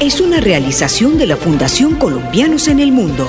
es 0.00 0.20
una 0.20 0.40
realización 0.40 1.16
de 1.16 1.26
la 1.26 1.36
Fundación 1.36 1.94
Colombianos 1.94 2.68
en 2.68 2.80
el 2.80 2.92
Mundo. 2.92 3.28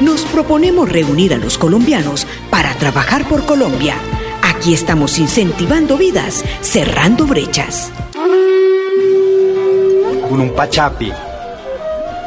Nos 0.00 0.22
proponemos 0.22 0.88
reunir 0.88 1.34
a 1.34 1.38
los 1.38 1.58
colombianos 1.58 2.26
para 2.50 2.72
trabajar 2.74 3.26
por 3.28 3.44
Colombia. 3.44 3.96
Aquí 4.42 4.74
estamos 4.74 5.18
incentivando 5.18 5.96
vidas, 5.96 6.44
cerrando 6.60 7.26
brechas. 7.26 7.90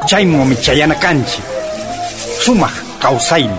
Chaymo 0.05 0.45
michayana 0.45 0.99
canchi, 0.99 1.41
sumaj 2.39 2.73
causain. 2.99 3.51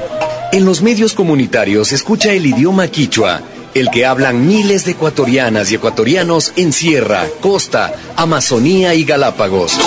En 0.52 0.66
los 0.66 0.82
medios 0.82 1.14
comunitarios 1.14 1.88
se 1.88 1.94
escucha 1.94 2.32
el 2.32 2.44
idioma 2.44 2.88
quichua, 2.88 3.40
el 3.74 3.90
que 3.90 4.06
hablan 4.06 4.46
miles 4.46 4.84
de 4.84 4.92
ecuatorianas 4.92 5.70
y 5.70 5.76
ecuatorianos 5.76 6.52
en 6.56 6.72
Sierra, 6.72 7.26
Costa, 7.40 7.94
Amazonía 8.16 8.94
y 8.94 9.04
Galápagos. 9.04 9.78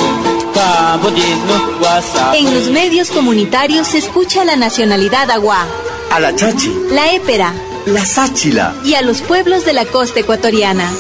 En 2.36 2.54
los 2.54 2.70
medios 2.70 3.12
comunitarios 3.12 3.88
se 3.88 4.00
escucha 4.00 4.46
la 4.46 4.56
nacionalidad 4.56 5.30
agua, 5.32 5.66
A 6.12 6.20
la 6.20 6.36
chachi, 6.36 6.74
la 6.92 7.12
épera 7.12 7.54
la 7.86 8.06
sáchila, 8.06 8.74
y 8.84 8.96
a 8.96 9.02
los 9.02 9.22
pueblos 9.22 9.66
de 9.66 9.74
la 9.74 9.86
costa 9.86 10.20
ecuatoriana. 10.20 10.92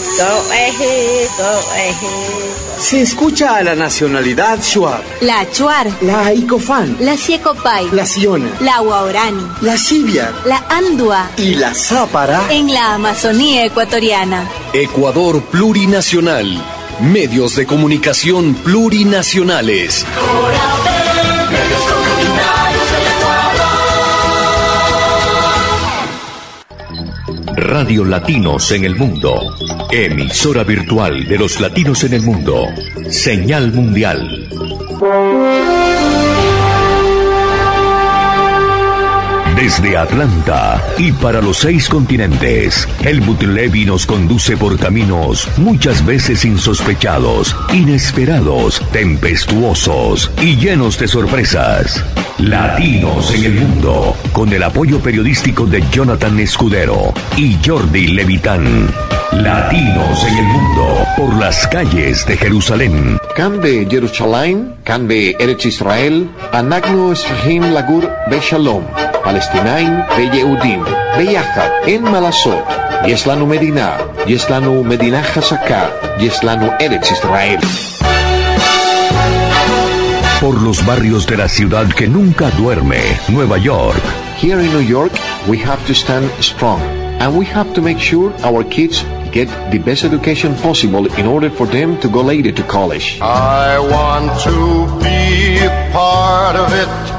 se 2.79 3.01
escucha 3.01 3.55
a 3.55 3.63
la 3.63 3.75
nacionalidad 3.75 4.59
shuar, 4.61 5.03
La 5.21 5.39
achuar, 5.39 5.87
la 6.01 6.33
icofán, 6.33 6.97
la 6.99 7.17
siecopay, 7.17 7.89
la 7.91 8.05
siona, 8.05 8.49
la 8.59 8.79
guaorani, 8.79 9.43
la 9.61 9.77
sibia 9.77 10.31
la 10.45 10.63
andua, 10.69 11.29
y 11.37 11.55
la 11.55 11.73
zápara. 11.73 12.41
en 12.49 12.71
la 12.73 12.93
Amazonía 12.95 13.65
ecuatoriana. 13.65 14.47
Ecuador 14.73 15.41
Plurinacional. 15.43 16.63
Medios 17.01 17.55
de 17.57 17.65
comunicación 17.65 18.53
plurinacionales. 18.55 20.05
Radio 27.57 28.03
Latinos 28.03 28.71
en 28.71 28.83
el 28.83 28.95
Mundo. 28.97 29.55
Emisora 29.89 30.63
virtual 30.63 31.25
de 31.25 31.37
los 31.37 31.61
latinos 31.61 32.03
en 32.03 32.13
el 32.13 32.21
mundo. 32.21 32.67
Señal 33.09 33.71
mundial. 33.71 34.49
Desde 39.65 39.97
Atlanta 39.97 40.79
y 40.95 41.11
para 41.11 41.41
los 41.41 41.57
seis 41.57 41.89
continentes, 41.89 42.87
Helmut 43.03 43.41
Levy 43.41 43.83
nos 43.83 44.05
conduce 44.05 44.55
por 44.55 44.77
caminos 44.77 45.49
muchas 45.57 46.05
veces 46.05 46.45
insospechados, 46.45 47.55
inesperados, 47.73 48.79
tempestuosos 48.91 50.29
y 50.39 50.55
llenos 50.55 50.99
de 50.99 51.07
sorpresas. 51.07 52.05
Latinos 52.37 53.33
en 53.33 53.43
el 53.43 53.53
mundo, 53.55 54.15
con 54.33 54.53
el 54.53 54.61
apoyo 54.61 54.99
periodístico 54.99 55.65
de 55.65 55.83
Jonathan 55.89 56.39
Escudero 56.39 57.11
y 57.35 57.57
Jordi 57.65 58.09
Levitán. 58.09 58.93
Latinos 59.31 60.23
en 60.25 60.37
el 60.37 60.45
mundo, 60.45 61.05
por 61.17 61.35
las 61.37 61.65
calles 61.67 62.23
de 62.27 62.37
Jerusalén. 62.37 63.17
Kan 63.35 63.63
Jerusalén, 63.63 64.75
kan 64.83 65.09
Eretz 65.09 65.65
Israel, 65.65 66.29
anagnu 66.51 67.13
esrahim 67.13 67.73
lagur 67.73 68.07
beshalom. 68.29 68.83
פלסטינאים 69.24 70.00
ויהודים, 70.16 70.84
ביחד, 71.16 71.68
אין 71.86 72.02
מה 72.02 72.20
לעשות. 72.20 72.64
יש 73.04 73.26
לנו 73.26 73.46
מדינה, 73.46 73.96
יש 74.26 74.50
לנו 74.50 74.84
מדינה 74.84 75.22
חזקה, 75.22 75.86
יש 76.18 76.44
לנו 76.44 76.66
ארץ 76.80 77.10
ישראל. 77.10 77.58
Por 80.40 80.54
los 80.62 80.78
barrios 80.86 81.26
de 81.26 81.36
la 81.36 81.48
ciudad 81.48 81.86
que 81.98 82.06
nunca 82.08 82.46
duerme, 82.58 83.02
Nueva 83.28 83.58
York. 83.58 84.02
Here 84.42 84.58
in 84.64 84.70
New 84.72 84.86
York, 84.96 85.12
we 85.50 85.58
have 85.68 85.82
to 85.88 85.94
stand 85.94 86.26
strong, 86.40 86.80
and 87.20 87.30
we 87.38 87.44
have 87.56 87.74
to 87.74 87.82
make 87.82 88.00
sure 88.10 88.32
our 88.48 88.62
kids 88.76 88.96
get 89.32 89.48
the 89.70 89.78
best 89.78 90.02
education 90.04 90.54
possible 90.66 91.04
in 91.20 91.26
order 91.26 91.50
for 91.50 91.66
them 91.66 91.98
to 92.02 92.08
go 92.08 92.22
later 92.22 92.52
to 92.52 92.62
college. 92.62 93.18
I 93.20 93.78
want 93.94 94.28
to 94.48 94.56
be 95.04 95.58
a 95.70 95.72
part 95.92 96.56
of 96.56 96.68
it. 96.82 97.13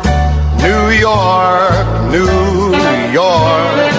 New 0.66 0.90
York, 0.90 2.10
New 2.10 2.72
York. 3.12 3.92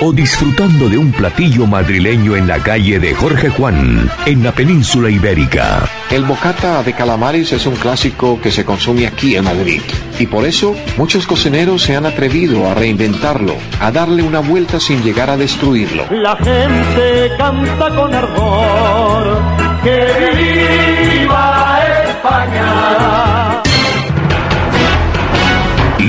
O 0.00 0.12
disfrutando 0.12 0.88
de 0.88 0.96
un 0.96 1.10
platillo 1.10 1.66
madrileño 1.66 2.36
en 2.36 2.46
la 2.46 2.60
calle 2.60 3.00
de 3.00 3.12
Jorge 3.12 3.50
Juan, 3.50 4.08
en 4.24 4.44
la 4.44 4.52
península 4.52 5.10
ibérica. 5.10 5.82
El 6.08 6.24
bocata 6.24 6.84
de 6.84 6.92
calamares 6.92 7.52
es 7.52 7.66
un 7.66 7.74
clásico 7.74 8.40
que 8.40 8.52
se 8.52 8.64
consume 8.64 9.08
aquí 9.08 9.34
en 9.34 9.44
Madrid 9.44 9.82
y 10.20 10.28
por 10.28 10.44
eso 10.44 10.76
muchos 10.96 11.26
cocineros 11.26 11.82
se 11.82 11.96
han 11.96 12.06
atrevido 12.06 12.70
a 12.70 12.74
reinventarlo, 12.74 13.56
a 13.80 13.90
darle 13.90 14.22
una 14.22 14.38
vuelta 14.38 14.78
sin 14.78 15.02
llegar 15.02 15.28
a 15.28 15.36
destruirlo. 15.36 16.04
La 16.10 16.36
gente 16.36 17.32
canta 17.36 17.90
con 17.96 18.14
ardor 18.14 19.42
que 19.82 21.18
viva 21.18 21.80
España. 22.06 23.19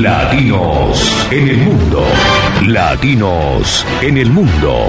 Latinos 0.02 1.28
en 1.30 1.48
el 1.48 1.58
mundo. 1.58 2.04
Latinos 2.66 3.86
en 4.02 4.18
el 4.18 4.32
mundo. 4.32 4.88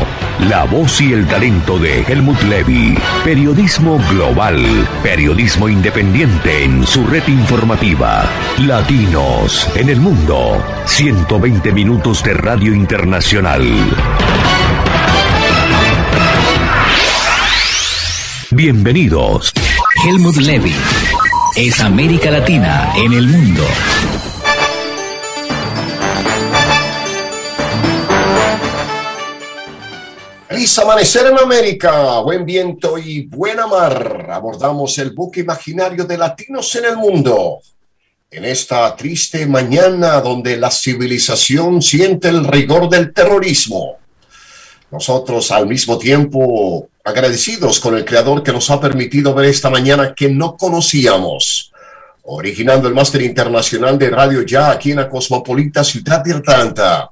La 0.49 0.65
voz 0.65 1.03
y 1.03 1.13
el 1.13 1.27
talento 1.27 1.79
de 1.79 2.01
Helmut 2.01 2.41
Levy. 2.45 2.97
Periodismo 3.23 4.01
global. 4.09 4.59
Periodismo 5.03 5.69
independiente 5.69 6.65
en 6.65 6.87
su 6.87 7.07
red 7.07 7.29
informativa. 7.29 8.25
Latinos 8.61 9.69
en 9.77 9.91
el 9.91 10.01
mundo. 10.01 10.65
120 10.87 11.73
minutos 11.73 12.25
de 12.25 12.33
radio 12.33 12.75
internacional. 12.75 13.63
Bienvenidos. 18.51 19.53
Helmut 20.07 20.37
Levy 20.37 20.75
es 21.55 21.81
América 21.81 22.31
Latina 22.31 22.93
en 22.97 23.13
el 23.13 23.27
mundo. 23.27 23.63
Feliz 30.53 30.79
amanecer 30.81 31.29
en 31.29 31.39
América, 31.39 32.19
buen 32.19 32.45
viento 32.45 32.99
y 32.99 33.23
buena 33.23 33.67
mar. 33.67 34.29
Abordamos 34.31 34.99
el 34.99 35.13
buque 35.13 35.41
imaginario 35.41 36.05
de 36.05 36.19
latinos 36.19 36.77
en 36.77 36.85
el 36.85 36.99
mundo. 36.99 37.61
En 38.31 38.45
esta 38.45 38.95
triste 38.95 39.47
mañana 39.47 40.21
donde 40.21 40.59
la 40.59 40.71
civilización 40.71 41.81
siente 41.81 42.29
el 42.29 42.45
rigor 42.45 42.91
del 42.91 43.15
terrorismo. 43.15 43.97
Nosotros 44.91 45.51
al 45.53 45.67
mismo 45.67 45.97
tiempo 45.97 46.87
agradecidos 47.03 47.81
con 47.81 47.97
el 47.97 48.05
Creador 48.05 48.43
que 48.43 48.53
nos 48.53 48.69
ha 48.69 48.79
permitido 48.79 49.33
ver 49.33 49.47
esta 49.47 49.71
mañana 49.71 50.13
que 50.15 50.29
no 50.29 50.59
conocíamos. 50.59 51.73
Originando 52.25 52.89
el 52.89 52.95
máster 52.95 53.23
internacional 53.23 53.99
de 53.99 54.11
radio 54.11 54.43
ya 54.43 54.71
aquí 54.71 54.91
en 54.91 54.99
la 54.99 55.09
cosmopolita 55.09 55.83
ciudad 55.83 56.23
de 56.23 56.35
Atlanta. 56.35 57.11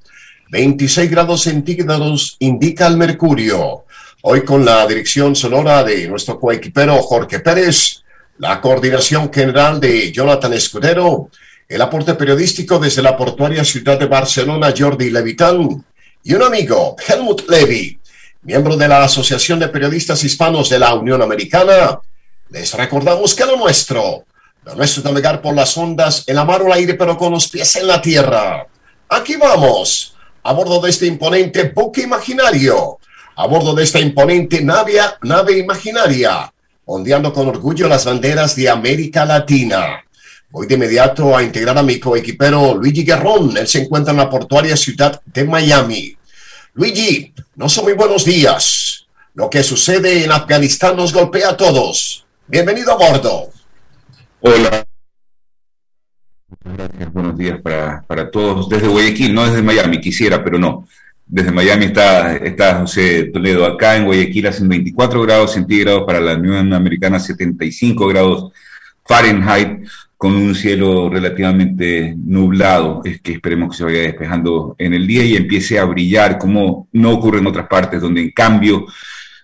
26 0.50 1.08
grados 1.08 1.42
centígrados 1.42 2.34
indica 2.40 2.88
el 2.88 2.96
mercurio. 2.96 3.84
Hoy 4.22 4.44
con 4.44 4.64
la 4.64 4.84
dirección 4.84 5.36
sonora 5.36 5.84
de 5.84 6.08
nuestro 6.08 6.40
coequipero 6.40 7.00
Jorge 7.02 7.38
Pérez, 7.38 8.02
la 8.38 8.60
coordinación 8.60 9.32
general 9.32 9.78
de 9.78 10.10
Jonathan 10.10 10.52
Escudero, 10.52 11.30
el 11.68 11.80
aporte 11.80 12.14
periodístico 12.14 12.80
desde 12.80 13.00
la 13.00 13.16
portuaria 13.16 13.64
ciudad 13.64 13.96
de 13.96 14.06
Barcelona 14.06 14.74
Jordi 14.76 15.10
Levitán 15.10 15.84
y 16.24 16.34
un 16.34 16.42
amigo, 16.42 16.96
Helmut 17.06 17.48
Levy, 17.48 18.00
miembro 18.42 18.76
de 18.76 18.88
la 18.88 19.04
Asociación 19.04 19.60
de 19.60 19.68
Periodistas 19.68 20.24
Hispanos 20.24 20.68
de 20.68 20.80
la 20.80 20.94
Unión 20.94 21.22
Americana. 21.22 22.00
Les 22.48 22.74
recordamos 22.74 23.36
que 23.36 23.46
lo 23.46 23.56
nuestro, 23.56 24.24
lo 24.64 24.74
nuestro 24.74 25.00
es 25.00 25.04
navegar 25.04 25.40
por 25.40 25.54
las 25.54 25.76
ondas, 25.76 26.24
el 26.26 26.44
mar 26.44 26.60
o 26.62 26.66
el 26.66 26.72
aire, 26.72 26.94
pero 26.94 27.16
con 27.16 27.30
los 27.30 27.48
pies 27.48 27.76
en 27.76 27.86
la 27.86 28.02
tierra. 28.02 28.66
Aquí 29.08 29.36
vamos 29.36 30.16
a 30.42 30.52
bordo 30.52 30.80
de 30.80 30.90
este 30.90 31.06
imponente 31.06 31.72
buque 31.74 32.02
imaginario, 32.02 32.98
a 33.36 33.46
bordo 33.46 33.74
de 33.74 33.84
esta 33.84 34.00
imponente 34.00 34.62
nave, 34.62 34.98
nave 35.22 35.58
imaginaria, 35.58 36.52
ondeando 36.86 37.32
con 37.32 37.48
orgullo 37.48 37.88
las 37.88 38.04
banderas 38.04 38.56
de 38.56 38.68
América 38.68 39.24
Latina. 39.24 40.04
Voy 40.50 40.66
de 40.66 40.74
inmediato 40.74 41.36
a 41.36 41.42
integrar 41.42 41.78
a 41.78 41.82
mi 41.82 42.00
coequipero 42.00 42.74
Luigi 42.74 43.04
Guerrón. 43.04 43.56
Él 43.56 43.68
se 43.68 43.82
encuentra 43.82 44.10
en 44.10 44.16
la 44.16 44.28
portuaria 44.28 44.76
ciudad 44.76 45.20
de 45.24 45.44
Miami. 45.44 46.16
Luigi, 46.74 47.32
no 47.54 47.68
son 47.68 47.84
muy 47.84 47.92
buenos 47.92 48.24
días. 48.24 49.06
Lo 49.34 49.48
que 49.48 49.62
sucede 49.62 50.24
en 50.24 50.32
Afganistán 50.32 50.96
nos 50.96 51.12
golpea 51.12 51.50
a 51.50 51.56
todos. 51.56 52.24
Bienvenido 52.48 52.92
a 52.92 52.96
bordo. 52.96 53.50
Hola. 54.40 54.89
Días 57.40 57.60
para, 57.60 58.02
para 58.06 58.30
todos. 58.30 58.68
Desde 58.68 58.86
Guayaquil, 58.86 59.34
no 59.34 59.46
desde 59.46 59.62
Miami, 59.62 59.98
quisiera, 59.98 60.44
pero 60.44 60.58
no. 60.58 60.86
Desde 61.26 61.50
Miami 61.50 61.86
está, 61.86 62.36
está 62.36 62.80
José 62.80 63.30
Toledo. 63.32 63.64
Acá 63.64 63.96
en 63.96 64.04
Guayaquil 64.04 64.46
hacen 64.46 64.68
24 64.68 65.22
grados 65.22 65.54
centígrados, 65.54 66.04
para 66.04 66.20
la 66.20 66.34
Unión 66.34 66.72
Americana 66.74 67.18
75 67.18 68.06
grados 68.08 68.52
Fahrenheit 69.04 69.80
con 70.18 70.36
un 70.36 70.54
cielo 70.54 71.08
relativamente 71.08 72.14
nublado, 72.14 73.00
es 73.04 73.22
que 73.22 73.32
esperemos 73.32 73.70
que 73.70 73.78
se 73.78 73.84
vaya 73.84 74.02
despejando 74.02 74.76
en 74.76 74.92
el 74.92 75.06
día 75.06 75.24
y 75.24 75.34
empiece 75.34 75.78
a 75.78 75.84
brillar, 75.84 76.36
como 76.36 76.88
no 76.92 77.12
ocurre 77.12 77.38
en 77.38 77.46
otras 77.46 77.66
partes, 77.68 78.02
donde 78.02 78.20
en 78.20 78.30
cambio 78.32 78.84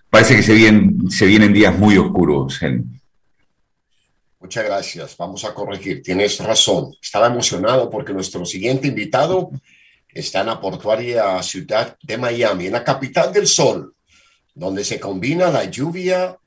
parece 0.07 0.35
que 0.35 0.43
se 0.43 0.53
vienen, 0.53 1.09
se 1.09 1.25
vienen 1.25 1.51
días 1.51 1.75
muy 1.75 1.97
oscuros. 1.97 2.61
Muchas 4.47 4.63
gracias. 4.63 5.17
Vamos 5.17 5.43
a 5.43 5.53
corregir. 5.53 6.01
Tienes 6.01 6.39
razón. 6.39 6.95
Estaba 7.01 7.27
emocionado 7.27 7.89
porque 7.89 8.13
nuestro 8.13 8.45
siguiente 8.45 8.87
invitado 8.87 9.51
está 10.07 10.39
en 10.39 10.47
la 10.47 10.61
portuaria 10.61 11.43
ciudad 11.43 11.97
de 12.01 12.17
Miami, 12.17 12.67
en 12.67 12.71
la 12.71 12.83
capital 12.85 13.33
del 13.33 13.45
sol, 13.45 13.93
donde 14.55 14.85
se 14.85 15.01
combina 15.01 15.49
la 15.49 15.65
lluvia, 15.65 16.37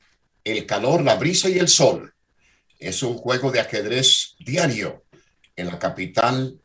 el 0.43 0.64
calor, 0.64 1.02
la 1.02 1.17
brisa 1.17 1.50
y 1.50 1.58
el 1.58 1.69
sol 1.69 2.11
es 2.79 3.02
un 3.02 3.19
juego 3.19 3.52
de 3.52 3.61
ajedrez 3.61 4.35
diario 4.38 5.05
en 5.55 5.67
la 5.67 5.79
capital 5.79 6.58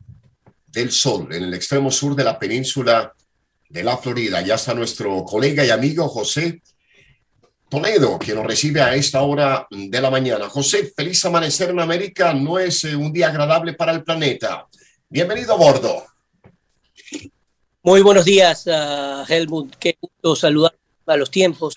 del 0.66 0.90
sol, 0.90 1.28
en 1.32 1.44
el 1.44 1.52
extremo 1.52 1.90
sur 1.90 2.16
de 2.16 2.24
la 2.24 2.38
península 2.38 3.12
de 3.68 3.84
la 3.84 3.98
Florida. 3.98 4.40
Ya 4.40 4.54
está 4.54 4.72
nuestro 4.72 5.22
colega 5.24 5.66
y 5.66 5.68
amigo 5.68 6.08
José 6.08 6.62
Toledo, 7.68 8.18
quien 8.18 8.36
nos 8.36 8.46
recibe 8.46 8.80
a 8.80 8.94
esta 8.94 9.22
hora 9.22 9.66
de 9.70 10.00
la 10.00 10.10
mañana. 10.10 10.48
José, 10.48 10.92
feliz 10.96 11.24
amanecer 11.24 11.70
en 11.70 11.80
América. 11.80 12.32
No 12.32 12.58
es 12.58 12.84
eh, 12.84 12.94
un 12.94 13.12
día 13.12 13.28
agradable 13.28 13.74
para 13.74 13.92
el 13.92 14.04
planeta. 14.04 14.66
Bienvenido 15.08 15.54
a 15.54 15.56
bordo. 15.56 16.04
Muy 17.82 18.02
buenos 18.02 18.24
días, 18.24 18.66
uh, 18.66 19.24
Helmut. 19.28 19.76
Qué 19.76 19.96
gusto 20.00 20.34
saludar 20.34 20.74
a 21.06 21.16
los 21.16 21.30
tiempos. 21.30 21.74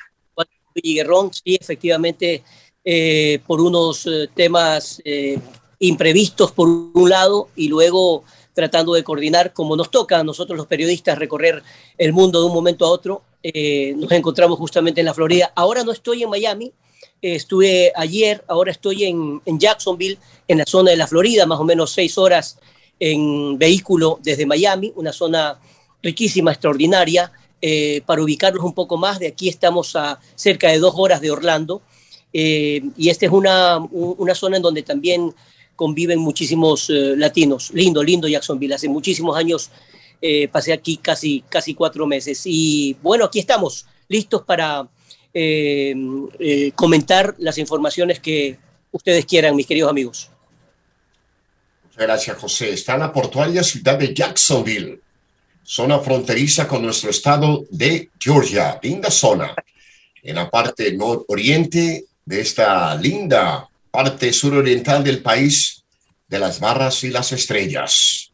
Sí, 0.73 1.57
efectivamente, 1.59 2.43
eh, 2.83 3.39
por 3.45 3.61
unos 3.61 4.07
eh, 4.07 4.29
temas 4.33 5.01
eh, 5.03 5.39
imprevistos 5.79 6.51
por 6.51 6.67
un 6.67 7.09
lado 7.09 7.49
y 7.55 7.67
luego 7.67 8.23
tratando 8.53 8.93
de 8.93 9.03
coordinar 9.03 9.53
como 9.53 9.75
nos 9.75 9.91
toca 9.91 10.19
a 10.19 10.23
nosotros 10.23 10.57
los 10.57 10.67
periodistas 10.67 11.17
recorrer 11.17 11.61
el 11.97 12.13
mundo 12.13 12.39
de 12.39 12.47
un 12.47 12.53
momento 12.53 12.85
a 12.85 12.89
otro. 12.89 13.23
Nos 13.43 14.11
encontramos 14.11 14.57
justamente 14.57 15.01
en 15.01 15.05
la 15.05 15.13
Florida. 15.13 15.51
Ahora 15.55 15.83
no 15.83 15.91
estoy 15.91 16.23
en 16.23 16.29
Miami, 16.29 16.71
estuve 17.21 17.91
ayer, 17.95 18.43
ahora 18.47 18.71
estoy 18.71 19.05
en, 19.05 19.41
en, 19.45 19.59
Jacksonville, 19.59 20.17
en 20.47 20.57
la 20.57 20.65
zona 20.65 20.91
de 20.91 20.97
la 20.97 21.07
Florida, 21.07 21.45
más 21.45 21.59
o 21.59 21.63
menos 21.63 21.91
seis 21.91 22.17
horas 22.17 22.57
en 22.99 23.57
vehículo 23.57 24.19
desde 24.21 24.45
Miami, 24.45 24.91
una 24.95 25.13
zona 25.13 25.59
riquísima, 26.03 26.51
extraordinaria. 26.51 27.31
para 28.05 28.23
ubicarlos 28.23 28.63
un 28.63 28.73
poco 28.73 28.97
más, 28.97 29.19
de 29.19 29.27
aquí 29.27 29.49
estamos 29.49 29.95
a 29.95 30.19
cerca 30.35 30.69
de 30.69 30.79
dos 30.79 30.93
horas 30.97 31.21
de 31.21 31.31
Orlando. 31.31 31.81
Eh, 32.33 32.81
y 32.97 33.09
esta 33.09 33.25
es 33.25 33.31
una, 33.31 33.77
una, 33.77 34.35
zona 34.35 34.57
en 34.57 34.63
donde 34.63 34.83
también 34.83 35.33
conviven 35.75 36.19
muchísimos 36.19 36.89
eh, 36.89 37.15
latinos. 37.17 37.71
Lindo, 37.73 38.03
lindo 38.03 38.27
Jacksonville. 38.27 38.75
Hace 38.75 38.89
muchísimos 38.89 39.35
años 39.37 39.71
eh, 40.21 40.47
pasé 40.47 40.73
aquí 40.73 40.97
casi, 40.97 41.43
casi 41.49 41.73
cuatro 41.73 42.05
meses. 42.05 42.41
Y 42.45 42.95
bueno, 43.01 43.25
aquí 43.25 43.39
estamos, 43.39 43.85
listos 44.07 44.43
para 44.43 44.87
comentar 46.75 47.35
las 47.37 47.57
informaciones 47.59 48.19
que 48.19 48.57
ustedes 48.91 49.25
quieran, 49.25 49.55
mis 49.55 49.67
queridos 49.67 49.89
amigos. 49.91 50.29
Muchas 51.83 52.01
gracias, 52.01 52.37
José. 52.37 52.73
Está 52.73 52.95
en 52.95 53.01
la 53.01 53.13
portuaria 53.13 53.63
ciudad 53.63 53.97
de 53.97 54.13
Jacksonville, 54.13 54.99
zona 55.63 55.99
fronteriza 55.99 56.67
con 56.67 56.81
nuestro 56.81 57.09
estado 57.09 57.65
de 57.69 58.09
Georgia. 58.19 58.79
Linda 58.81 59.11
zona. 59.11 59.53
En 60.23 60.35
la 60.35 60.49
parte 60.49 60.91
nororiente 60.93 62.05
de 62.25 62.41
esta 62.41 62.95
linda 62.95 63.69
parte 63.91 64.31
suroriental 64.33 65.03
del 65.03 65.21
país 65.21 65.83
de 66.27 66.39
las 66.39 66.59
barras 66.59 67.03
y 67.03 67.09
las 67.09 67.31
estrellas. 67.31 68.28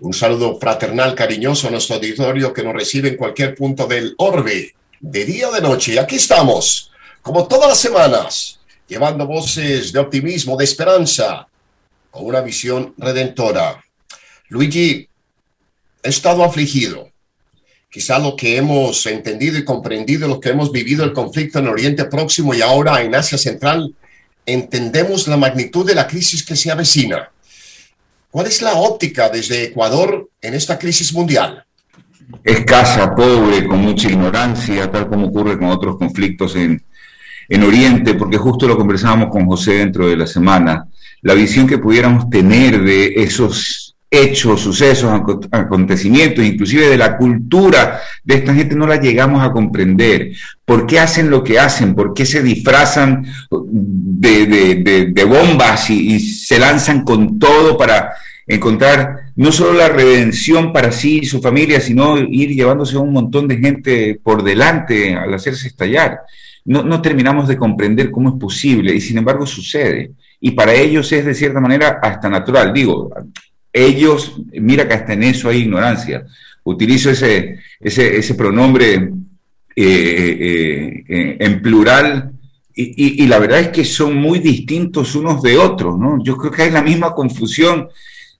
Un 0.00 0.14
saludo 0.14 0.58
fraternal, 0.58 1.14
cariñoso 1.14 1.68
a 1.68 1.70
nuestro 1.70 1.96
auditorio 1.96 2.52
que 2.54 2.62
nos 2.62 2.72
recibe 2.72 3.10
en 3.10 3.16
cualquier 3.16 3.54
punto 3.54 3.86
del 3.86 4.14
orbe, 4.16 4.74
de 4.98 5.24
día 5.26 5.50
o 5.50 5.52
de 5.52 5.60
noche. 5.60 5.92
Y 5.92 5.98
aquí 5.98 6.16
estamos, 6.16 6.90
como 7.20 7.46
todas 7.46 7.68
las 7.68 7.78
semanas, 7.78 8.60
llevando 8.88 9.26
voces 9.26 9.92
de 9.92 9.98
optimismo, 9.98 10.56
de 10.56 10.64
esperanza, 10.64 11.46
con 12.10 12.24
una 12.24 12.40
visión 12.40 12.94
redentora. 12.96 13.84
Luigi, 14.48 15.06
he 16.02 16.08
estado 16.08 16.44
afligido 16.44 17.10
quizá 17.90 18.18
lo 18.18 18.36
que 18.36 18.56
hemos 18.56 19.04
entendido 19.06 19.58
y 19.58 19.64
comprendido, 19.64 20.28
lo 20.28 20.40
que 20.40 20.50
hemos 20.50 20.70
vivido 20.70 21.04
el 21.04 21.12
conflicto 21.12 21.58
en 21.58 21.68
Oriente 21.68 22.04
Próximo 22.04 22.54
y 22.54 22.62
ahora 22.62 23.02
en 23.02 23.14
Asia 23.14 23.36
Central, 23.36 23.94
entendemos 24.46 25.26
la 25.26 25.36
magnitud 25.36 25.84
de 25.84 25.96
la 25.96 26.06
crisis 26.06 26.44
que 26.44 26.56
se 26.56 26.70
avecina. 26.70 27.30
¿Cuál 28.30 28.46
es 28.46 28.62
la 28.62 28.74
óptica 28.74 29.28
desde 29.28 29.64
Ecuador 29.64 30.30
en 30.40 30.54
esta 30.54 30.78
crisis 30.78 31.12
mundial? 31.12 31.64
Escasa, 32.44 33.12
pobre, 33.14 33.66
con 33.66 33.80
mucha 33.80 34.08
ignorancia, 34.08 34.90
tal 34.90 35.08
como 35.08 35.26
ocurre 35.26 35.58
con 35.58 35.68
otros 35.68 35.98
conflictos 35.98 36.54
en, 36.54 36.80
en 37.48 37.62
Oriente, 37.64 38.14
porque 38.14 38.36
justo 38.36 38.68
lo 38.68 38.76
conversábamos 38.76 39.30
con 39.30 39.46
José 39.46 39.74
dentro 39.74 40.06
de 40.08 40.16
la 40.16 40.28
semana, 40.28 40.86
la 41.22 41.34
visión 41.34 41.66
que 41.66 41.78
pudiéramos 41.78 42.30
tener 42.30 42.82
de 42.82 43.14
esos 43.16 43.89
hechos, 44.10 44.60
sucesos, 44.60 45.08
acontecimientos, 45.52 46.44
inclusive 46.44 46.88
de 46.88 46.98
la 46.98 47.16
cultura 47.16 48.00
de 48.24 48.34
esta 48.34 48.52
gente, 48.52 48.74
no 48.74 48.86
la 48.86 49.00
llegamos 49.00 49.42
a 49.42 49.52
comprender. 49.52 50.32
¿Por 50.64 50.84
qué 50.86 50.98
hacen 50.98 51.30
lo 51.30 51.44
que 51.44 51.60
hacen? 51.60 51.94
¿Por 51.94 52.12
qué 52.12 52.26
se 52.26 52.42
disfrazan 52.42 53.24
de, 53.50 55.24
bombas 55.28 55.90
y, 55.90 56.18
se 56.18 56.58
lanzan 56.58 57.04
con 57.04 57.38
todo 57.38 57.78
para 57.78 58.14
encontrar 58.48 59.30
no 59.36 59.52
solo 59.52 59.74
la 59.74 59.88
redención 59.88 60.72
para 60.72 60.90
sí 60.90 61.20
y 61.22 61.26
su 61.26 61.40
familia, 61.40 61.80
sino 61.80 62.18
ir 62.18 62.50
llevándose 62.50 62.96
a 62.96 63.00
un 63.00 63.12
montón 63.12 63.46
de 63.46 63.58
gente 63.58 64.18
por 64.20 64.42
delante 64.42 65.14
al 65.14 65.32
hacerse 65.32 65.68
estallar? 65.68 66.18
No, 66.64 66.82
no 66.82 67.00
terminamos 67.00 67.46
de 67.46 67.56
comprender 67.56 68.10
cómo 68.10 68.30
es 68.30 68.34
posible 68.34 68.92
y 68.92 69.00
sin 69.00 69.18
embargo 69.18 69.46
sucede. 69.46 70.10
Y 70.40 70.50
para 70.50 70.74
ellos 70.74 71.12
es 71.12 71.24
de 71.24 71.34
cierta 71.34 71.60
manera 71.60 72.00
hasta 72.02 72.28
natural. 72.28 72.72
Digo, 72.72 73.10
ellos, 73.72 74.36
mira 74.52 74.86
que 74.86 74.94
hasta 74.94 75.12
en 75.12 75.22
eso 75.24 75.48
hay 75.48 75.58
ignorancia. 75.58 76.26
Utilizo 76.64 77.10
ese, 77.10 77.58
ese, 77.80 78.34
pronombre 78.34 78.94
eh, 78.94 79.08
eh, 79.76 81.04
eh, 81.08 81.36
en 81.40 81.62
plural 81.62 82.32
y, 82.74 83.26
la 83.26 83.38
verdad 83.38 83.60
es 83.60 83.68
que 83.68 83.84
son 83.84 84.16
muy 84.16 84.38
distintos 84.38 85.14
unos 85.14 85.42
de 85.42 85.58
otros, 85.58 85.98
¿no? 85.98 86.22
Yo 86.22 86.36
creo 86.36 86.50
que 86.50 86.62
hay 86.62 86.70
la 86.70 86.80
misma 86.80 87.14
confusión, 87.14 87.88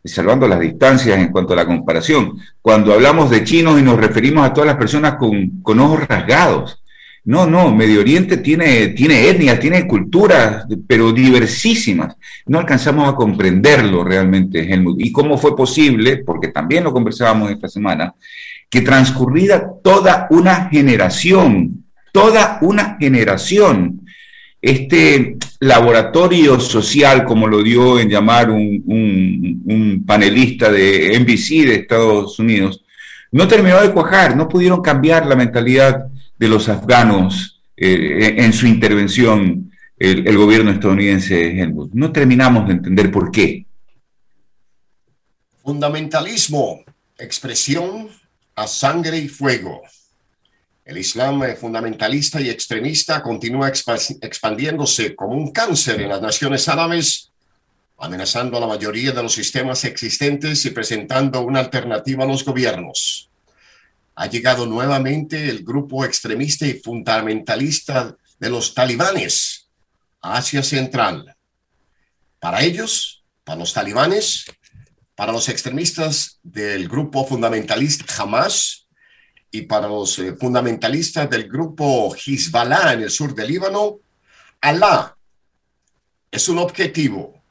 salvando 0.03 0.49
las 0.49 0.61
distancias 0.61 1.19
en 1.19 1.31
cuanto 1.31 1.53
a 1.53 1.57
la 1.57 1.67
comparación, 1.67 2.39
cuando 2.63 2.95
hablamos 2.95 3.29
de 3.29 3.45
chinos 3.45 3.79
y 3.79 3.83
nos 3.83 3.99
referimos 3.99 4.47
a 4.47 4.55
todas 4.55 4.69
las 4.69 4.77
personas 4.77 5.17
con, 5.17 5.61
con 5.63 5.79
ojos 5.81 6.07
rasgados. 6.09 6.80
No, 7.25 7.47
no, 7.47 7.75
Medio 7.75 8.01
Oriente 8.01 8.39
tiene, 8.39 8.89
tiene 8.89 9.29
etnias, 9.29 9.61
tiene 9.61 9.87
culturas, 9.87 10.67
pero 10.87 11.13
diversísimas. 11.13 12.17
No 12.47 12.59
alcanzamos 12.59 13.09
a 13.09 13.15
comprenderlo 13.15 14.03
realmente, 14.03 14.73
Helmut. 14.73 15.01
¿Y 15.01 15.13
cómo 15.13 15.37
fue 15.37 15.55
posible? 15.55 16.19
Porque 16.19 16.49
también 16.49 16.85
lo 16.85 16.93
conversábamos 16.93 17.51
esta 17.51 17.69
semana, 17.69 18.15
que 18.71 18.81
transcurrida 18.81 19.71
toda 19.83 20.29
una 20.31 20.71
generación, 20.71 21.85
toda 22.13 22.59
una 22.63 22.97
generación, 22.99 24.01
este 24.63 25.37
laboratorio 25.61 26.59
social, 26.59 27.25
como 27.25 27.47
lo 27.47 27.63
dio 27.63 27.99
en 27.99 28.09
llamar 28.09 28.51
un, 28.51 28.83
un 29.67 30.05
panelista 30.07 30.73
de 30.73 31.19
NBC 31.19 31.67
de 31.67 31.75
Estados 31.75 32.39
Unidos, 32.39 32.83
no 33.33 33.47
terminó 33.47 33.81
de 33.81 33.93
cuajar, 33.93 34.37
no 34.37 34.49
pudieron 34.49 34.81
cambiar 34.81 35.27
la 35.27 35.37
mentalidad 35.37 36.07
de 36.41 36.49
los 36.49 36.71
afganos 36.71 37.61
eh, 37.77 38.37
en 38.39 38.55
su 38.55 38.67
intervención 38.67 39.71
el, 39.99 40.39
gobierno 40.39 40.71
estadounidense, 40.71 41.61
Helmut. 41.61 41.93
No 41.93 42.11
terminamos 42.11 42.67
de 42.67 42.73
entender 42.73 43.13
por 43.13 43.31
qué. 43.31 43.67
Fundamentalismo, 45.63 46.83
expresión 47.19 48.09
a 48.57 48.67
sangre 48.67 49.19
y 49.19 49.29
fuego. 49.29 49.83
El 50.83 50.97
Islam 50.97 51.43
fundamentalista 51.61 52.41
y 52.41 52.49
extremista 52.49 53.23
continúa 53.23 53.69
expandiéndose 53.69 55.15
como 55.15 55.35
un 55.35 55.53
cáncer 55.53 56.01
en 56.01 56.09
las 56.09 56.23
naciones 56.23 56.67
árabes, 56.71 57.31
amenazando 57.99 58.57
a 58.57 58.61
la 58.61 58.67
mayoría 58.67 59.13
de 59.13 59.23
los 59.23 59.35
sistemas 59.35 59.85
existentes 59.85 60.65
y 60.65 60.71
presentando 60.71 61.43
una 61.43 61.61
alternativa 61.61 62.25
a 62.25 62.27
los 62.27 62.43
gobiernos 62.47 63.30
ha 64.21 64.27
llegado 64.27 64.67
nuevamente 64.67 65.49
el 65.49 65.65
grupo 65.65 66.05
extremista 66.05 66.67
y 66.67 66.75
fundamentalista 66.75 68.15
de 68.39 68.51
los 68.51 68.75
talibanes 68.75 69.71
a 70.21 70.37
Asia 70.37 70.63
Central. 70.63 71.35
Para 72.39 72.61
ellos, 72.61 73.25
para 73.45 73.61
los 73.61 73.73
talibanes, 73.73 74.45
para 75.15 75.33
los 75.33 75.49
extremistas 75.49 76.39
del 76.43 76.87
grupo 76.87 77.27
fundamentalista 77.27 78.05
Hamas 78.23 78.89
y 79.51 79.63
para 79.63 79.89
los 79.89 80.19
eh, 80.19 80.37
fundamentalistas 80.37 81.31
del 81.31 81.49
grupo 81.49 82.15
Hezbollah 82.15 82.93
en 82.93 83.05
el 83.05 83.11
sur 83.11 83.35
del 83.35 83.49
Líbano, 83.49 84.01
Alá 84.61 85.17
es 86.31 86.47
un 86.51 86.59
objetivo, 86.59 87.43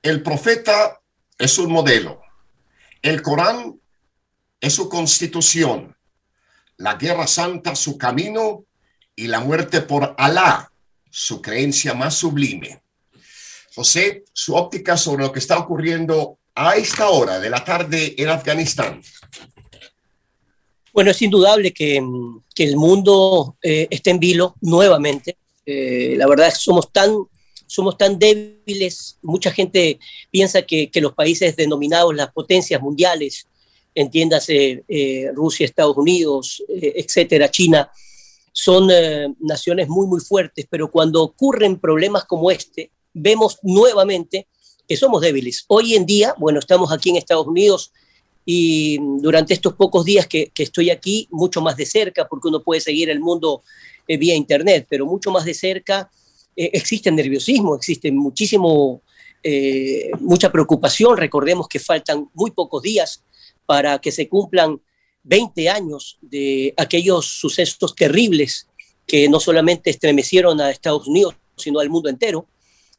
El 0.00 0.22
profeta 0.22 1.00
es 1.36 1.58
un 1.58 1.72
modelo. 1.72 2.20
El 3.02 3.20
Corán 3.20 3.80
es 4.60 4.74
su 4.74 4.88
constitución. 4.88 5.96
La 6.76 6.94
guerra 6.94 7.26
santa 7.26 7.74
su 7.74 7.98
camino 7.98 8.64
y 9.16 9.26
la 9.26 9.40
muerte 9.40 9.80
por 9.80 10.14
Alá 10.18 10.70
su 11.10 11.42
creencia 11.42 11.94
más 11.94 12.14
sublime. 12.14 12.80
José, 13.74 14.24
su 14.32 14.54
óptica 14.54 14.96
sobre 14.96 15.24
lo 15.24 15.32
que 15.32 15.38
está 15.40 15.58
ocurriendo 15.58 16.38
a 16.54 16.76
esta 16.76 17.08
hora 17.08 17.38
de 17.38 17.50
la 17.50 17.64
tarde 17.64 18.14
en 18.16 18.28
Afganistán. 18.28 19.02
Bueno, 20.92 21.10
es 21.10 21.22
indudable 21.22 21.72
que, 21.72 22.00
que 22.54 22.64
el 22.64 22.76
mundo 22.76 23.56
eh, 23.62 23.86
está 23.90 24.10
en 24.10 24.20
vilo 24.20 24.56
nuevamente. 24.60 25.36
Eh, 25.64 26.14
la 26.16 26.26
verdad 26.26 26.48
es 26.48 26.54
que 26.54 26.60
somos 26.60 26.92
tan, 26.92 27.10
somos 27.66 27.96
tan 27.98 28.18
débiles. 28.18 29.18
Mucha 29.22 29.50
gente 29.50 29.98
piensa 30.30 30.62
que, 30.62 30.90
que 30.90 31.00
los 31.00 31.14
países 31.14 31.56
denominados 31.56 32.14
las 32.14 32.32
potencias 32.32 32.80
mundiales, 32.80 33.47
entiéndase 34.00 34.84
eh, 34.86 35.30
Rusia, 35.34 35.66
Estados 35.66 35.96
Unidos, 35.96 36.62
etcétera, 36.68 37.50
China, 37.50 37.90
son 38.52 38.88
naciones 39.40 39.88
muy, 39.88 40.06
muy 40.06 40.20
fuertes, 40.20 40.66
pero 40.68 40.90
cuando 40.90 41.22
ocurren 41.22 41.78
problemas 41.78 42.24
como 42.24 42.50
este, 42.50 42.90
vemos 43.12 43.58
nuevamente 43.62 44.48
que 44.88 44.96
somos 44.96 45.20
débiles. 45.20 45.64
Hoy 45.68 45.94
en 45.94 46.06
día, 46.06 46.34
bueno, 46.38 46.58
estamos 46.58 46.90
aquí 46.90 47.10
en 47.10 47.16
Estados 47.16 47.46
Unidos 47.46 47.92
y 48.50 48.98
durante 49.20 49.52
estos 49.52 49.74
pocos 49.74 50.06
días 50.06 50.26
que, 50.26 50.50
estoy 50.56 50.88
aquí, 50.88 51.28
mucho 51.30 51.60
más 51.60 51.76
de 51.76 51.84
cerca, 51.84 52.26
porque 52.26 52.48
uno 52.48 52.62
puede 52.62 52.80
seguir 52.80 53.10
el 53.10 53.20
mundo 53.20 53.62
eh, 54.06 54.16
vía 54.16 54.34
Internet, 54.34 54.86
pero 54.88 55.04
mucho 55.04 55.30
más 55.30 55.44
de 55.44 55.52
cerca 55.52 56.10
eh, 56.56 56.70
existe 56.72 57.12
nerviosismo, 57.12 57.76
existe 57.76 58.10
muchísimo, 58.10 59.02
eh, 59.42 60.10
mucha 60.20 60.50
preocupación. 60.50 61.18
Recordemos 61.18 61.68
que 61.68 61.78
faltan 61.78 62.30
muy 62.32 62.52
pocos 62.52 62.82
días 62.82 63.22
para 63.68 63.98
que 63.98 64.12
se 64.12 64.30
cumplan 64.30 64.80
20 65.24 65.68
años 65.68 66.16
de 66.22 66.72
aquellos 66.78 67.26
sucesos 67.26 67.94
terribles 67.94 68.66
que 69.06 69.28
no 69.28 69.40
solamente 69.40 69.90
estremecieron 69.90 70.58
a 70.58 70.70
Estados 70.70 71.06
Unidos, 71.06 71.34
sino 71.54 71.78
al 71.78 71.90
mundo 71.90 72.08
entero. 72.08 72.46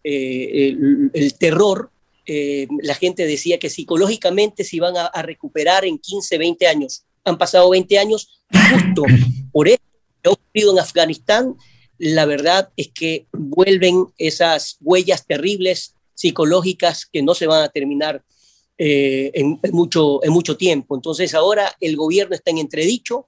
el, 0.03 1.33
terror 1.39 1.89
eh, 2.27 2.67
la 2.83 2.93
gente 2.93 3.25
decía 3.25 3.57
que 3.57 3.71
psicológicamente 3.71 4.63
se 4.63 4.75
iban 4.75 4.93
a, 4.95 5.21
recuperar 5.23 5.85
en 5.85 5.97
15, 5.97 6.37
20 6.37 6.67
años. 6.67 7.03
Han 7.23 7.39
pasado 7.39 7.71
20 7.71 7.97
años 7.97 8.43
justo 8.71 9.05
por 9.51 9.67
eso 9.67 9.81
que 10.21 10.29
ha 10.29 10.33
ocurrido 10.33 10.73
en 10.73 10.79
Afganistán. 10.79 11.55
La 11.97 12.27
verdad 12.27 12.69
es 12.77 12.89
que 12.89 13.25
vuelven 13.31 14.05
esas 14.19 14.77
huellas 14.81 15.25
terribles 15.25 15.95
psicológicas 16.13 17.07
que 17.07 17.23
no 17.23 17.33
se 17.33 17.47
van 17.47 17.63
a 17.63 17.69
terminar 17.69 18.23
eh, 18.79 19.29
en, 19.35 19.59
mucho, 19.71 20.23
en 20.23 20.31
mucho 20.31 20.57
tiempo. 20.57 20.95
Entonces 20.95 21.35
ahora 21.35 21.75
el 21.79 21.95
gobierno 21.95 22.33
está 22.33 22.49
en 22.49 22.57
entredicho, 22.57 23.27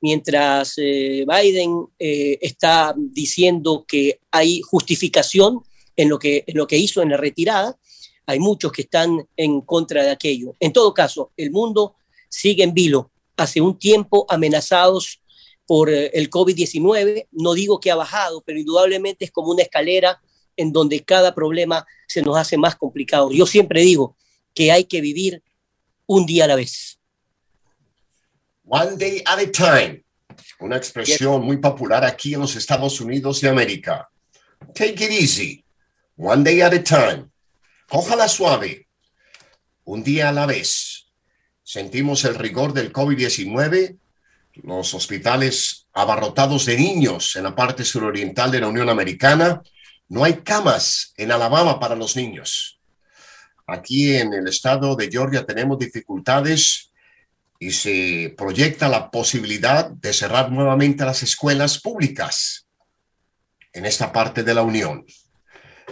mientras 0.00 0.74
eh, 0.76 1.24
Biden 1.26 1.86
está 1.98 2.94
diciendo 2.96 3.84
que 3.88 4.20
hay 4.30 4.60
justificación 4.60 5.62
en 5.96 6.08
lo 6.08 6.18
que, 6.18 6.44
en 6.46 6.56
lo 6.56 6.66
que 6.66 6.76
hizo 6.78 7.00
en 7.00 7.10
la 7.10 7.16
retirada, 7.16 7.78
hay 8.26 8.40
muchos 8.40 8.72
que 8.72 8.82
están 8.82 9.26
en 9.36 9.62
contra 9.62 10.02
de 10.02 10.10
aquello. 10.10 10.54
En 10.60 10.72
todo 10.72 10.92
caso, 10.92 11.32
el 11.36 11.50
mundo 11.50 11.94
sigue 12.28 12.62
en 12.62 12.74
vilo. 12.74 13.10
Hace 13.36 13.60
un 13.60 13.78
tiempo 13.78 14.26
amenazados 14.28 15.22
por 15.66 15.90
eh, 15.90 16.10
el 16.14 16.28
COVID-19, 16.28 17.28
no 17.32 17.54
digo 17.54 17.80
que 17.80 17.90
ha 17.90 17.94
bajado, 17.94 18.42
pero 18.44 18.58
indudablemente 18.58 19.24
es 19.24 19.30
como 19.30 19.50
una 19.50 19.62
escalera 19.62 20.20
en 20.56 20.72
donde 20.72 21.04
cada 21.04 21.34
problema 21.34 21.86
se 22.06 22.22
nos 22.22 22.36
hace 22.36 22.56
más 22.56 22.76
complicado. 22.76 23.30
Yo 23.30 23.46
siempre 23.46 23.82
digo 23.82 24.16
que 24.54 24.72
hay 24.72 24.84
que 24.84 25.00
vivir 25.00 25.42
un 26.06 26.26
día 26.26 26.44
a 26.44 26.48
la 26.48 26.56
vez. 26.56 26.98
One 28.64 28.96
day 28.96 29.22
at 29.24 29.38
a 29.38 29.50
time, 29.50 30.04
una 30.60 30.76
expresión 30.76 31.42
muy 31.42 31.56
popular 31.58 32.04
aquí 32.04 32.34
en 32.34 32.40
los 32.40 32.54
Estados 32.56 33.00
Unidos 33.00 33.40
de 33.40 33.48
América. 33.48 34.08
Take 34.74 35.04
it 35.04 35.10
easy, 35.10 35.64
one 36.16 36.42
day 36.42 36.60
at 36.60 36.74
a 36.74 36.82
time. 36.82 37.30
Ojalá 37.90 38.28
suave, 38.28 38.88
un 39.84 40.02
día 40.02 40.28
a 40.28 40.32
la 40.32 40.46
vez. 40.46 41.06
Sentimos 41.62 42.24
el 42.24 42.34
rigor 42.34 42.72
del 42.72 42.92
COVID-19, 42.92 43.98
los 44.62 44.94
hospitales 44.94 45.86
abarrotados 45.92 46.66
de 46.66 46.76
niños 46.76 47.36
en 47.36 47.44
la 47.44 47.54
parte 47.54 47.84
suroriental 47.84 48.50
de 48.50 48.60
la 48.60 48.68
Unión 48.68 48.88
Americana. 48.88 49.62
No 50.08 50.24
hay 50.24 50.34
camas 50.42 51.12
en 51.16 51.32
Alabama 51.32 51.78
para 51.78 51.94
los 51.94 52.16
niños. 52.16 52.77
Aquí 53.70 54.16
en 54.16 54.32
el 54.32 54.48
estado 54.48 54.96
de 54.96 55.10
Georgia 55.10 55.44
tenemos 55.44 55.78
dificultades 55.78 56.90
y 57.58 57.70
se 57.70 58.34
proyecta 58.34 58.88
la 58.88 59.10
posibilidad 59.10 59.90
de 59.90 60.14
cerrar 60.14 60.50
nuevamente 60.50 61.04
las 61.04 61.22
escuelas 61.22 61.78
públicas 61.78 62.66
en 63.74 63.84
esta 63.84 64.10
parte 64.10 64.42
de 64.42 64.54
la 64.54 64.62
Unión. 64.62 65.04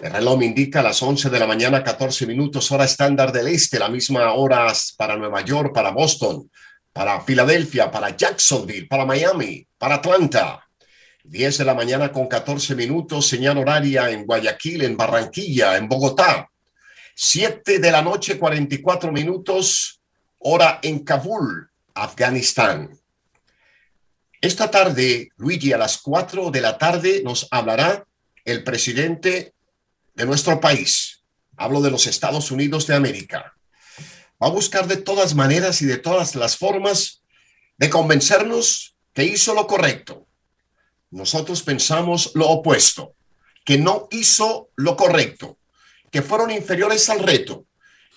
El 0.02 0.10
reloj 0.10 0.38
me 0.38 0.46
indica 0.46 0.82
las 0.82 1.02
11 1.02 1.28
de 1.28 1.38
la 1.38 1.46
mañana, 1.46 1.84
14 1.84 2.26
minutos, 2.26 2.72
hora 2.72 2.86
estándar 2.86 3.30
del 3.30 3.48
este, 3.48 3.78
la 3.78 3.90
misma 3.90 4.32
hora 4.32 4.72
para 4.96 5.18
Nueva 5.18 5.42
York, 5.42 5.74
para 5.74 5.90
Boston, 5.90 6.50
para 6.94 7.20
Filadelfia, 7.20 7.90
para 7.90 8.16
Jacksonville, 8.16 8.86
para 8.86 9.04
Miami, 9.04 9.66
para 9.76 9.96
Atlanta. 9.96 10.66
10 11.24 11.58
de 11.58 11.64
la 11.66 11.74
mañana 11.74 12.10
con 12.10 12.26
14 12.26 12.74
minutos, 12.74 13.26
señal 13.26 13.58
horaria 13.58 14.10
en 14.10 14.24
Guayaquil, 14.24 14.82
en 14.82 14.96
Barranquilla, 14.96 15.76
en 15.76 15.88
Bogotá. 15.90 16.48
7 17.18 17.78
de 17.78 17.90
la 17.90 18.02
noche, 18.02 18.38
44 18.38 19.10
minutos, 19.10 20.02
hora 20.36 20.80
en 20.82 20.98
Kabul, 20.98 21.70
Afganistán. 21.94 23.00
Esta 24.42 24.70
tarde, 24.70 25.30
Luigi, 25.38 25.72
a 25.72 25.78
las 25.78 25.96
4 25.96 26.50
de 26.50 26.60
la 26.60 26.76
tarde 26.76 27.22
nos 27.24 27.48
hablará 27.50 28.06
el 28.44 28.62
presidente 28.64 29.54
de 30.12 30.26
nuestro 30.26 30.60
país, 30.60 31.22
hablo 31.56 31.80
de 31.80 31.90
los 31.90 32.06
Estados 32.06 32.50
Unidos 32.50 32.86
de 32.86 32.94
América, 32.94 33.54
va 34.40 34.48
a 34.48 34.50
buscar 34.50 34.86
de 34.86 34.98
todas 34.98 35.34
maneras 35.34 35.80
y 35.80 35.86
de 35.86 35.96
todas 35.96 36.34
las 36.34 36.58
formas 36.58 37.22
de 37.78 37.88
convencernos 37.88 38.94
que 39.14 39.24
hizo 39.24 39.54
lo 39.54 39.66
correcto. 39.66 40.26
Nosotros 41.10 41.62
pensamos 41.62 42.32
lo 42.34 42.50
opuesto, 42.50 43.14
que 43.64 43.78
no 43.78 44.06
hizo 44.10 44.68
lo 44.76 44.98
correcto, 44.98 45.56
que 46.16 46.22
fueron 46.22 46.50
inferiores 46.50 47.10
al 47.10 47.18
reto, 47.18 47.66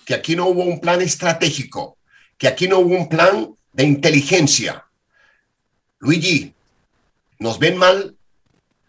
que 0.06 0.14
aquí 0.14 0.34
no 0.34 0.46
hubo 0.46 0.64
un 0.64 0.80
plan 0.80 1.02
estratégico, 1.02 1.98
que 2.38 2.48
aquí 2.48 2.66
no 2.66 2.78
hubo 2.78 2.96
un 2.96 3.10
plan 3.10 3.54
de 3.74 3.84
inteligencia. 3.84 4.86
Luigi, 5.98 6.54
nos 7.40 7.58
ven 7.58 7.76
mal 7.76 8.16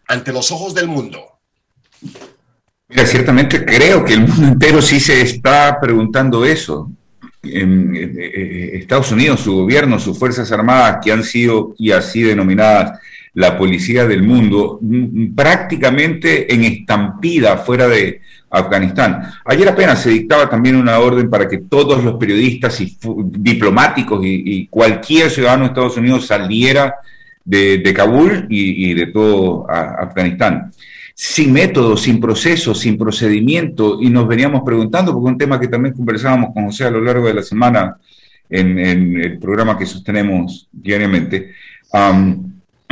ante 0.07 0.31
los 0.31 0.49
ojos 0.53 0.73
del 0.73 0.87
mundo. 0.87 1.19
Mira, 2.87 3.05
ciertamente 3.05 3.65
creo 3.65 4.05
que 4.05 4.13
el 4.13 4.21
mundo 4.21 4.47
entero 4.47 4.81
sí 4.81 4.97
se 5.01 5.19
está 5.19 5.77
preguntando 5.81 6.45
eso. 6.45 6.89
En, 7.43 7.93
eh, 7.93 8.77
Estados 8.77 9.11
Unidos, 9.11 9.41
su 9.41 9.53
gobierno, 9.53 9.99
sus 9.99 10.17
Fuerzas 10.17 10.49
Armadas, 10.53 10.99
que 11.03 11.11
han 11.11 11.25
sido 11.25 11.75
y 11.77 11.91
así 11.91 12.21
denominadas 12.21 12.97
la 13.33 13.57
policía 13.57 14.05
del 14.05 14.23
mundo, 14.23 14.79
mm, 14.81 15.33
prácticamente 15.33 16.53
en 16.53 16.63
estampida 16.63 17.57
fuera 17.57 17.87
de 17.87 18.21
Afganistán. 18.49 19.23
Ayer 19.45 19.69
apenas 19.69 20.01
se 20.01 20.09
dictaba 20.09 20.49
también 20.49 20.75
una 20.75 20.99
orden 20.99 21.29
para 21.29 21.47
que 21.47 21.59
todos 21.59 22.03
los 22.03 22.15
periodistas 22.15 22.81
y 22.81 22.97
diplomáticos 23.31 24.19
y, 24.23 24.67
cualquier 24.67 25.29
ciudadano 25.29 25.63
de 25.63 25.67
Estados 25.69 25.97
Unidos 25.97 26.27
saliera 26.27 26.95
de, 27.45 27.93
Kabul 27.95 28.47
y, 28.49 28.93
de 28.93 29.07
todo 29.07 29.65
Afganistán 29.69 30.71
sin 31.23 31.53
método, 31.53 31.97
sin 31.97 32.19
proceso, 32.19 32.73
sin 32.73 32.97
procedimiento, 32.97 34.01
y 34.01 34.09
nos 34.09 34.27
veníamos 34.27 34.63
preguntando, 34.65 35.13
porque 35.13 35.29
un 35.29 35.37
tema 35.37 35.59
que 35.59 35.67
también 35.67 35.93
conversábamos 35.93 36.49
con 36.51 36.65
José 36.65 36.85
a 36.85 36.89
lo 36.89 36.99
largo 36.99 37.27
de 37.27 37.35
la 37.35 37.43
semana 37.43 37.95
en, 38.49 38.79
el 38.79 39.37
programa 39.37 39.77
que 39.77 39.85
sostenemos 39.85 40.67
diariamente, 40.71 41.51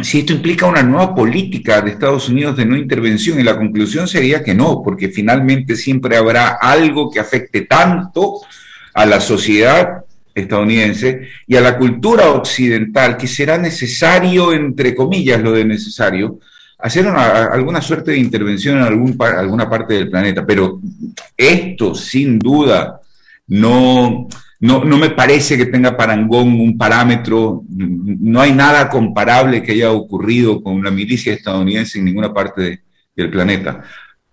si 0.04 0.20
esto 0.20 0.34
implica 0.34 0.66
una 0.66 0.84
nueva 0.84 1.16
política 1.16 1.82
de 1.82 1.92
Estados 1.92 2.30
Unidos 2.30 2.58
de 2.58 2.66
no 2.66 2.76
intervención, 2.76 3.40
y 3.40 3.44
la 3.44 3.58
conclusión 3.58 4.08
sería 4.08 4.44
que 4.44 4.54
no, 4.54 4.82
porque 4.84 5.10
finalmente 5.10 5.76
siempre 5.76 6.18
habrá 6.18 6.58
algo 6.62 7.10
que 7.10 7.20
afecte 7.20 7.62
tanto 7.62 8.42
a 8.94 9.06
la 9.06 9.20
sociedad 9.20 10.04
estadounidense 10.34 11.28
y 11.48 11.56
a 11.56 11.62
la 11.62 11.78
cultura 11.78 12.30
occidental 12.32 13.18
que 13.18 13.28
será 13.28 13.58
necesario, 13.58 14.54
entre 14.54 14.96
comillas, 14.96 15.42
lo 15.42 15.52
de 15.52 15.66
necesario, 15.66 16.40
hacer 16.78 17.08
alguna 17.08 17.82
suerte 17.82 18.12
de 18.12 18.18
intervención 18.18 18.78
en 18.78 18.84
algún, 18.84 19.18
alguna 19.20 19.70
parte 19.70 19.96
del 19.96 20.10
planeta, 20.10 20.46
pero 20.46 20.80
esto 21.36 21.94
sin 21.94 22.40
duda 22.40 23.02
no, 23.48 24.28
no, 24.60 24.84
no, 24.84 24.98
me 24.98 25.12
parece 25.12 25.58
que 25.58 25.68
tenga 25.68 25.96
parangón 25.96 26.60
un 26.60 26.78
parámetro, 26.78 27.64
no 27.70 28.42
hay 28.42 28.52
nada 28.52 28.90
comparable 28.90 29.64
que 29.64 29.72
haya 29.72 29.92
ocurrido 29.92 30.62
con 30.62 30.84
la 30.84 30.92
milicia 30.92 31.34
estadounidense 31.34 32.00
en 32.00 32.06
ninguna 32.06 32.34
parte 32.34 32.82
del 33.16 33.30
planeta. 33.30 33.84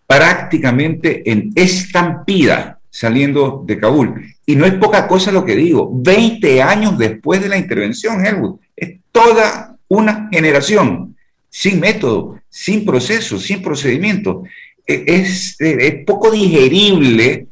Prácticamente 0.07 1.31
en 1.31 1.53
estampida 1.55 2.77
saliendo 2.97 3.63
de 3.67 3.79
Kabul. 3.79 4.35
Y 4.47 4.57
no 4.57 4.65
es 4.65 4.73
poca 4.75 5.07
cosa 5.07 5.31
lo 5.31 5.45
que 5.45 5.55
digo, 5.55 5.91
20 5.93 6.63
años 6.63 6.97
después 6.97 7.43
de 7.43 7.51
la 7.51 7.59
intervención, 7.59 8.25
Helmut, 8.25 8.59
es 8.75 8.97
toda 9.13 9.77
una 9.89 10.29
generación 10.33 11.15
sin 11.51 11.79
método, 11.79 12.41
sin 12.49 12.87
proceso, 12.87 13.39
sin 13.39 13.61
procedimiento. 13.61 14.45
E, 14.87 15.05
es, 15.07 15.57
es 15.59 16.05
poco 16.07 16.31
digerible 16.31 17.49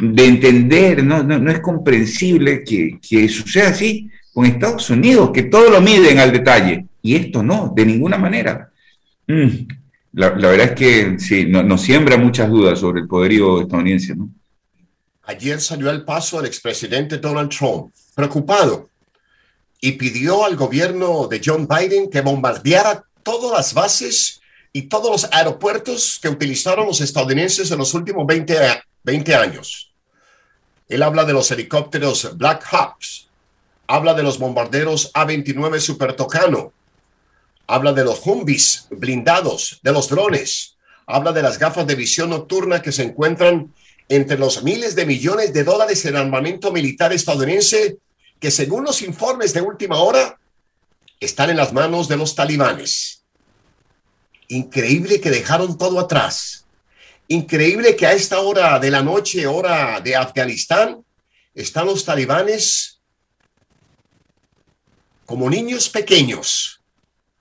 de 0.00 0.24
entender, 0.24 1.04
no, 1.04 1.22
no, 1.22 1.50
es 1.50 1.60
comprensible 1.60 2.64
que, 2.64 2.98
que, 3.06 3.28
suceda 3.28 3.68
así 3.68 4.10
con 4.32 4.46
Estados 4.46 4.88
Unidos, 4.90 5.30
que 5.32 5.44
todo 5.44 5.70
lo 5.70 5.80
miden 5.80 6.18
al 6.18 6.32
detalle, 6.32 6.86
y 7.02 7.16
esto 7.16 7.42
no, 7.42 7.72
de 7.74 7.84
ninguna 7.84 8.16
manera. 8.16 8.70
Mm, 9.26 9.66
la, 10.12 10.30
la, 10.36 10.50
verdad 10.50 10.68
es 10.68 10.72
que 10.72 11.18
sí, 11.18 11.46
nos 11.46 11.82
siembra 11.82 12.16
muchas 12.16 12.48
dudas 12.48 12.78
sobre 12.78 13.02
el 13.02 13.08
poderío 13.08 13.60
estadounidense. 13.60 14.16
¿no? 14.16 14.30
Ayer 15.24 15.60
salió 15.60 15.90
al 15.90 16.04
paso 16.04 16.40
el 16.40 16.46
expresidente 16.46 17.18
Donald 17.18 17.50
Trump, 17.50 17.92
preocupado, 18.14 18.88
y 19.80 19.92
pidió 19.92 20.44
al 20.44 20.56
gobierno 20.56 21.26
de 21.28 21.40
John 21.44 21.68
Biden 21.68 22.10
que 22.10 22.20
bombardeara 22.20 23.04
todas 23.22 23.56
las 23.56 23.74
bases 23.74 24.40
y 24.72 24.82
todos 24.82 25.10
los 25.10 25.32
aeropuertos 25.32 26.18
que 26.20 26.28
utilizaron 26.28 26.86
los 26.86 27.00
estadounidenses 27.00 27.70
en 27.70 27.78
los 27.78 27.92
últimos 27.94 28.26
20, 28.26 28.56
20 29.02 29.34
años. 29.34 29.89
Él 30.90 31.04
habla 31.04 31.24
de 31.24 31.32
los 31.32 31.48
helicópteros 31.52 32.36
Black 32.36 32.64
Hawks, 32.64 33.28
habla 33.86 34.12
de 34.12 34.24
los 34.24 34.40
bombarderos 34.40 35.12
A-29 35.14 35.78
Super 35.78 36.14
Tocano, 36.16 36.72
habla 37.68 37.92
de 37.92 38.02
los 38.02 38.26
Humvees 38.26 38.88
blindados, 38.90 39.78
de 39.84 39.92
los 39.92 40.08
drones, 40.08 40.76
habla 41.06 41.30
de 41.30 41.42
las 41.42 41.60
gafas 41.60 41.86
de 41.86 41.94
visión 41.94 42.30
nocturna 42.30 42.82
que 42.82 42.90
se 42.90 43.04
encuentran 43.04 43.72
entre 44.08 44.36
los 44.36 44.64
miles 44.64 44.96
de 44.96 45.06
millones 45.06 45.52
de 45.52 45.62
dólares 45.62 46.04
en 46.06 46.16
armamento 46.16 46.72
militar 46.72 47.12
estadounidense 47.12 47.98
que 48.40 48.50
según 48.50 48.82
los 48.82 49.00
informes 49.00 49.54
de 49.54 49.60
última 49.60 50.00
hora 50.00 50.40
están 51.20 51.50
en 51.50 51.56
las 51.56 51.72
manos 51.72 52.08
de 52.08 52.16
los 52.16 52.34
talibanes. 52.34 53.22
Increíble 54.48 55.20
que 55.20 55.30
dejaron 55.30 55.78
todo 55.78 56.00
atrás 56.00 56.60
Increíble 57.32 57.94
que 57.94 58.06
a 58.08 58.12
esta 58.12 58.40
hora 58.40 58.80
de 58.80 58.90
la 58.90 59.04
noche, 59.04 59.46
hora 59.46 60.00
de 60.00 60.16
Afganistán, 60.16 61.04
están 61.54 61.86
los 61.86 62.04
talibanes 62.04 62.98
como 65.26 65.48
niños 65.48 65.88
pequeños, 65.88 66.80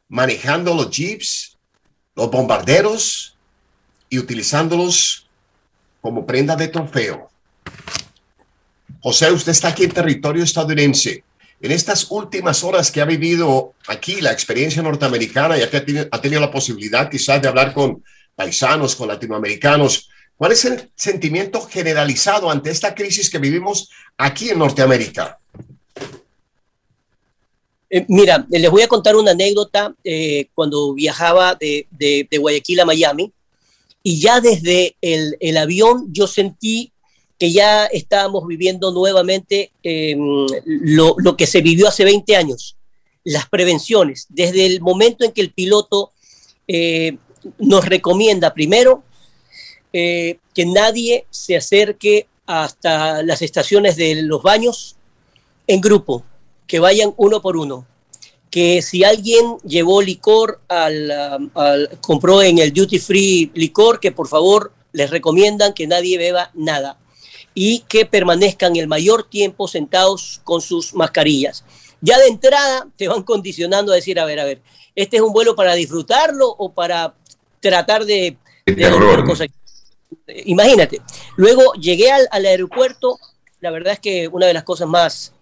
manejando 0.08 0.76
los 0.76 0.92
jeeps, 0.92 1.58
los 2.14 2.30
bombarderos 2.30 3.36
y 4.12 4.20
utilizándolos 4.20 5.28
como 6.02 6.24
prenda 6.24 6.56
de 6.56 6.68
trofeo. 6.68 7.32
José, 9.02 9.32
usted 9.32 9.54
está 9.54 9.70
aquí 9.70 9.86
en 9.86 9.92
territorio 9.92 10.44
estadounidense. 10.44 11.24
En 11.62 11.72
estas 11.72 12.12
últimas 12.12 12.64
horas 12.64 12.92
que 12.92 13.02
ha 13.02 13.06
vivido 13.06 13.74
aquí 13.88 14.22
la 14.22 14.34
experiencia 14.34 14.84
norteamericana, 14.84 15.58
ya 15.58 15.68
que 15.68 16.08
ha 16.12 16.22
tenido 16.22 16.42
la 16.42 16.52
posibilidad 16.52 17.10
quizás 17.10 17.42
de 17.42 17.48
hablar 17.48 17.74
con 17.74 18.04
paisanos, 18.40 18.96
con 18.96 19.10
latinoamericanos. 19.10 20.08
¿Cuál 20.38 20.54
es 20.54 20.64
el 20.64 20.90
sentimiento 20.96 21.60
generalizado 21.60 22.50
ante 22.50 22.70
esta 22.70 22.96
crisis 22.96 23.30
que 23.30 23.38
vivimos 23.38 23.90
aquí 24.18 24.50
en 24.50 24.60
Norteamérica? 24.60 25.38
Eh, 27.90 28.06
mira, 28.08 28.48
les 28.50 28.72
voy 28.72 28.82
a 28.82 28.88
contar 28.88 29.18
una 29.18 29.32
anécdota 29.32 29.94
eh, 30.06 30.48
cuando 30.56 30.94
viajaba 30.94 31.56
de, 31.56 31.86
Guayaquil 32.32 32.80
a 32.80 32.86
Miami 32.86 33.30
y 34.04 34.22
ya 34.22 34.40
desde 34.40 34.96
el, 35.02 35.58
avión 35.58 36.08
yo 36.14 36.26
sentí 36.26 36.94
que 37.38 37.52
ya 37.52 37.88
estábamos 37.88 38.48
viviendo 38.48 38.94
nuevamente 38.94 39.74
em, 39.84 40.48
lo, 40.66 41.36
que 41.36 41.46
se 41.46 41.60
vivió 41.60 41.90
hace 41.90 42.06
20 42.06 42.38
años, 42.38 42.78
las 43.26 43.50
prevenciones, 43.50 44.28
desde 44.30 44.66
el 44.66 44.80
momento 44.80 45.26
en 45.26 45.34
que 45.34 45.42
el 45.42 45.52
piloto 45.52 46.14
eh, 46.70 47.18
nos 47.58 47.86
recomienda 47.86 48.54
primero 48.54 49.04
eh, 49.92 50.38
que 50.54 50.66
nadie 50.66 51.26
se 51.30 51.58
acerque 51.58 52.28
hasta 52.46 53.24
las 53.24 53.42
estaciones 53.42 53.96
de 53.96 54.22
los 54.24 54.42
baños 54.42 54.96
en 55.68 55.82
grupo, 55.82 56.24
que 56.68 56.80
vayan 56.80 57.14
uno 57.18 57.42
por 57.42 57.58
uno. 57.58 57.86
Que 58.50 58.82
si 58.82 59.04
alguien 59.04 59.58
llevó 59.64 60.02
licor, 60.02 60.60
al, 60.68 61.92
compró 62.02 62.42
en 62.42 62.58
el 62.58 62.74
duty 62.74 62.98
free 62.98 63.52
licor, 63.54 64.00
que 64.00 64.12
por 64.12 64.28
favor 64.28 64.74
les 64.92 65.12
recomiendan 65.12 65.74
que 65.74 65.86
nadie 65.86 66.18
beba 66.18 66.50
nada 66.56 66.98
y 67.54 67.80
que 67.82 68.06
permanezcan 68.06 68.76
el 68.76 68.88
mayor 68.88 69.30
tiempo 69.30 69.68
sentados 69.68 70.42
con 70.44 70.62
sus 70.62 70.94
mascarillas. 70.96 71.64
Ya 72.02 72.18
de 72.18 72.28
entrada 72.28 72.88
te 72.96 73.08
van 73.08 73.24
condicionando 73.24 73.92
a 73.92 73.96
decir, 73.96 74.20
a 74.20 74.26
ver, 74.26 74.40
a 74.40 74.46
ver, 74.46 74.62
¿este 74.96 75.18
es 75.18 75.22
un 75.22 75.34
vuelo 75.34 75.56
para 75.56 75.76
disfrutarlo 75.76 76.50
o 76.50 76.74
para 76.74 77.14
tratar 77.60 78.06
de... 78.06 78.38
Imagínate. 80.46 81.02
Luego 81.36 81.74
llegué 81.74 82.12
al, 82.12 82.46
aeropuerto, 82.46 83.20
la 83.62 83.72
verdad 83.72 83.94
es 83.94 84.00
que 84.00 84.28
una 84.28 84.46
de 84.46 84.54
las 84.54 84.64
cosas 84.64 84.88
más, 84.88 85.34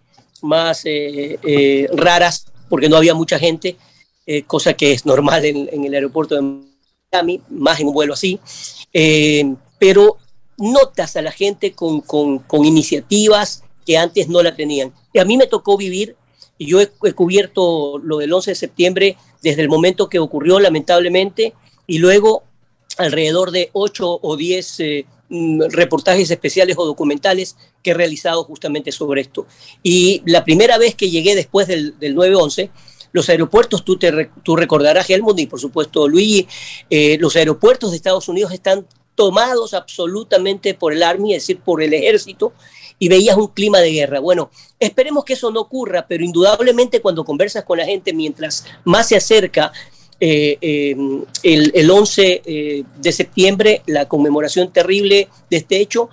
más 0.42 0.86
eh, 0.86 1.40
eh, 1.44 1.88
raras, 1.94 2.48
porque 2.70 2.90
no 2.90 2.98
había 2.98 3.14
mucha 3.14 3.40
gente, 3.40 3.78
eh, 4.26 4.44
cosa 4.44 4.74
que 4.74 4.92
es 4.92 5.06
normal 5.06 5.46
en, 5.46 5.86
el 5.86 5.94
aeropuerto 5.94 6.36
de 6.36 6.42
Miami, 7.12 7.42
más 7.50 7.80
en 7.80 7.88
un 7.88 7.94
vuelo 7.94 8.14
así, 8.14 8.40
pero 9.80 10.18
notas 10.58 11.16
a 11.16 11.22
la 11.22 11.32
gente 11.32 11.72
con, 11.72 12.02
con, 12.02 12.66
iniciativas 12.66 13.64
que 13.86 13.98
antes 13.98 14.28
no 14.28 14.42
la 14.42 14.56
tenían. 14.56 14.92
Y 15.14 15.20
a 15.20 15.26
mí 15.26 15.38
me 15.38 15.48
tocó 15.48 15.78
vivir, 15.78 16.16
y 16.58 16.66
yo 16.68 16.82
he, 16.82 16.92
he 17.04 17.14
cubierto 17.14 18.00
lo 18.00 18.18
del 18.18 18.34
11 18.34 18.52
de 18.52 18.56
septiembre 18.56 19.18
desde 19.42 19.62
el 19.62 19.70
momento 19.70 20.10
que 20.10 20.20
ocurrió, 20.20 20.60
lamentablemente, 20.60 21.54
y 21.88 21.97
luego 21.97 22.43
alrededor 22.97 23.52
de 23.52 23.69
ocho 23.73 24.19
o 24.21 24.36
diez 24.36 24.80
eh, 24.80 25.06
mm, 25.30 25.63
reportajes 25.69 26.30
especiales 26.30 26.76
o 26.78 26.86
documentales 26.86 27.56
que 27.82 27.91
he 27.91 27.93
realizado 27.93 28.43
justamente 28.43 28.91
sobre 28.91 29.21
esto. 29.21 29.47
Y 29.82 30.21
la 30.26 30.43
primera 30.43 30.78
vez 30.78 30.95
que 30.95 31.10
llegué 31.10 31.36
después 31.36 31.67
del, 31.67 31.97
del 32.00 32.15
9-11, 32.15 32.69
los 33.13 33.30
aeropuertos, 33.30 33.84
tú, 33.84 33.97
te, 33.97 34.30
tú 34.43 34.56
recordarás, 34.56 35.10
Helmut, 35.10 35.39
y 35.39 35.47
por 35.47 35.60
supuesto 35.60 36.08
Luigi, 36.08 36.47
eh, 36.89 37.17
los 37.19 37.36
aeropuertos 37.36 37.91
de 37.91 37.97
Estados 37.97 38.28
Unidos 38.28 38.52
están 38.52 38.86
tomados 39.15 39.73
absolutamente 39.73 40.76
por 40.76 40.93
el 40.93 41.02
Army, 41.02 41.34
es 41.34 41.43
decir, 41.43 41.60
por 41.60 41.82
el 41.82 41.93
ejército, 41.93 42.54
y 43.00 43.10
veías 43.10 43.38
un 43.38 43.47
clima 43.47 43.80
de 43.80 43.91
guerra. 43.91 44.19
Bueno, 44.19 44.52
esperemos 44.80 45.23
que 45.23 45.34
eso 45.34 45.52
no 45.52 45.62
ocurra, 45.62 46.06
pero 46.08 46.23
indudablemente 46.23 47.02
cuando 47.02 47.26
conversas 47.26 47.63
con 47.63 47.80
la 47.80 47.86
gente, 47.86 48.13
mientras 48.13 48.65
más 48.84 49.08
se 49.08 49.15
acerca 49.15 49.71
eh, 50.20 50.58
em, 50.62 51.24
el, 51.44 51.92
11 51.92 52.42
eh, 52.44 52.84
de 52.98 53.12
septiembre, 53.12 53.84
la 53.86 54.08
conmemoración 54.08 54.72
terrible 54.72 55.28
de 55.50 55.58
este 55.58 55.80
hecho, 55.80 56.10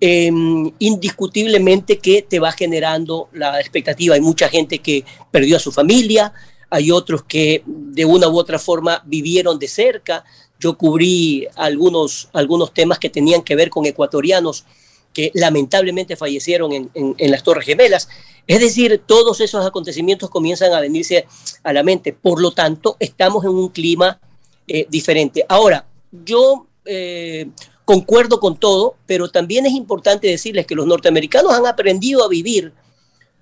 em, 0.00 0.70
indiscutiblemente 0.78 1.98
que 1.98 2.22
te 2.22 2.38
va 2.38 2.52
generando 2.52 3.28
la 3.32 3.60
expectativa. 3.60 4.14
Hay 4.14 4.20
mucha 4.20 4.48
gente 4.48 4.78
que 4.78 5.04
perdió 5.30 5.56
a 5.56 5.60
su 5.60 5.72
familia, 5.72 6.32
hay 6.70 6.90
otros 6.90 7.24
que 7.24 7.62
de 7.66 8.04
una 8.04 8.28
u 8.28 8.38
otra 8.38 8.58
forma 8.58 9.02
vivieron 9.06 9.58
de 9.58 9.68
cerca. 9.68 10.24
Yo 10.60 10.76
cubrí 10.76 11.46
algunos, 11.56 12.28
algunos 12.32 12.72
temas 12.72 12.98
que 12.98 13.10
tenían 13.10 13.42
que 13.42 13.56
ver 13.56 13.70
con 13.70 13.86
ecuatorianos 13.86 14.64
que 15.12 15.30
lamentablemente 15.34 16.16
fallecieron 16.16 16.72
en, 16.72 17.30
las 17.30 17.42
Torres 17.42 17.66
Gemelas. 17.66 18.08
Es 18.48 18.60
decir, 18.60 19.02
todos 19.04 19.42
esos 19.42 19.64
acontecimientos 19.64 20.30
comienzan 20.30 20.72
a 20.72 20.80
venirse 20.80 21.26
a 21.62 21.72
la 21.74 21.82
mente. 21.82 22.14
Por 22.14 22.40
lo 22.40 22.50
tanto, 22.50 22.96
estamos 22.98 23.44
en 23.44 23.50
un 23.50 23.68
clima 23.68 24.18
eh, 24.66 24.86
diferente. 24.88 25.44
Ahora, 25.50 25.86
yo 26.10 26.66
eh, 26.86 27.50
concuerdo 27.84 28.40
con 28.40 28.56
todo, 28.56 28.96
pero 29.04 29.30
también 29.30 29.66
es 29.66 29.72
importante 29.72 30.28
decirles 30.28 30.66
que 30.66 30.74
los 30.74 30.86
norteamericanos 30.86 31.52
han 31.52 31.66
aprendido 31.66 32.24
a 32.24 32.28
vivir 32.28 32.72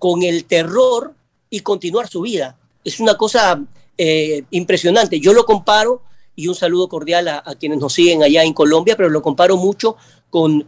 con 0.01 0.25
el 0.25 0.45
terror 0.45 1.15
y 1.51 1.61
continuar 1.61 2.09
su 2.09 2.23
vida. 2.23 2.59
Es 2.83 2.99
una 2.99 3.17
cosa 3.17 3.63
eh, 3.97 4.43
impresionante. 4.51 5.21
Yo 5.21 5.33
lo 5.33 5.47
comparo, 5.47 6.03
y 6.35 6.49
un 6.49 6.57
saludo 6.57 6.89
cordial 6.89 7.29
a, 7.29 7.43
quienes 7.61 7.79
nos 7.79 7.95
siguen 7.95 8.25
allá 8.25 8.43
en 8.43 8.53
Colombia, 8.53 8.97
pero 8.97 9.09
lo 9.09 9.23
comparo 9.23 9.57
mucho 9.57 9.97
con, 10.31 10.63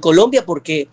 Colombia 0.00 0.44
porque 0.44 0.88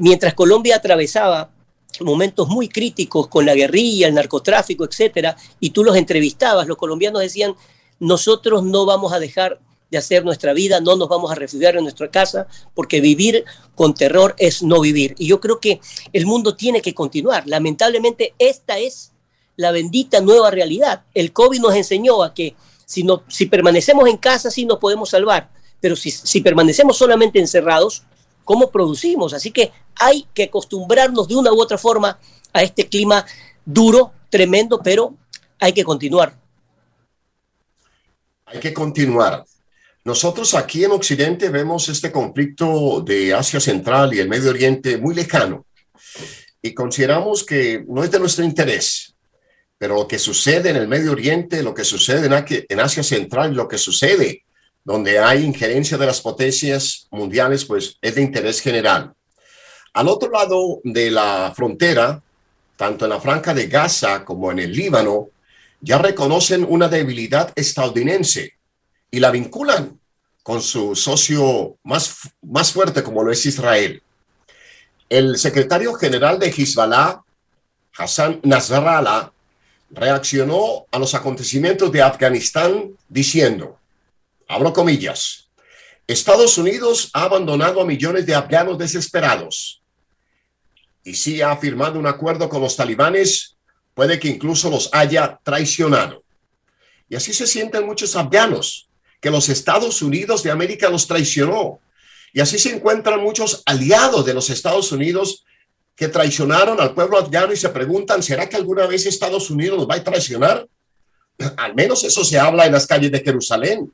mientras 0.00 0.34
Colombia 0.34 0.76
atravesaba 0.76 1.55
momentos 2.00 2.48
muy 2.48 2.68
críticos 2.68 3.28
con 3.28 3.46
la 3.46 3.54
guerrilla, 3.54 4.08
el 4.08 4.14
narcotráfico, 4.14 4.84
etcétera, 4.84 5.36
y 5.60 5.70
tú 5.70 5.84
los 5.84 5.96
entrevistabas, 5.96 6.66
los 6.66 6.76
colombianos 6.76 7.22
decían, 7.22 7.54
nosotros 7.98 8.62
no 8.62 8.86
vamos 8.86 9.12
a 9.12 9.18
dejar 9.18 9.60
de 9.90 9.98
hacer 9.98 10.24
nuestra 10.24 10.52
vida, 10.52 10.80
no 10.80 10.96
nos 10.96 11.08
vamos 11.08 11.30
a 11.30 11.36
refugiar 11.36 11.76
en 11.76 11.84
nuestra 11.84 12.10
casa, 12.10 12.48
porque 12.74 13.00
vivir 13.00 13.44
con 13.74 13.94
terror 13.94 14.34
es 14.38 14.62
no 14.62 14.80
vivir. 14.80 15.14
Y 15.18 15.26
yo 15.28 15.40
creo 15.40 15.60
que 15.60 15.80
el 16.12 16.26
mundo 16.26 16.56
tiene 16.56 16.82
que 16.82 16.94
continuar. 16.94 17.44
Lamentablemente, 17.46 18.34
esta 18.38 18.78
es 18.78 19.12
la 19.56 19.70
bendita 19.70 20.20
nueva 20.20 20.50
realidad. 20.50 21.04
El 21.14 21.32
COVID 21.32 21.60
nos 21.60 21.74
enseñó 21.74 22.22
a 22.22 22.34
que 22.34 22.56
si, 22.84 23.02
no, 23.02 23.22
si 23.28 23.46
permanecemos 23.46 24.08
en 24.08 24.16
casa, 24.16 24.50
sí 24.50 24.64
nos 24.64 24.78
podemos 24.78 25.10
salvar, 25.10 25.50
pero 25.80 25.96
si, 25.96 26.40
permanecemos 26.40 26.96
solamente 26.96 27.38
encerrados, 27.38 28.04
cómo 28.46 28.70
producimos. 28.70 29.34
Así 29.34 29.50
que 29.50 29.72
hay 29.96 30.26
que 30.32 30.44
acostumbrarnos 30.44 31.28
de 31.28 31.34
una 31.34 31.52
u 31.52 31.60
otra 31.60 31.76
forma 31.76 32.18
a 32.54 32.62
este 32.62 32.88
clima 32.88 33.26
duro, 33.66 34.12
tremendo, 34.30 34.80
pero 34.82 35.14
hay 35.58 35.74
que 35.74 35.84
continuar. 35.84 36.38
Hay 38.46 38.60
que 38.60 38.72
continuar. 38.72 39.44
Nosotros 40.04 40.54
aquí 40.54 40.84
en 40.84 40.92
Occidente 40.92 41.50
vemos 41.50 41.88
este 41.88 42.12
conflicto 42.12 43.00
de 43.00 43.34
Asia 43.34 43.58
Central 43.58 44.14
y 44.14 44.20
el 44.20 44.28
Medio 44.28 44.50
Oriente 44.50 44.96
muy 44.96 45.14
lejano 45.14 45.66
y 46.62 46.72
consideramos 46.72 47.44
que 47.44 47.84
no 47.88 48.04
es 48.04 48.10
de 48.12 48.20
nuestro 48.20 48.44
interés. 48.44 49.14
Pero 49.78 49.96
lo 49.96 50.08
que 50.08 50.18
sucede 50.18 50.70
en 50.70 50.76
el 50.76 50.88
Medio 50.88 51.10
Oriente, 51.12 51.62
lo 51.62 51.74
que 51.74 51.84
sucede 51.84 52.26
en 52.26 52.80
Asia 52.80 53.02
Central, 53.02 53.52
lo 53.52 53.66
que 53.66 53.76
sucede 53.76 54.45
donde 54.86 55.18
hay 55.18 55.42
injerencia 55.42 55.98
de 55.98 56.06
las 56.06 56.20
potencias 56.20 57.08
mundiales, 57.10 57.64
pues 57.64 57.98
es 58.00 58.14
de 58.14 58.22
interés 58.22 58.60
general. 58.60 59.12
Al 59.92 60.06
otro 60.06 60.30
lado 60.30 60.80
de 60.84 61.10
la 61.10 61.52
frontera, 61.56 62.22
tanto 62.76 63.04
en 63.04 63.10
la 63.10 63.20
franja 63.20 63.52
de 63.52 63.66
Gaza 63.66 64.24
como 64.24 64.52
en 64.52 64.60
el 64.60 64.70
Líbano, 64.70 65.30
ya 65.80 65.98
reconocen 65.98 66.64
una 66.68 66.86
debilidad 66.86 67.52
estadounidense 67.56 68.52
y 69.10 69.18
la 69.18 69.32
vinculan 69.32 69.98
con 70.44 70.62
su 70.62 70.94
socio 70.94 71.76
más, 71.82 72.20
más 72.42 72.70
fuerte 72.70 73.02
como 73.02 73.24
lo 73.24 73.32
es 73.32 73.44
Israel. 73.44 74.00
El 75.08 75.36
secretario 75.36 75.94
general 75.94 76.38
de 76.38 76.54
Hezbollah, 76.56 77.22
Hassan 77.98 78.38
Nasrallah, 78.44 79.32
reaccionó 79.90 80.86
a 80.92 80.98
los 81.00 81.12
acontecimientos 81.16 81.90
de 81.90 82.02
Afganistán 82.02 82.92
diciendo, 83.08 83.80
abro 84.48 84.72
comillas, 84.72 85.50
Estados 86.06 86.56
Unidos 86.58 87.10
ha 87.12 87.24
abandonado 87.24 87.80
a 87.80 87.84
millones 87.84 88.26
de 88.26 88.34
afganos 88.34 88.78
desesperados 88.78 89.82
y 91.06 91.14
si 91.14 91.40
ha 91.40 91.56
firmado 91.56 92.00
un 92.00 92.06
acuerdo 92.08 92.48
con 92.48 92.60
los 92.60 92.74
talibanes, 92.74 93.56
puede 93.94 94.18
que 94.18 94.26
incluso 94.26 94.68
los 94.68 94.90
haya 94.92 95.38
traicionado. 95.44 96.24
Y 97.08 97.14
así 97.14 97.32
se 97.32 97.46
sienten 97.46 97.86
muchos 97.86 98.16
afganos, 98.16 98.88
que 99.20 99.30
los 99.30 99.48
Estados 99.48 100.02
Unidos 100.02 100.42
de 100.42 100.50
América 100.50 100.90
los 100.90 101.06
traicionó. 101.06 101.78
Y 102.32 102.40
así 102.40 102.58
se 102.58 102.74
encuentran 102.74 103.20
muchos 103.20 103.62
aliados 103.66 104.26
de 104.26 104.34
los 104.34 104.50
Estados 104.50 104.90
Unidos 104.90 105.44
que 105.94 106.08
traicionaron 106.08 106.80
al 106.80 106.92
pueblo 106.92 107.18
afgano 107.18 107.52
y 107.52 107.56
se 107.56 107.68
preguntan, 107.68 108.20
¿será 108.20 108.48
que 108.48 108.56
alguna 108.56 108.88
vez 108.88 109.06
Estados 109.06 109.48
Unidos 109.48 109.78
nos 109.78 109.88
va 109.88 109.94
a 109.94 110.02
traicionar? 110.02 110.66
Al 111.56 111.76
menos 111.76 112.02
eso 112.02 112.24
se 112.24 112.36
habla 112.36 112.66
en 112.66 112.72
las 112.72 112.86
calles 112.88 113.12
de 113.12 113.20
Jerusalén. 113.20 113.92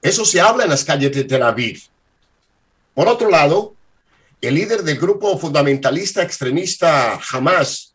Eso 0.00 0.24
se 0.24 0.40
habla 0.40 0.64
en 0.64 0.70
las 0.70 0.84
calles 0.84 1.12
de 1.12 1.24
Tel 1.24 1.42
Aviv. 1.42 1.82
Por 2.94 3.08
otro 3.08 3.30
lado, 3.30 3.74
el 4.40 4.54
líder 4.54 4.82
del 4.82 4.98
grupo 4.98 5.36
fundamentalista 5.38 6.22
extremista 6.22 7.20
Hamas, 7.30 7.94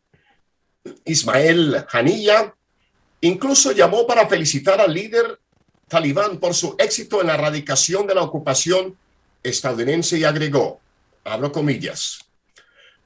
Ismael 1.06 1.86
Haniyah, 1.92 2.54
incluso 3.22 3.72
llamó 3.72 4.06
para 4.06 4.28
felicitar 4.28 4.82
al 4.82 4.94
líder 4.94 5.40
talibán 5.88 6.40
por 6.40 6.54
su 6.54 6.76
éxito 6.78 7.22
en 7.22 7.28
la 7.28 7.36
erradicación 7.36 8.08
de 8.08 8.16
la 8.16 8.24
ocupación 8.24 8.98
estadounidense 9.42 10.18
y 10.18 10.24
agregó, 10.24 10.82
abro 11.24 11.52
comillas, 11.52 12.20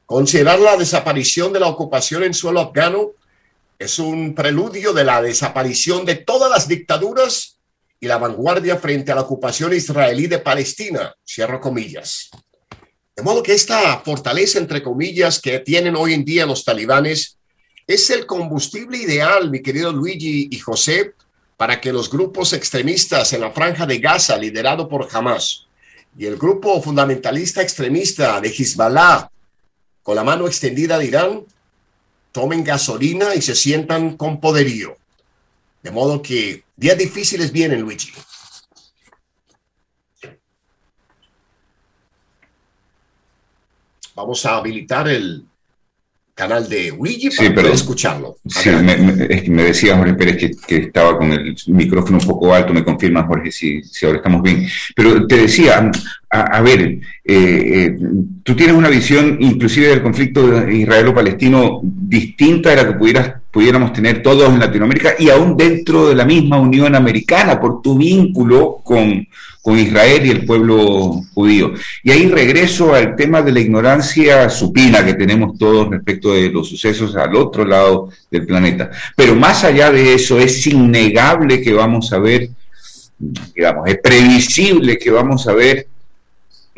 Considerar 0.08 0.58
la 0.62 0.78
desaparición 0.78 1.52
de 1.52 1.60
la 1.60 1.68
ocupación 1.68 2.24
en 2.24 2.34
suelo 2.34 2.62
afgano 2.62 3.12
es 3.78 4.00
un 4.00 4.34
preludio 4.34 4.94
de 4.94 5.04
la 5.04 5.22
desaparición 5.22 6.06
de 6.06 6.16
todas 6.16 6.50
las 6.50 6.70
dictaduras 6.70 7.57
y 8.00 8.08
la 8.08 8.18
vanguardia 8.18 8.78
frente 8.78 9.12
a 9.12 9.16
la 9.16 9.22
ocupación 9.22 9.74
israelí 9.74 10.28
de 10.28 10.40
Palestina, 10.40 11.14
cierro 11.26 11.60
comillas. 11.60 12.30
De 13.16 13.24
modo 13.24 13.42
que 13.42 13.54
esta 13.54 14.00
fortaleza, 14.02 14.60
entre 14.60 14.84
comillas, 14.84 15.42
que 15.42 15.60
tienen 15.60 15.96
hoy 15.96 16.14
en 16.14 16.24
día 16.24 16.46
los 16.46 16.64
talibanes, 16.64 17.38
es 17.88 18.10
el 18.12 18.28
combustible 18.28 18.98
ideal, 18.98 19.50
mi 19.50 19.62
querido 19.62 19.92
Luigi 19.92 20.50
y 20.52 20.60
José, 20.60 21.14
para 21.56 21.82
que 21.82 21.92
los 21.92 22.12
grupos 22.12 22.54
extremistas 22.54 23.34
en 23.34 23.42
la 23.42 23.52
franja 23.52 23.88
de 23.88 23.98
Gaza, 23.98 24.38
liderado 24.38 24.88
por 24.88 25.08
Hamas, 25.12 25.66
y 26.16 26.26
el 26.26 26.38
grupo 26.38 26.80
fundamentalista 26.82 27.62
extremista 27.64 28.40
de 28.40 28.50
Hezbollah, 28.50 29.32
con 30.04 30.16
la 30.16 30.24
mano 30.24 30.46
extendida 30.46 31.00
de 31.00 31.06
Irán, 31.06 31.46
tomen 32.32 32.64
gasolina 32.64 33.34
y 33.34 33.42
se 33.42 33.56
sientan 33.56 34.16
con 34.16 34.40
poderío. 34.40 34.96
De 35.82 35.90
modo 35.90 36.22
que 36.22 36.64
días 36.78 36.98
difíciles 36.98 37.52
vienen, 37.52 37.82
Luigi. 37.82 38.13
Vamos 44.16 44.46
a 44.46 44.56
habilitar 44.56 45.08
el 45.08 45.46
canal 46.38 46.69
de 46.69 46.93
Luigi 46.95 47.30
para 47.36 47.52
poder 47.52 47.73
escucharlo. 47.73 48.38
Sí, 48.45 48.69
me, 48.69 48.95
me, 48.95 49.63
decía 49.63 49.97
Jorge 49.97 50.13
Pérez 50.13 50.38
que, 50.38 50.52
que, 50.67 50.78
estaba 50.86 51.17
con 51.17 51.34
el 51.34 51.58
micrófono 51.65 52.19
un 52.19 52.28
poco 52.28 52.54
alto, 52.54 52.76
me 52.76 52.84
confirma 52.84 53.23
Jorge 53.23 53.52
si, 53.52 53.82
si 53.84 54.06
ahora 54.06 54.19
estamos 54.19 54.43
bien. 54.43 54.67
Pero 54.95 55.26
te 55.26 55.36
decía, 55.36 55.89
a, 56.30 56.62
ver, 56.62 56.82
eh, 56.82 57.00
eh, 57.26 57.97
tú 58.43 58.56
tienes 58.56 58.76
una 58.76 58.89
visión 58.89 59.38
inclusive 59.39 59.88
del 59.88 60.04
conflicto 60.04 60.69
israelo-palestino 60.69 61.80
distinta 61.82 62.69
de 62.69 62.76
la 62.76 62.88
que 62.88 62.93
pudieras, 62.93 63.34
pudiéramos 63.50 63.91
tener 63.91 64.21
todos 64.21 64.54
en 64.54 64.60
Latinoamérica 64.60 65.15
y 65.17 65.32
aún 65.32 65.58
dentro 65.58 66.08
de 66.08 66.13
la 66.13 66.26
misma 66.26 66.60
Unión 66.60 66.93
Americana 66.93 67.60
por 67.60 67.82
tu 67.82 67.97
vínculo 67.97 68.80
con, 68.84 69.28
con 69.68 69.78
Israel 69.78 70.26
y 70.26 70.30
el 70.30 70.46
pueblo 70.46 71.24
judío. 71.34 71.74
Y 72.02 72.12
ahí 72.12 72.28
regreso 72.28 72.96
al 72.96 73.18
tema 73.18 73.42
de 73.42 73.52
la 73.52 73.60
ignorancia 73.60 74.50
supina 74.50 75.06
que 75.06 75.16
tenemos 75.16 75.58
todos 75.58 75.90
respecto 75.90 76.34
de 76.34 76.50
los 76.50 76.70
sucesos 76.70 77.16
al 77.18 77.36
otro 77.36 77.66
lado 77.66 78.10
del 78.32 78.46
planeta. 78.46 78.90
Pero 79.16 79.36
más 79.36 79.66
allá 79.66 79.92
de 79.92 80.14
eso, 80.14 80.40
es 80.40 80.66
innegable 80.68 81.62
que 81.62 81.74
vamos 81.74 82.14
a 82.14 82.20
ver, 82.20 82.50
digamos, 83.20 83.90
es 83.90 84.00
previsible 84.02 84.98
que 84.98 85.12
vamos 85.12 85.48
a 85.48 85.54
ver 85.54 85.88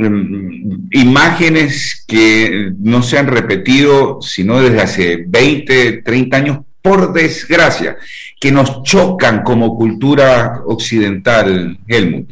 Mm, 0.02 0.88
imágenes 0.92 2.06
que 2.08 2.72
no 2.80 3.04
se 3.04 3.18
han 3.18 3.28
repetido 3.28 4.22
sino 4.22 4.62
desde 4.62 4.82
hace 4.82 5.26
20, 5.28 6.04
30 6.04 6.38
años, 6.38 6.60
por 6.82 7.12
desgracia, 7.12 7.98
que 8.40 8.50
nos 8.50 8.82
chocan 8.84 9.44
como 9.44 9.76
cultura 9.76 10.62
occidental, 10.66 11.78
Helmut. 11.86 12.30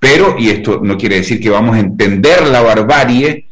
Pero, 0.00 0.34
y 0.38 0.50
esto 0.50 0.80
no 0.82 0.98
quiere 0.98 1.16
decir 1.16 1.38
que 1.38 1.50
vamos 1.50 1.76
a 1.76 1.80
entender 1.80 2.46
la 2.48 2.62
barbarie, 2.62 3.46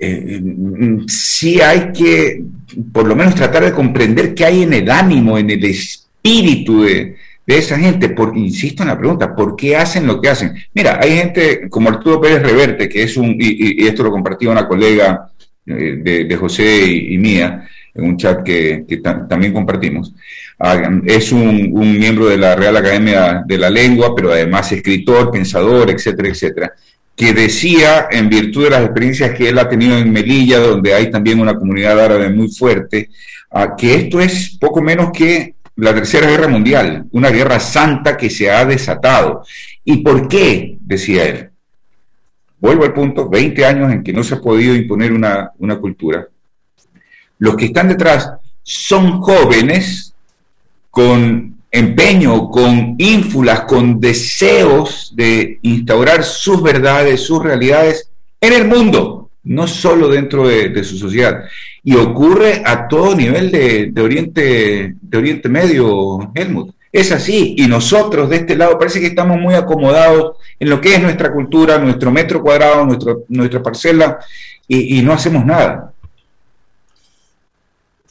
eh, 0.00 0.40
mm, 0.40 1.06
sí 1.06 1.60
hay 1.60 1.92
que 1.92 2.42
por 2.92 3.06
lo 3.06 3.16
menos 3.16 3.34
tratar 3.34 3.64
de 3.64 3.72
comprender 3.72 4.34
qué 4.34 4.44
hay 4.44 4.62
en 4.62 4.72
el 4.72 4.90
ánimo, 4.90 5.36
en 5.36 5.50
el 5.50 5.64
espíritu 5.64 6.82
de, 6.82 7.16
de 7.48 7.56
esa 7.56 7.78
gente, 7.78 8.10
por, 8.10 8.36
insisto 8.36 8.82
en 8.82 8.90
la 8.90 8.98
pregunta, 8.98 9.34
¿por 9.34 9.56
qué 9.56 9.74
hacen 9.74 10.06
lo 10.06 10.20
que 10.20 10.28
hacen? 10.28 10.54
Mira, 10.74 11.00
hay 11.02 11.16
gente 11.16 11.70
como 11.70 11.88
Arturo 11.88 12.20
Pérez 12.20 12.42
Reverte, 12.42 12.90
que 12.90 13.02
es 13.04 13.16
un, 13.16 13.36
y, 13.40 13.86
esto 13.86 14.02
lo 14.02 14.10
compartió 14.10 14.52
una 14.52 14.68
colega 14.68 15.30
eh, 15.64 16.26
de, 16.28 16.36
José 16.36 16.84
y, 16.84 17.16
mía, 17.16 17.66
en 17.98 18.04
un 18.04 18.16
chat 18.16 18.42
que, 18.42 18.86
también 19.28 19.52
compartimos, 19.52 20.14
ah, 20.58 20.90
es 21.04 21.32
un, 21.32 21.72
miembro 21.98 22.26
de 22.28 22.38
la 22.38 22.54
Real 22.54 22.76
Academia 22.76 23.42
de 23.44 23.58
la 23.58 23.68
Lengua, 23.68 24.14
pero 24.14 24.32
además 24.32 24.70
escritor, 24.72 25.30
pensador, 25.30 25.90
etcétera, 25.90 26.28
etcétera, 26.28 26.72
que 27.16 27.32
decía, 27.32 28.06
en 28.10 28.28
virtud 28.28 28.64
de 28.64 28.70
las 28.70 28.84
experiencias 28.84 29.34
que 29.34 29.48
él 29.48 29.58
ha 29.58 29.68
tenido 29.68 29.98
en 29.98 30.12
Melilla, 30.12 30.60
donde 30.60 30.94
hay 30.94 31.10
también 31.10 31.40
una 31.40 31.56
comunidad 31.56 31.98
árabe 31.98 32.30
muy 32.30 32.48
fuerte, 32.48 33.10
ah, 33.50 33.74
que 33.76 33.94
esto 33.94 34.20
es 34.20 34.56
poco 34.60 34.80
menos 34.80 35.10
que 35.12 35.54
la 35.74 35.94
Tercera 35.94 36.28
Guerra 36.28 36.48
Mundial, 36.48 37.06
una 37.10 37.30
guerra 37.30 37.58
santa 37.58 38.16
que 38.16 38.30
se 38.30 38.50
ha 38.50 38.64
desatado. 38.64 39.44
¿Y 39.84 39.98
por 39.98 40.28
qué? 40.28 40.76
decía 40.80 41.24
él. 41.24 41.50
Vuelvo 42.60 42.84
al 42.84 42.92
punto, 42.92 43.28
20 43.28 43.64
años 43.64 43.92
en 43.92 44.02
que 44.02 44.12
no 44.12 44.24
se 44.24 44.34
ha 44.34 44.40
podido 44.40 44.74
imponer 44.74 45.12
una, 45.12 45.52
una 45.58 45.78
cultura. 45.78 46.26
Los 47.38 47.56
que 47.56 47.66
están 47.66 47.88
detrás 47.88 48.30
son 48.62 49.20
jóvenes 49.20 50.14
con 50.90 51.56
empeño, 51.70 52.48
con 52.48 52.94
ínfulas, 52.98 53.60
con 53.62 54.00
deseos 54.00 55.12
de 55.14 55.58
instaurar 55.62 56.24
sus 56.24 56.62
verdades, 56.62 57.20
sus 57.20 57.42
realidades 57.42 58.10
en 58.40 58.52
el 58.52 58.66
mundo, 58.66 59.30
no 59.44 59.66
solo 59.66 60.08
dentro 60.08 60.48
de 60.48 60.82
su 60.84 60.96
sociedad 60.96 61.44
y 61.88 61.96
ocurre 61.96 62.62
a 62.66 62.86
todo 62.86 63.14
nivel 63.14 63.50
de, 63.50 64.02
Oriente, 64.02 64.94
de 65.00 65.18
Oriente 65.18 65.48
Medio, 65.48 66.30
Helmut. 66.34 66.74
Es 66.92 67.12
así, 67.12 67.54
y 67.56 67.66
nosotros 67.66 68.28
de 68.28 68.36
este 68.36 68.56
lado 68.56 68.78
parece 68.78 69.00
que 69.00 69.06
estamos 69.06 69.38
muy 69.38 69.54
acomodados 69.54 70.36
en 70.60 70.68
lo 70.68 70.82
que 70.82 70.94
es 70.94 71.00
nuestra 71.00 71.32
cultura, 71.32 71.78
nuestro 71.78 72.10
metro 72.10 72.42
cuadrado, 72.42 72.84
nuestro, 72.84 73.24
nuestra 73.28 73.62
parcela, 73.62 74.18
y, 74.66 75.00
no 75.00 75.14
hacemos 75.14 75.46
nada. 75.46 75.94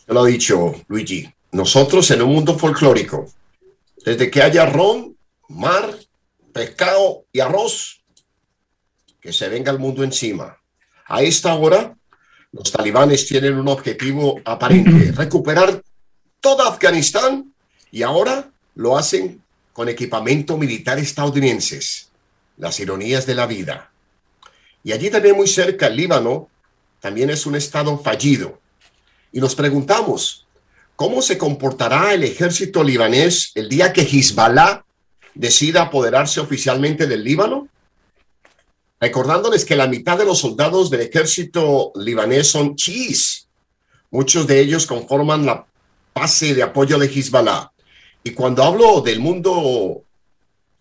Lo 0.07 0.23
ha 0.23 0.27
dicho 0.27 0.73
Luigi, 0.87 1.29
nosotros 1.51 2.09
en 2.11 2.21
un 2.21 2.33
mundo 2.33 2.57
folclórico, 2.57 3.31
desde 4.05 4.31
que 4.31 4.41
haya 4.41 4.65
ron, 4.65 5.17
mar, 5.49 5.97
pescado 6.53 7.25
y 7.31 7.41
arroz, 7.41 8.01
que 9.19 9.33
se 9.33 9.49
venga 9.49 9.71
el 9.71 9.79
mundo 9.79 10.03
encima. 10.03 10.57
A 11.07 11.21
esta 11.21 11.53
hora, 11.55 11.95
los 12.53 12.71
talibanes 12.71 13.27
tienen 13.27 13.57
un 13.57 13.67
objetivo 13.67 14.39
aparente, 14.45 15.11
recuperar 15.15 15.81
toda 16.39 16.69
Afganistán 16.69 17.53
y 17.91 18.03
ahora 18.03 18.49
lo 18.75 18.97
hacen 18.97 19.41
con 19.73 19.89
equipamiento 19.89 20.57
militar 20.57 20.99
estadounidenses. 20.99 22.09
Las 22.57 22.79
ironías 22.79 23.25
de 23.25 23.35
la 23.35 23.45
vida. 23.45 23.91
Y 24.83 24.93
allí 24.93 25.09
también 25.09 25.35
muy 25.35 25.47
cerca, 25.47 25.87
el 25.87 25.97
Líbano, 25.97 26.49
también 26.99 27.29
es 27.29 27.45
un 27.45 27.55
estado 27.55 27.99
fallido. 27.99 28.59
Y 29.31 29.39
nos 29.39 29.55
preguntamos, 29.55 30.45
¿cómo 30.95 31.21
se 31.21 31.37
comportará 31.37 32.13
el 32.13 32.23
ejército 32.23 32.83
libanés 32.83 33.51
el 33.55 33.69
día 33.69 33.91
que 33.91 34.01
Hezbollah 34.01 34.85
decida 35.33 35.83
apoderarse 35.83 36.39
oficialmente 36.39 37.07
del 37.07 37.23
Líbano? 37.23 37.67
Recordándoles 38.99 39.65
que 39.65 39.75
la 39.75 39.87
mitad 39.87 40.17
de 40.17 40.25
los 40.25 40.39
soldados 40.39 40.89
del 40.89 41.01
ejército 41.01 41.91
libanés 41.95 42.47
son 42.47 42.75
chiíes. 42.75 43.47
Muchos 44.09 44.47
de 44.47 44.59
ellos 44.59 44.87
conforman 44.87 45.45
la 45.45 45.65
base 46.15 46.55
de 46.55 46.63
apoyo 46.63 46.97
de 46.97 47.07
Hezbollah. 47.07 47.71
Y 48.23 48.31
cuando 48.31 48.63
hablo 48.63 49.01
del 49.01 49.19
mundo 49.19 50.03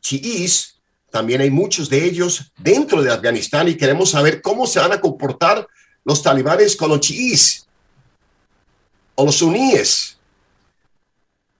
chiíes, 0.00 0.76
también 1.10 1.40
hay 1.40 1.50
muchos 1.50 1.90
de 1.90 2.04
ellos 2.04 2.52
dentro 2.56 3.02
de 3.02 3.12
Afganistán 3.12 3.68
y 3.68 3.76
queremos 3.76 4.10
saber 4.10 4.40
cómo 4.40 4.66
se 4.66 4.78
van 4.78 4.92
a 4.92 5.00
comportar 5.00 5.66
los 6.04 6.22
talibanes 6.22 6.76
con 6.76 6.90
los 6.90 7.00
chiíes 7.00 7.65
o 9.16 9.24
los 9.24 9.36
suníes. 9.36 10.18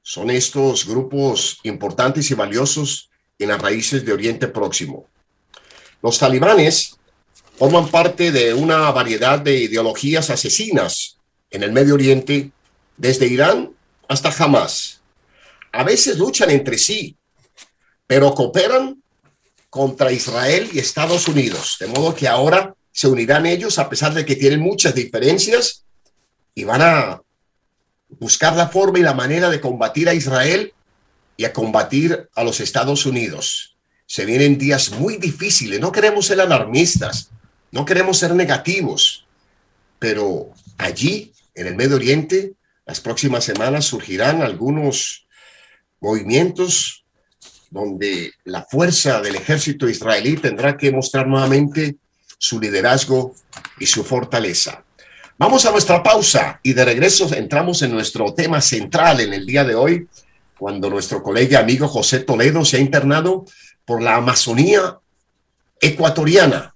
Son 0.03 0.31
estos 0.31 0.87
grupos 0.87 1.59
importantes 1.65 2.31
y 2.31 2.35
valiosos 2.35 3.11
en 3.39 3.49
las 3.49 3.61
raíces 3.61 4.05
de 4.05 4.13
Oriente 4.13 4.47
Próximo. 4.47 5.09
Los 6.01 6.19
talibanes 6.19 6.97
forman 7.57 7.89
parte 7.89 8.31
de 8.31 8.55
una 8.55 8.91
variedad 8.93 9.41
de 9.41 9.59
ideologías 9.59 10.31
asesinas 10.31 11.17
en 11.51 11.63
el 11.63 11.73
Medio 11.73 11.95
Oriente, 11.95 12.53
desde 12.97 13.27
Irán 13.27 13.73
hasta 14.09 14.31
Hamas. 14.31 15.01
A 15.73 15.83
veces 15.83 16.19
luchan 16.19 16.51
entre 16.51 16.79
sí, 16.79 17.17
pero 18.07 18.35
cooperan 18.35 19.03
contra 19.71 20.13
Israel 20.13 20.69
y 20.73 20.79
Estados 20.79 21.29
Unidos, 21.29 21.77
de 21.81 21.87
modo 21.89 22.15
que 22.15 22.29
ahora 22.29 22.75
se 22.93 23.09
unirán 23.09 23.45
ellos 23.45 23.79
a 23.79 23.89
pesar 23.89 24.15
de 24.15 24.25
que 24.25 24.37
tienen 24.37 24.61
muchas 24.61 24.95
diferencias 24.95 25.85
y 26.55 26.65
van 26.65 26.83
a 26.83 27.21
buscar 28.09 28.57
la 28.57 28.69
forma 28.69 28.99
y 28.99 29.03
la 29.03 29.15
manera 29.15 29.51
de 29.51 29.61
combatir 29.61 30.09
a 30.09 30.15
Israel 30.15 30.73
y 31.37 31.45
a 31.45 31.53
combatir 31.53 32.29
a 32.35 32.45
los 32.45 32.61
Estados 32.61 33.07
Unidos. 33.07 33.77
Se 34.07 34.25
vienen 34.25 34.59
días 34.59 34.93
muy 34.93 35.17
difíciles, 35.17 35.81
no 35.81 35.93
queremos 35.93 36.27
ser 36.27 36.41
alarmistas, 36.41 37.31
no 37.73 37.85
queremos 37.85 38.19
ser 38.19 38.35
negativos, 38.35 39.27
pero 39.99 40.51
allí, 40.79 41.33
en 41.55 41.67
el 41.67 41.77
Medio 41.77 41.97
Oriente, 41.97 42.53
las 42.87 43.01
próximas 43.01 43.45
semanas 43.45 43.87
surgirán 43.87 44.43
algunos 44.43 45.27
movimientos 46.01 47.05
donde 47.71 48.33
la 48.45 48.63
fuerza 48.65 49.21
del 49.21 49.35
ejército 49.35 49.89
israelí 49.89 50.37
tendrá 50.37 50.77
que 50.77 50.93
mostrar 50.93 51.27
nuevamente 51.27 51.97
su 52.39 52.61
liderazgo 52.61 53.35
y 53.81 53.87
su 53.87 54.05
fortaleza. 54.05 54.86
Vamos 55.39 55.67
a 55.67 55.71
nuestra 55.71 56.03
pausa 56.03 56.61
y 56.63 56.73
de 56.73 56.83
regreso 56.83 57.31
entramos 57.35 57.83
en 57.83 57.91
nuestro 57.91 58.33
tema 58.33 58.63
central 58.63 59.21
en 59.21 59.35
el 59.35 59.45
día 59.45 59.65
de 59.65 59.75
hoy, 59.75 60.09
cuando 60.57 60.89
nuestro 60.89 61.23
colega 61.23 61.59
amigo 61.59 61.89
José 61.89 62.21
Toledo 62.21 62.65
se 62.65 62.79
ha 62.79 62.81
internado 62.81 63.45
por 63.85 64.01
la 64.01 64.17
Amazonía 64.17 64.99
ecuatoriana. 65.79 66.75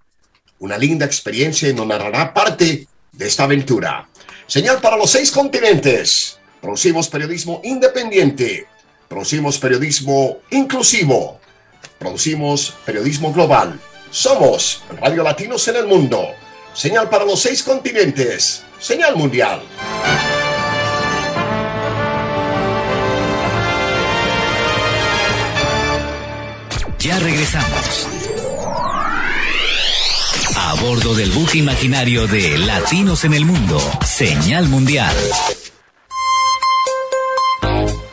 Una 0.58 0.76
linda 0.76 1.06
experiencia 1.06 1.70
y 1.70 1.74
nos 1.74 1.86
narrará 1.86 2.34
parte 2.34 2.86
de 3.12 3.26
esta 3.26 3.44
aventura. 3.44 4.06
Señal 4.46 4.78
para 4.82 4.98
los 4.98 5.10
seis 5.10 5.30
continentes. 5.30 6.38
Producimos 6.60 7.08
periodismo 7.08 7.62
independiente. 7.64 8.66
Producimos 9.08 9.58
periodismo 9.58 10.40
inclusivo. 10.50 11.40
Producimos 11.98 12.74
periodismo 12.84 13.32
global. 13.32 13.80
Somos 14.10 14.82
Radio 15.00 15.22
Latinos 15.22 15.66
en 15.68 15.76
el 15.76 15.86
Mundo. 15.86 16.28
Señal 16.74 17.08
para 17.08 17.24
los 17.24 17.40
seis 17.40 17.62
continentes. 17.62 18.62
Señal 18.78 19.16
mundial. 19.16 19.62
Ya 26.98 27.18
regresamos. 27.18 28.06
A 30.56 30.74
bordo 30.82 31.14
del 31.14 31.30
buque 31.30 31.58
imaginario 31.58 32.26
de 32.26 32.58
Latinos 32.58 33.24
en 33.24 33.34
el 33.34 33.44
Mundo. 33.44 33.80
Señal 34.04 34.68
mundial. 34.68 35.16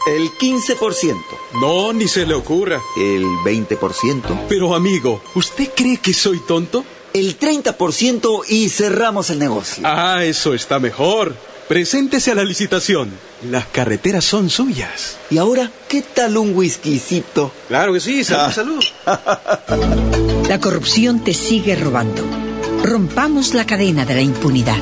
El 0.08 0.32
15%. 0.32 1.16
No, 1.62 1.92
ni 1.92 2.08
se 2.08 2.26
le 2.26 2.34
ocurra. 2.34 2.82
El 2.96 3.24
20%. 3.24 4.46
Pero 4.48 4.74
amigo, 4.74 5.22
¿usted 5.36 5.70
cree 5.76 5.98
que 5.98 6.14
soy 6.14 6.40
tonto? 6.40 6.86
El 7.18 7.40
30% 7.40 8.44
y 8.48 8.70
cerramos 8.70 9.32
el 9.32 9.40
negocio. 9.40 9.82
Ah, 9.88 10.24
eso 10.24 10.54
está 10.54 10.78
mejor. 10.78 11.36
Preséntese 11.68 12.32
a 12.32 12.36
la 12.36 12.44
licitación. 12.44 13.10
Las 13.50 13.66
carreteras 13.66 14.24
son 14.24 14.52
suyas. 14.52 15.18
¿Y 15.32 15.40
ahora 15.40 15.72
qué 15.88 16.04
tal 16.04 16.38
un 16.38 16.56
whiskycito? 16.56 17.52
Claro 17.70 17.94
que 17.94 18.00
sí, 18.02 18.24
salud, 18.24 18.54
salud. 18.54 18.84
La 20.48 20.60
corrupción 20.60 21.24
te 21.24 21.34
sigue 21.34 21.76
robando. 21.76 22.24
Rompamos 22.84 23.56
la 23.56 23.66
cadena 23.66 24.06
de 24.06 24.14
la 24.14 24.22
impunidad. 24.22 24.78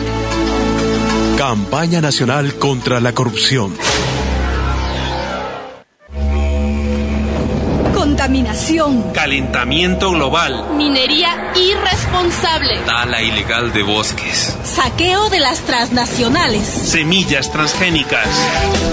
Campaña 1.37 2.01
Nacional 2.01 2.55
contra 2.55 2.99
la 2.99 3.13
Corrupción. 3.13 3.73
Contaminación. 8.35 9.13
Calentamiento 9.13 10.11
global. 10.11 10.75
Minería 10.75 11.53
irresponsable. 11.55 12.79
Tala 12.85 13.21
ilegal 13.21 13.71
de 13.71 13.81
bosques. 13.81 14.57
Saqueo 14.65 15.29
de 15.29 15.39
las 15.39 15.59
transnacionales. 15.59 16.67
Semillas 16.67 17.49
transgénicas. 17.49 18.27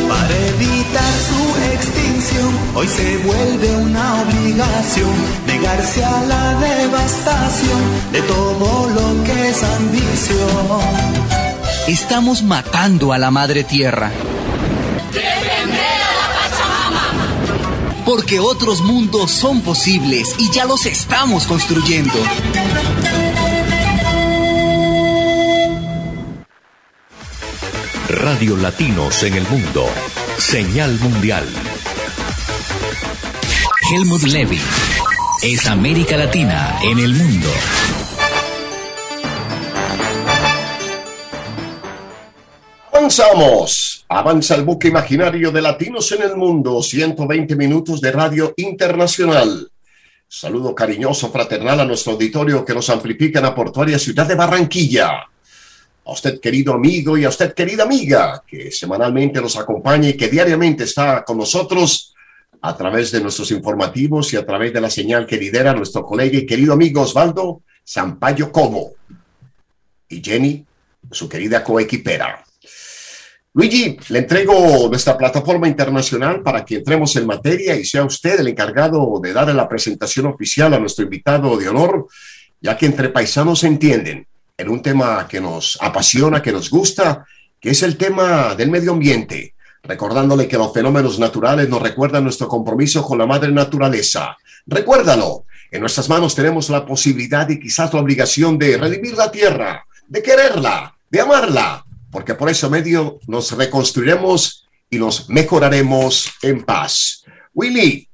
Para 0.09 0.37
evitar 0.47 1.13
su 1.27 1.75
extinción, 1.75 2.57
hoy 2.77 2.87
se 2.87 3.17
vuelve 3.19 3.77
una 3.79 4.23
obligación 4.23 5.11
negarse 5.49 6.05
a 6.05 6.23
la 6.23 6.55
devastación 6.61 8.13
de 8.13 8.23
todo 8.23 8.91
lo 8.91 9.25
que 9.25 9.49
es 9.49 9.65
ambición. 9.65 10.47
Estamos 11.89 12.45
matando 12.45 13.13
a 13.13 13.19
la 13.19 13.33
madre 13.33 13.65
tierra. 13.65 14.13
Porque 18.05 18.41
otros 18.41 18.81
mundos 18.83 19.31
son 19.31 19.61
posibles 19.61 20.35
y 20.39 20.51
ya 20.51 20.65
los 20.65 20.87
estamos 20.87 21.47
construyendo. 21.47 22.15
Radio 28.09 28.57
Latinos 28.57 29.23
en 29.23 29.35
el 29.35 29.47
Mundo. 29.49 29.87
Señal 30.39 30.99
Mundial. 31.01 31.49
Helmut 33.91 34.23
Levy 34.23 34.61
es 35.43 35.67
América 35.67 36.17
Latina 36.17 36.79
en 36.83 36.99
el 36.99 37.15
mundo. 37.15 37.49
Avanzamos. 42.93 43.82
Avanza 44.15 44.57
el 44.57 44.65
buque 44.65 44.89
imaginario 44.89 45.51
de 45.51 45.63
Latinos 45.63 46.13
en 46.13 46.21
el 46.21 46.37
Mundo. 46.37 46.83
120 46.83 47.57
minutos 47.57 47.99
de 47.99 48.13
radio 48.13 48.53
internacional. 48.59 49.71
Saludo 50.29 50.75
cariñoso, 50.75 51.33
fraternal 51.33 51.81
a 51.81 51.87
nuestro 51.87 52.13
auditorio 52.13 52.63
que 52.63 52.75
nos 52.75 52.91
amplifica 52.91 53.39
en 53.39 53.47
la 53.47 53.55
portuaria 53.55 53.99
ciudad 53.99 54.27
de 54.27 54.35
Barranquilla. 54.35 55.09
A 56.05 56.13
usted, 56.13 56.39
querido 56.41 56.75
amigo, 56.75 57.17
y 57.17 57.25
a 57.25 57.31
usted, 57.31 57.55
querida 57.55 57.85
amiga, 57.85 58.43
que 58.47 58.71
semanalmente 58.71 59.41
nos 59.41 59.57
acompaña 59.57 60.11
y 60.11 60.17
que 60.17 60.29
diariamente 60.29 60.85
está 60.85 61.25
con 61.25 61.39
nosotros 61.39 62.13
a 62.61 62.77
través 62.77 63.13
de 63.13 63.21
nuestros 63.23 63.51
informativos 63.51 64.31
y 64.35 64.37
a 64.37 64.45
través 64.45 64.75
de 64.75 64.83
la 64.83 64.91
señal 64.91 65.25
que 65.25 65.39
lidera 65.39 65.73
nuestro 65.73 66.05
colega 66.05 66.37
y 66.37 66.45
querido 66.45 66.75
amigo 66.75 67.01
Osvaldo 67.01 67.63
Sampaio 67.83 68.53
Cobo. 68.53 68.93
Y 70.11 70.23
Jenny, 70.23 70.67
su 71.11 71.31
querida 71.31 71.65
coequipera. 71.65 72.45
Luigi, 73.55 73.99
le 74.09 74.21
entrego 74.21 74.89
nuestra 74.89 75.19
plataforma 75.19 75.69
internacional 75.69 76.43
para 76.43 76.65
que 76.65 76.77
entremos 76.77 77.15
en 77.17 77.27
materia 77.27 77.77
y 77.77 77.85
sea 77.85 78.03
usted 78.03 78.41
el 78.41 78.49
encargado 78.49 79.21
de 79.23 79.35
darle 79.35 79.53
la 79.53 79.69
presentación 79.69 80.25
oficial 80.25 80.73
a 80.73 80.79
nuestro 80.79 81.05
invitado 81.05 81.59
de 81.59 81.69
honor, 81.69 82.07
ya 82.63 82.79
que 82.79 82.87
entre 82.87 83.11
paisanos 83.11 83.61
se 83.61 83.67
entienden 83.67 84.27
en 84.57 84.69
un 84.71 84.81
tema 84.81 85.29
que 85.29 85.39
nos 85.39 85.77
apasiona, 85.83 86.41
que 86.41 86.51
nos 86.51 86.71
gusta, 86.71 87.27
que 87.61 87.71
es 87.71 87.83
el 87.83 87.99
tema 87.99 88.55
del 88.55 88.71
medio 88.71 88.93
ambiente, 88.93 89.55
recordándole 89.83 90.49
que 90.49 90.57
los 90.57 90.73
fenómenos 90.73 91.19
naturales 91.19 91.69
nos 91.69 91.83
recuerdan 91.83 92.25
nuestro 92.25 92.49
compromiso 92.49 93.03
con 93.03 93.19
la 93.19 93.27
madre 93.27 93.53
naturaleza. 93.53 94.35
Recuérdalo, 94.65 95.45
en 95.71 95.81
nuestras 95.81 96.09
manos 96.09 96.35
tenemos 96.35 96.71
la 96.71 96.87
posibilidad 96.87 97.47
y 97.51 97.61
quizás 97.61 97.93
la 97.93 98.01
obligación 98.01 98.59
de 98.59 98.79
redimir 98.79 99.13
la 99.13 99.31
tierra, 99.31 99.85
de 100.09 100.23
quererla, 100.23 100.95
de 101.11 101.21
amarla, 101.21 101.85
porque 102.13 102.35
por 102.35 102.51
ese 102.51 102.69
medio 102.69 103.19
nos 103.27 103.51
reconstruiremos 103.53 104.69
y 104.91 104.99
nos 104.99 105.31
mejoraremos 105.31 106.31
en 106.43 106.63
paz. 106.63 107.25
Willy, 107.55 108.07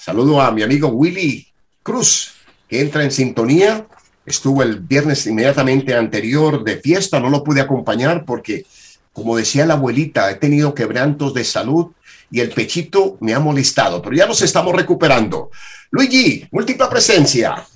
saludo 0.00 0.40
a 0.40 0.52
mi 0.52 0.62
amigo 0.62 0.88
Willy 0.88 1.48
Cruz, 1.82 2.34
que 2.68 2.80
entra 2.80 3.02
en 3.02 3.10
sintonía. 3.10 3.86
Estuvo 4.24 4.62
el 4.62 4.78
viernes 4.78 5.26
inmediatamente 5.26 5.94
anterior 5.94 6.62
de 6.62 6.76
fiesta, 6.76 7.18
no 7.18 7.28
lo 7.28 7.42
pude 7.42 7.60
acompañar 7.60 8.24
porque, 8.24 8.64
como 9.12 9.36
decía 9.36 9.66
la 9.66 9.74
abuelita, 9.74 10.30
he 10.30 10.36
tenido 10.36 10.74
quebrantos 10.74 11.34
de 11.34 11.44
salud 11.44 11.88
y 12.30 12.40
el 12.40 12.50
pechito 12.50 13.16
me 13.20 13.34
ha 13.34 13.40
molestado, 13.40 14.00
pero 14.00 14.14
ya 14.14 14.26
nos 14.26 14.42
estamos 14.42 14.76
recuperando. 14.76 15.50
Luigi, 15.90 16.46
múltipla 16.52 16.88
presencia. 16.88 17.66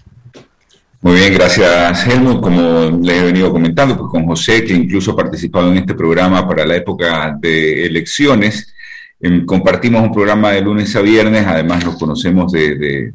Muy 1.03 1.17
bien, 1.17 1.35
gracias 1.35 2.07
Helmut. 2.07 2.41
Como 2.41 2.97
le 3.03 3.19
he 3.19 3.25
venido 3.25 3.51
comentando, 3.51 3.97
pues 3.99 4.09
con 4.09 4.25
José, 4.25 4.65
que 4.65 4.73
incluso 4.73 5.11
ha 5.11 5.17
participado 5.17 5.69
en 5.73 5.79
este 5.79 5.95
programa 5.95 6.47
para 6.47 6.65
la 6.65 6.77
época 6.77 7.37
de 7.41 7.87
elecciones, 7.87 8.73
em, 9.21 9.45
compartimos 9.45 10.01
un 10.01 10.13
programa 10.13 10.53
de 10.53 10.61
lunes 10.61 10.95
a 10.95 11.01
viernes, 11.01 11.45
además 11.45 11.85
nos 11.85 11.99
conocemos 11.99 12.53
de, 12.53 13.15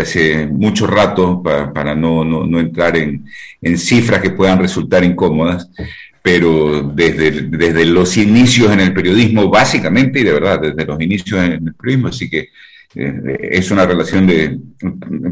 hace 0.00 0.46
mucho 0.46 0.86
rato 0.86 1.42
para, 1.42 1.94
no, 1.96 2.24
no, 2.24 2.60
entrar 2.60 2.96
en, 2.96 3.26
en, 3.60 3.78
cifras 3.78 4.20
que 4.22 4.30
puedan 4.30 4.60
resultar 4.60 5.02
incómodas, 5.04 5.68
pero 6.22 6.82
desde, 6.82 7.30
desde 7.32 7.84
los 7.84 8.16
inicios 8.16 8.72
en 8.72 8.80
el 8.80 8.94
periodismo, 8.94 9.50
básicamente, 9.50 10.20
y 10.20 10.24
de 10.24 10.32
verdad, 10.32 10.60
desde 10.60 10.84
los 10.86 11.00
inicios 11.00 11.42
en 11.42 11.52
el 11.52 11.74
periodismo, 11.74 12.08
así 12.08 12.30
que 12.30 12.50
es 12.94 13.70
una 13.70 13.86
relación 13.86 14.26
de, 14.26 14.58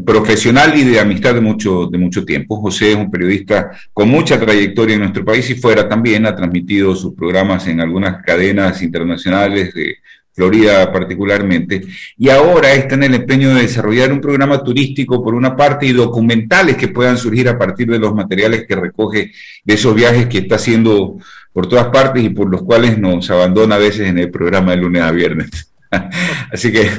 profesional 0.05 0.77
y 0.77 0.83
de 0.83 0.99
amistad 0.99 1.33
de 1.33 1.41
mucho, 1.41 1.87
de 1.87 1.97
mucho 1.97 2.25
tiempo. 2.25 2.61
José 2.61 2.91
es 2.91 2.97
un 2.97 3.09
periodista 3.09 3.71
con 3.93 4.09
mucha 4.09 4.39
trayectoria 4.39 4.95
en 4.95 5.01
nuestro 5.01 5.23
país 5.23 5.49
y 5.49 5.55
fuera 5.55 5.87
también, 5.87 6.25
ha 6.25 6.35
transmitido 6.35 6.95
sus 6.95 7.13
programas 7.13 7.67
en 7.67 7.79
algunas 7.79 8.21
cadenas 8.23 8.81
internacionales 8.81 9.73
de 9.73 9.97
Florida 10.33 10.91
particularmente, 10.91 11.83
y 12.17 12.29
ahora 12.29 12.73
está 12.73 12.95
en 12.95 13.03
el 13.03 13.13
empeño 13.13 13.53
de 13.53 13.61
desarrollar 13.61 14.11
un 14.11 14.19
programa 14.19 14.63
turístico 14.63 15.23
por 15.23 15.35
una 15.35 15.55
parte 15.55 15.85
y 15.85 15.93
documentales 15.93 16.75
que 16.75 16.87
puedan 16.87 17.19
surgir 17.19 17.47
a 17.47 17.57
partir 17.57 17.87
de 17.87 17.99
los 17.99 18.15
materiales 18.15 18.65
que 18.67 18.75
recoge 18.75 19.31
de 19.63 19.73
esos 19.73 19.93
viajes 19.93 20.25
que 20.25 20.39
está 20.39 20.55
haciendo 20.55 21.17
por 21.53 21.67
todas 21.67 21.89
partes 21.89 22.23
y 22.23 22.29
por 22.29 22.49
los 22.49 22.63
cuales 22.63 22.97
nos 22.97 23.29
abandona 23.29 23.75
a 23.75 23.77
veces 23.77 24.09
en 24.09 24.17
el 24.17 24.31
programa 24.31 24.71
de 24.71 24.77
lunes 24.77 25.03
a 25.03 25.11
viernes. 25.11 25.71
Así 26.51 26.71
que 26.71 26.89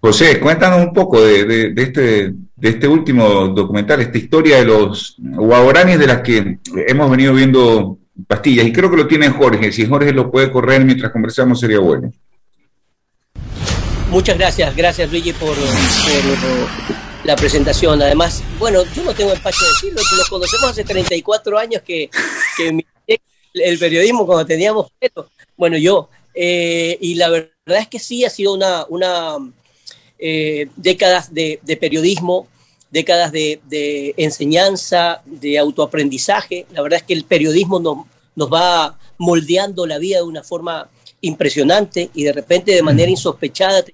José, 0.00 0.38
cuéntanos 0.38 0.80
un 0.80 0.92
poco 0.92 1.20
de, 1.20 1.72
este, 1.76 2.32
de 2.54 2.68
este 2.68 2.86
último 2.86 3.48
documental, 3.48 4.00
esta 4.00 4.18
historia 4.18 4.58
de 4.58 4.64
los 4.64 5.16
guaguaranes 5.18 5.98
de 5.98 6.06
las 6.06 6.20
que 6.20 6.58
hemos 6.86 7.10
venido 7.10 7.34
viendo 7.34 7.98
pastillas, 8.26 8.66
y 8.66 8.72
creo 8.72 8.90
que 8.90 8.96
lo 8.96 9.08
tiene 9.08 9.28
Jorge, 9.30 9.72
si 9.72 9.86
Jorge 9.86 10.12
lo 10.12 10.30
puede 10.30 10.52
correr 10.52 10.84
mientras 10.84 11.10
conversamos 11.10 11.58
sería 11.58 11.80
bueno. 11.80 12.12
Muchas 14.10 14.38
gracias, 14.38 14.74
gracias 14.74 15.10
Luigi 15.10 15.32
por, 15.32 15.54
la 17.24 17.36
presentación. 17.36 18.00
Además, 18.00 18.42
bueno, 18.58 18.84
yo 18.94 19.02
no 19.02 19.12
tengo 19.12 19.32
espacio 19.32 19.66
de 19.66 19.72
decirlo, 19.72 20.00
nos 20.16 20.28
conocemos 20.28 20.70
hace 20.70 20.84
34 20.84 21.58
años 21.58 21.82
que, 21.82 22.08
el 23.54 23.78
periodismo 23.78 24.26
cuando 24.26 24.46
teníamos 24.46 24.92
bueno, 25.56 25.76
yo, 25.76 26.10
eh, 26.32 26.96
y 27.00 27.16
la 27.16 27.28
verdad 27.28 27.80
es 27.80 27.88
que 27.88 27.98
sí 27.98 28.24
ha 28.24 28.30
sido 28.30 28.54
una 28.54 29.36
eh, 30.18 30.68
décadas 30.76 31.32
de, 31.32 31.60
periodismo, 31.80 32.48
décadas 32.90 33.32
de, 33.32 34.14
enseñanza, 34.16 35.22
de 35.24 35.58
autoaprendizaje. 35.58 36.66
La 36.72 36.82
verdad 36.82 37.00
es 37.00 37.04
que 37.04 37.14
el 37.14 37.24
periodismo 37.24 37.80
nos, 37.80 38.06
nos 38.34 38.52
va 38.52 38.98
moldeando 39.18 39.86
la 39.86 39.98
vida 39.98 40.18
de 40.18 40.24
una 40.24 40.42
forma 40.42 40.88
impresionante 41.20 42.10
y 42.14 42.24
de 42.24 42.32
repente 42.32 42.72
de 42.72 42.82
manera 42.82 43.10
insospechada 43.10 43.84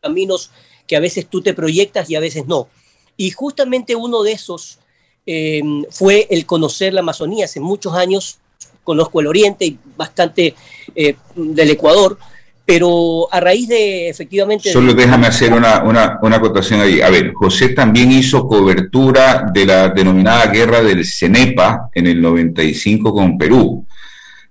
caminos 0.00 0.50
que 0.86 0.96
a 0.96 1.00
veces 1.00 1.26
tú 1.26 1.42
te 1.42 1.54
proyectas 1.54 2.10
y 2.10 2.16
a 2.16 2.20
veces 2.20 2.46
no. 2.46 2.68
Y 3.16 3.30
justamente 3.30 3.94
uno 3.94 4.22
de 4.22 4.32
esos 4.32 4.78
eh, 5.26 5.62
fue 5.90 6.26
el 6.30 6.46
conocer 6.46 6.92
la 6.92 7.00
Amazonía. 7.00 7.46
Hace 7.46 7.60
muchos 7.60 7.94
años 7.94 8.38
conozco 8.82 9.20
el 9.20 9.26
Oriente 9.26 9.64
y 9.64 9.78
bastante 9.96 10.54
eh, 10.94 11.16
del 11.34 11.70
Ecuador, 11.70 12.18
pero 12.64 13.28
a 13.30 13.40
raíz 13.40 13.68
de 13.68 14.08
efectivamente... 14.08 14.72
Solo 14.72 14.94
déjame 14.94 15.26
hacer 15.26 15.52
una, 15.52 15.82
una, 15.82 16.18
una, 16.22 16.36
acotación 16.36 16.80
ahí. 16.80 17.00
A 17.02 17.10
ver, 17.10 17.32
José 17.34 17.70
también 17.70 18.10
hizo 18.10 18.46
cobertura 18.46 19.50
de 19.52 19.66
la 19.66 19.88
denominada 19.90 20.46
guerra 20.46 20.82
del 20.82 21.04
Cenepa 21.04 21.90
en 21.94 22.06
el 22.06 22.22
95 22.22 23.12
con 23.12 23.36
Perú. 23.36 23.86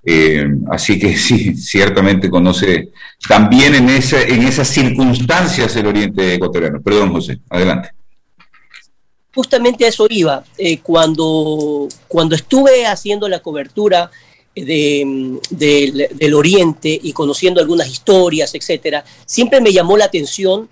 Eh, 0.05 0.45
así 0.69 0.99
que 0.99 1.17
sí, 1.17 1.55
ciertamente 1.55 2.29
conoce 2.29 2.91
también 3.27 3.73
en, 3.75 3.89
ese, 3.89 4.31
en 4.31 4.43
esas 4.43 4.67
circunstancias 4.67 5.75
el 5.75 5.87
oriente 5.87 6.35
ecuatoriano. 6.35 6.81
Perdón, 6.81 7.13
José, 7.13 7.39
adelante. 7.49 7.91
Justamente 9.33 9.85
a 9.85 9.87
eso 9.87 10.05
iba. 10.09 10.43
Eh, 10.57 10.79
cuando, 10.79 11.87
cuando 12.07 12.35
estuve 12.35 12.85
haciendo 12.85 13.27
la 13.27 13.39
cobertura 13.39 14.11
de, 14.55 15.39
del 16.11 16.33
Oriente 16.33 16.99
y 17.01 17.11
conociendo 17.13 17.59
algunas 17.59 17.89
historias, 17.89 18.53
etcétera, 18.53 19.03
siempre 19.25 19.61
me 19.61 19.73
llamó 19.73 19.97
la 19.97 20.05
atención 20.05 20.69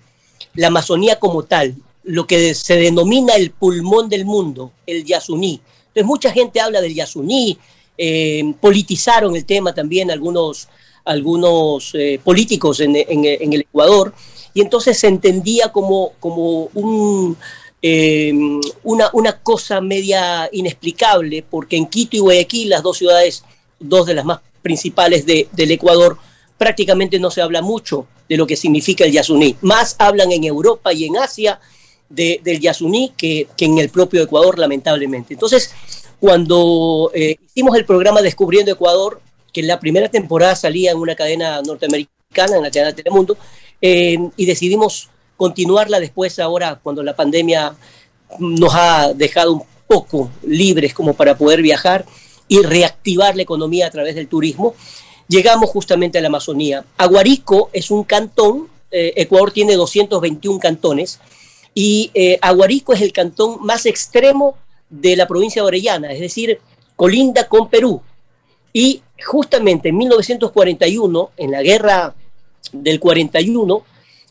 la 0.54 0.68
Amazonía 0.68 1.18
como 1.18 1.44
tal, 1.44 1.76
lo 2.04 2.26
que 2.26 2.54
se 2.54 2.76
denomina 2.76 3.34
el 3.34 3.50
pulmón 3.50 4.08
del 4.08 4.24
mundo, 4.24 4.72
el 4.86 5.04
Yasuní. 5.04 5.60
Entonces 5.88 6.04
mucha 6.04 6.30
gente 6.32 6.60
habla 6.60 6.80
del 6.80 6.94
Yasuní, 6.94 7.58
eh, 7.96 8.54
politizaron 8.60 9.36
el 9.36 9.44
tema 9.44 9.74
también 9.74 10.10
algunos, 10.10 10.68
algunos 11.04 11.94
eh, 11.94 12.20
políticos 12.22 12.80
en, 12.80 12.96
el 12.96 13.60
Ecuador, 13.60 14.14
y 14.54 14.60
entonces 14.60 14.98
se 14.98 15.08
entendía 15.08 15.70
como, 15.72 16.12
como 16.20 16.68
eh, 17.80 18.32
una, 18.82 19.10
una 19.12 19.38
cosa 19.40 19.80
media 19.80 20.48
inexplicable, 20.52 21.44
porque 21.48 21.76
en 21.76 21.86
Quito 21.86 22.16
y 22.16 22.20
Guayaquil, 22.20 22.68
las 22.68 22.82
dos 22.82 22.98
ciudades 22.98 23.44
dos 23.82 24.06
de 24.06 24.14
las 24.14 24.24
más 24.24 24.40
principales 24.62 25.26
del 25.26 25.70
Ecuador, 25.70 26.18
prácticamente 26.56 27.18
no 27.18 27.30
se 27.30 27.42
habla 27.42 27.62
mucho 27.62 28.06
de 28.28 28.36
lo 28.36 28.46
que 28.46 28.56
significa 28.56 29.04
el 29.04 29.12
Yasuní. 29.12 29.56
Más 29.62 29.96
hablan 29.98 30.32
en 30.32 30.44
Europa 30.44 30.92
y 30.92 31.04
en 31.04 31.16
Asia 31.16 31.60
del 32.08 32.60
Yasuní 32.60 33.12
que, 33.16 33.48
en 33.58 33.78
el 33.78 33.88
propio 33.88 34.22
Ecuador, 34.22 34.58
lamentablemente. 34.58 35.34
Entonces, 35.34 35.74
cuando 36.20 37.10
eh, 37.14 37.36
hicimos 37.46 37.76
el 37.76 37.84
programa 37.84 38.22
Descubriendo 38.22 38.70
Ecuador, 38.70 39.20
que 39.52 39.60
en 39.60 39.66
la 39.66 39.80
primera 39.80 40.08
temporada 40.08 40.54
salía 40.54 40.92
en 40.92 40.98
una 40.98 41.14
cadena 41.16 41.60
norteamericana, 41.62 42.56
en 42.56 42.62
la 42.62 42.70
cadena 42.70 42.94
Telemundo, 42.94 43.36
eh, 43.80 44.16
y 44.36 44.46
decidimos 44.46 45.10
continuarla 45.36 45.98
después, 45.98 46.38
ahora, 46.38 46.78
cuando 46.82 47.02
la 47.02 47.16
pandemia 47.16 47.74
nos 48.38 48.74
ha 48.74 49.12
dejado 49.12 49.54
un 49.54 49.62
poco 49.86 50.30
libres 50.46 50.94
como 50.94 51.14
para 51.14 51.36
poder 51.36 51.60
viajar, 51.60 52.06
y 52.52 52.60
reactivar 52.60 53.34
la 53.34 53.44
economía 53.44 53.86
a 53.86 53.90
través 53.90 54.14
del 54.14 54.28
turismo, 54.28 54.74
llegamos 55.26 55.70
justamente 55.70 56.18
a 56.18 56.20
la 56.20 56.28
Amazonía. 56.28 56.84
Aguarico 56.98 57.70
es 57.72 57.90
un 57.90 58.04
cantón, 58.04 58.68
eh, 58.90 59.14
Ecuador 59.16 59.52
tiene 59.52 59.74
221 59.74 60.58
cantones, 60.58 61.18
y 61.72 62.10
eh, 62.12 62.38
Aguarico 62.42 62.92
es 62.92 63.00
el 63.00 63.14
cantón 63.14 63.56
más 63.62 63.86
extremo 63.86 64.58
de 64.90 65.16
la 65.16 65.26
provincia 65.26 65.62
de 65.62 65.68
Orellana, 65.68 66.12
es 66.12 66.20
decir, 66.20 66.60
colinda 66.94 67.48
con 67.48 67.70
Perú. 67.70 68.02
Y 68.70 69.00
justamente 69.24 69.88
en 69.88 69.96
1941, 69.96 71.30
en 71.38 71.50
la 71.52 71.62
guerra 71.62 72.14
del 72.70 73.00
41, 73.00 73.82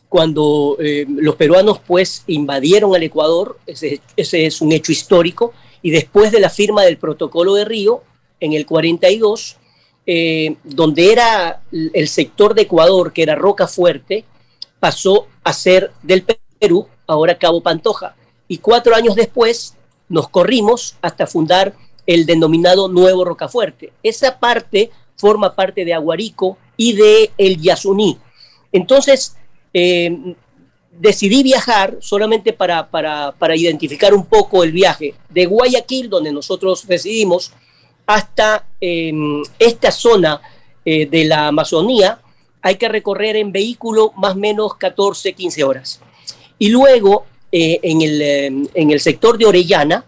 cuando 0.08 0.76
eh, 0.78 1.06
los 1.08 1.34
peruanos 1.34 1.80
pues 1.84 2.22
invadieron 2.28 2.94
al 2.94 3.02
Ecuador, 3.02 3.58
ese, 3.66 4.00
ese, 4.16 4.46
es 4.46 4.60
un 4.60 4.70
hecho 4.70 4.92
histórico, 4.92 5.52
y 5.82 5.90
después 5.90 6.30
de 6.30 6.38
la 6.38 6.50
firma 6.50 6.84
del 6.84 6.98
protocolo 6.98 7.54
de 7.54 7.64
Río, 7.64 8.04
en 8.42 8.52
el 8.52 8.66
42, 8.66 9.56
eh, 10.04 10.56
donde 10.64 11.12
era 11.12 11.62
el 11.70 12.08
sector 12.08 12.54
de 12.54 12.62
Ecuador, 12.62 13.12
que 13.12 13.22
era 13.22 13.36
Roca 13.36 13.68
Fuerte, 13.68 14.24
pasó 14.80 15.28
a 15.44 15.52
ser 15.52 15.92
del 16.02 16.24
Perú, 16.58 16.88
ahora 17.06 17.38
Cabo 17.38 17.62
Pantoja. 17.62 18.16
Y 18.48 18.58
cuatro 18.58 18.96
años 18.96 19.14
después 19.14 19.76
nos 20.08 20.28
corrimos 20.28 20.96
hasta 21.00 21.28
fundar 21.28 21.74
el 22.04 22.26
denominado 22.26 22.88
Nuevo 22.88 23.24
Rocafuerte. 23.24 23.92
Esa 24.02 24.40
parte 24.40 24.90
forma 25.16 25.54
parte 25.54 25.84
de 25.84 25.94
Aguarico 25.94 26.58
y 26.76 26.94
de 26.94 27.30
el 27.38 27.60
Yasuní. 27.60 28.18
Entonces, 28.72 29.36
eh, 29.72 30.34
decidí 30.90 31.44
viajar 31.44 31.98
solamente 32.00 32.52
para, 32.52 32.90
para, 32.90 33.32
para, 33.38 33.54
identificar 33.54 34.12
un 34.14 34.26
poco 34.26 34.64
el 34.64 34.72
viaje 34.72 35.14
de 35.28 35.46
Guayaquil, 35.46 36.10
donde 36.10 36.32
nosotros 36.32 36.84
residimos, 36.88 37.52
hasta 38.06 38.66
em, 38.80 39.42
esta 39.58 39.90
zona 39.90 40.40
eh, 40.84 41.06
de 41.06 41.24
la 41.24 41.48
Amazonía, 41.48 42.18
hay 42.60 42.76
que 42.76 42.88
recorrer 42.88 43.36
en 43.36 43.52
vehículo 43.52 44.12
más 44.16 44.34
o 44.34 44.38
menos 44.38 44.74
14, 44.76 45.32
15 45.32 45.64
horas. 45.64 46.00
Y 46.58 46.68
luego 46.68 47.26
eh, 47.50 47.80
en, 47.82 48.02
el, 48.02 48.22
em, 48.22 48.68
en, 48.74 48.90
el, 48.90 49.00
sector 49.00 49.36
de 49.36 49.46
Orellana, 49.46 50.04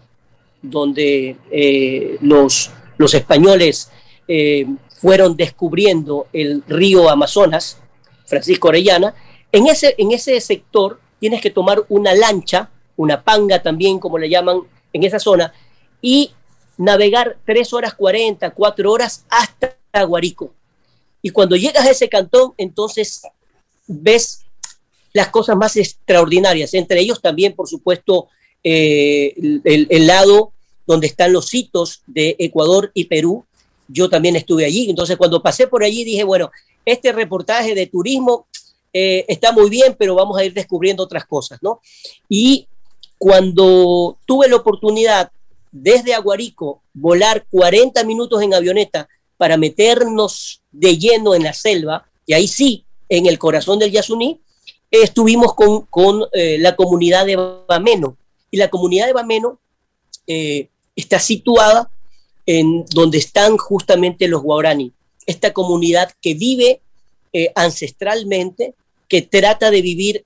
donde 0.61 1.35
eh, 1.51 2.17
los 2.21 2.71
los 2.97 3.13
españoles 3.13 3.91
eh, 4.27 4.65
fueron 4.89 5.35
descubriendo 5.35 6.27
el 6.33 6.63
río 6.67 7.09
Amazonas, 7.09 7.77
Francisco 8.25 8.69
Orellana, 8.69 9.13
en 9.51 9.67
ese, 9.67 9.95
en 9.97 10.11
ese 10.11 10.39
sector 10.41 10.99
tienes 11.19 11.41
que 11.41 11.49
tomar 11.49 11.83
una 11.89 12.13
lancha, 12.13 12.69
una 12.97 13.21
panga 13.21 13.61
también, 13.61 13.99
como 13.99 14.17
le 14.17 14.29
llaman 14.29 14.61
en 14.93 15.03
esa 15.03 15.19
zona, 15.19 15.53
y 16.01 16.31
navegar 16.77 17.37
tres 17.45 17.73
horas 17.73 17.93
40, 17.93 18.51
cuatro 18.51 18.91
horas 18.91 19.25
hasta 19.29 19.75
Guarico. 20.03 20.51
Y 21.21 21.29
cuando 21.29 21.55
llegas 21.55 21.85
a 21.85 21.91
ese 21.91 22.09
cantón, 22.09 22.53
entonces 22.57 23.23
ves 23.87 24.41
las 25.13 25.29
cosas 25.29 25.55
más 25.55 25.77
extraordinarias, 25.77 26.73
entre 26.73 26.99
ellos 26.99 27.21
también, 27.21 27.53
por 27.53 27.69
supuesto, 27.69 28.27
eh, 28.63 29.33
el, 29.63 30.07
lado 30.07 30.51
donde 30.85 31.07
están 31.07 31.31
los 31.31 31.47
sitios 31.47 32.01
de 32.05 32.35
Ecuador 32.37 32.91
y 32.93 33.05
Perú. 33.05 33.45
Yo 33.87 34.09
también 34.09 34.35
estuve 34.35 34.65
allí, 34.65 34.89
entonces 34.89 35.15
cuando 35.15 35.41
pasé 35.41 35.67
por 35.67 35.83
allí 35.83 36.03
dije, 36.03 36.23
bueno, 36.23 36.51
este 36.83 37.11
reportaje 37.11 37.73
de 37.75 37.87
turismo 37.87 38.47
eh, 38.91 39.25
está 39.27 39.51
muy 39.51 39.69
bien, 39.69 39.95
pero 39.97 40.15
vamos 40.15 40.37
a 40.37 40.43
ir 40.43 40.53
descubriendo 40.53 41.03
otras 41.03 41.25
cosas, 41.25 41.59
¿no? 41.61 41.81
Y 42.27 42.67
cuando 43.17 44.17
tuve 44.25 44.49
la 44.49 44.57
oportunidad 44.57 45.31
desde 45.77 46.13
Aguarico 46.13 46.83
volar 46.93 47.45
40 47.51 48.01
minutos 48.05 48.41
en 48.41 48.53
avioneta 48.53 49.09
para 49.35 49.57
meternos 49.57 50.61
de 50.71 50.97
lleno 50.97 51.35
en 51.35 51.43
la 51.43 51.51
selva, 51.51 52.05
y 52.25 52.33
ahí 52.33 52.47
sí, 52.47 52.85
en 53.09 53.25
el 53.25 53.37
corazón 53.37 53.77
del 53.77 53.91
Yasuní, 53.91 54.39
estuvimos 54.89 55.53
con, 55.53 56.23
eh, 56.31 56.57
la 56.59 56.77
comunidad 56.77 57.25
de 57.25 57.35
Bameno. 57.67 58.15
Y 58.49 58.57
la 58.57 58.69
comunidad 58.69 59.07
de 59.07 59.13
Bameno 59.13 59.59
eh, 60.25 60.69
está 60.95 61.19
situada 61.19 61.91
en 62.45 62.85
donde 62.85 63.17
están 63.17 63.57
justamente 63.57 64.29
los 64.29 64.43
guaraní. 64.43 64.93
Esta 65.25 65.51
comunidad 65.51 66.13
que 66.21 66.35
vive 66.35 66.79
eh, 67.33 67.51
ancestralmente, 67.53 68.75
que 69.09 69.23
trata 69.23 69.71
de 69.71 69.81
vivir 69.81 70.25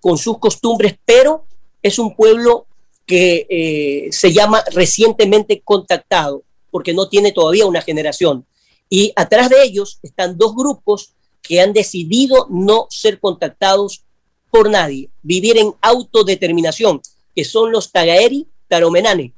con 0.00 0.18
sus 0.18 0.38
costumbres, 0.38 0.96
pero 1.06 1.46
es 1.82 1.98
un 1.98 2.14
pueblo 2.14 2.66
que 3.06 4.08
se 4.12 4.32
llama 4.32 4.62
recientemente 4.72 5.60
contactado, 5.64 6.44
porque 6.70 6.94
no 6.94 7.08
tiene 7.08 7.32
todavía 7.32 7.66
una 7.66 7.82
generación. 7.82 8.46
Y 8.88 9.12
atrás 9.16 9.50
de 9.50 9.62
ellos 9.62 9.98
están 10.02 10.36
dos 10.38 10.54
grupos 10.54 11.14
que 11.42 11.60
han 11.60 11.72
decidido 11.72 12.46
no 12.50 12.86
ser 12.90 13.18
contactados 13.20 14.04
por 14.50 14.70
nadie, 14.70 15.10
vivir 15.22 15.56
en 15.58 15.74
autodeterminación, 15.80 17.00
que 17.34 17.44
son 17.44 17.72
los 17.72 17.90
Tagaeri, 17.90 18.46
Taromenane. 18.68 19.34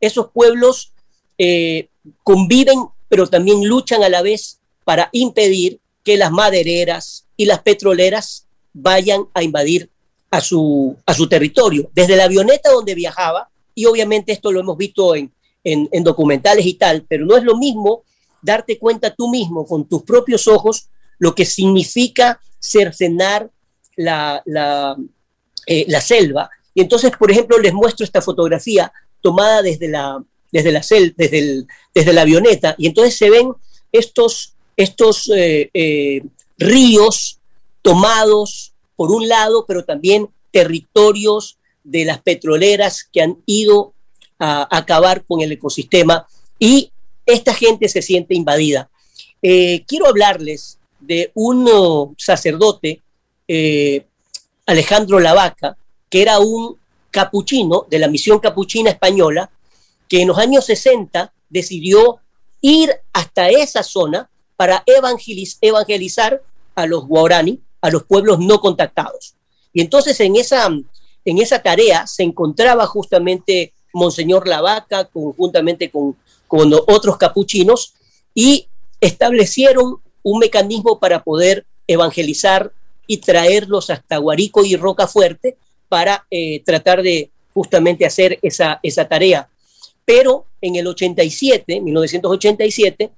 Esos 0.00 0.30
pueblos 0.32 0.92
eh, 1.38 1.88
conviven, 2.22 2.86
pero 3.08 3.28
también 3.28 3.64
luchan 3.64 4.02
a 4.02 4.08
la 4.08 4.22
vez 4.22 4.60
para 4.84 5.08
impedir 5.12 5.80
que 6.04 6.16
las 6.16 6.30
madereras 6.30 7.26
y 7.36 7.46
las 7.46 7.62
petroleras 7.62 8.46
vayan 8.72 9.28
a 9.34 9.42
invadir 9.42 9.90
a 10.30 10.40
su, 10.40 10.96
a 11.06 11.14
su 11.14 11.28
territorio. 11.28 11.90
Desde 11.94 12.16
la 12.16 12.24
avioneta 12.24 12.70
donde 12.70 12.94
viajaba, 12.94 13.48
y 13.74 13.86
obviamente 13.86 14.32
esto 14.32 14.52
lo 14.52 14.60
hemos 14.60 14.76
visto 14.76 15.14
en, 15.14 15.32
en 15.64 16.04
documentales 16.04 16.64
y 16.64 16.74
tal, 16.74 17.04
pero 17.08 17.26
no 17.26 17.36
es 17.36 17.42
lo 17.42 17.56
mismo 17.56 18.04
darte 18.46 18.78
cuenta 18.78 19.14
tú 19.14 19.28
mismo 19.28 19.66
con 19.66 19.88
tus 19.88 20.02
propios 20.02 20.46
ojos 20.46 20.88
lo 21.18 21.34
que 21.34 21.44
significa 21.44 22.40
cercenar 22.60 23.50
la, 23.96 24.42
la, 24.44 24.96
eh, 25.66 25.84
la, 25.88 26.00
selva. 26.00 26.50
Y 26.74 26.82
entonces, 26.82 27.10
por 27.18 27.30
ejemplo, 27.30 27.58
les 27.58 27.72
muestro 27.72 28.04
esta 28.04 28.22
fotografía 28.22 28.92
tomada 29.20 29.62
desde 29.62 29.88
la, 29.88 30.22
desde 30.52 30.72
la, 30.72 30.82
cel, 30.82 31.14
desde 31.16 31.38
el, 31.38 31.66
desde 31.94 32.12
la 32.12 32.22
avioneta, 32.22 32.74
y 32.78 32.86
entonces 32.86 33.16
se 33.16 33.30
ven 33.30 33.52
estos, 33.92 34.54
estos 34.76 35.30
eh, 35.34 35.70
eh, 35.72 36.22
ríos 36.58 37.40
tomados 37.82 38.74
por 38.96 39.10
un 39.12 39.28
lado, 39.28 39.64
pero 39.66 39.84
también 39.84 40.28
territorios 40.50 41.58
de 41.84 42.04
las 42.04 42.20
petroleras 42.22 43.04
que 43.12 43.22
han 43.22 43.38
ido 43.46 43.92
a 44.38 44.66
acabar 44.76 45.24
con 45.24 45.40
el 45.40 45.52
ecosistema 45.52 46.26
y 46.58 46.90
esta 47.24 47.54
gente 47.54 47.88
se 47.88 48.02
siente 48.02 48.34
invadida. 48.34 48.90
quiero 49.40 50.08
hablarles 50.08 50.78
de 51.00 51.30
un 51.34 52.14
sacerdote, 52.18 53.02
eh, 53.46 54.06
Alejandro 54.66 55.20
Lavaca, 55.20 55.76
que 56.10 56.22
era 56.22 56.38
un 56.38 56.76
capuchino 57.10 57.86
de 57.88 57.98
la 57.98 58.08
misión 58.08 58.40
capuchina 58.40 58.90
española, 58.90 59.50
que 60.08 60.22
en 60.22 60.28
los 60.28 60.38
años 60.38 60.66
60 60.66 61.32
decidió 61.48 62.18
ir 62.60 62.90
hasta 63.12 63.48
esa 63.48 63.82
zona 63.82 64.28
para 64.56 64.82
evangelizar 64.86 66.42
a 66.74 66.86
los 66.86 67.06
guaraní, 67.06 67.60
a 67.80 67.90
los 67.90 68.04
pueblos 68.04 68.38
no 68.38 68.60
contactados. 68.60 69.34
Y 69.72 69.80
entonces 69.80 70.18
en 70.20 70.36
esa, 70.36 70.66
en 71.24 71.38
esa 71.38 71.62
tarea 71.62 72.06
se 72.06 72.22
encontraba 72.22 72.86
justamente 72.86 73.72
Monseñor 73.92 74.46
Lavaca 74.46 75.04
conjuntamente 75.06 75.90
con, 75.90 76.16
con 76.46 76.72
otros 76.72 77.16
capuchinos 77.16 77.94
y 78.34 78.68
establecieron 79.00 79.96
un 80.22 80.38
mecanismo 80.38 80.98
para 80.98 81.22
poder 81.22 81.66
evangelizar 81.86 82.72
y 83.06 83.18
traerlos 83.18 83.90
hasta 83.90 84.18
Guarico 84.18 84.64
y 84.64 84.76
Rocafuerte 84.76 85.56
para 85.88 86.26
eh, 86.30 86.62
tratar 86.64 87.02
de 87.02 87.30
justamente 87.54 88.04
hacer 88.04 88.38
esa, 88.42 88.80
esa 88.82 89.06
tarea. 89.08 89.48
Pero 90.04 90.46
en 90.60 90.76
el 90.76 90.86
87, 90.86 91.80
1987, 91.80 93.10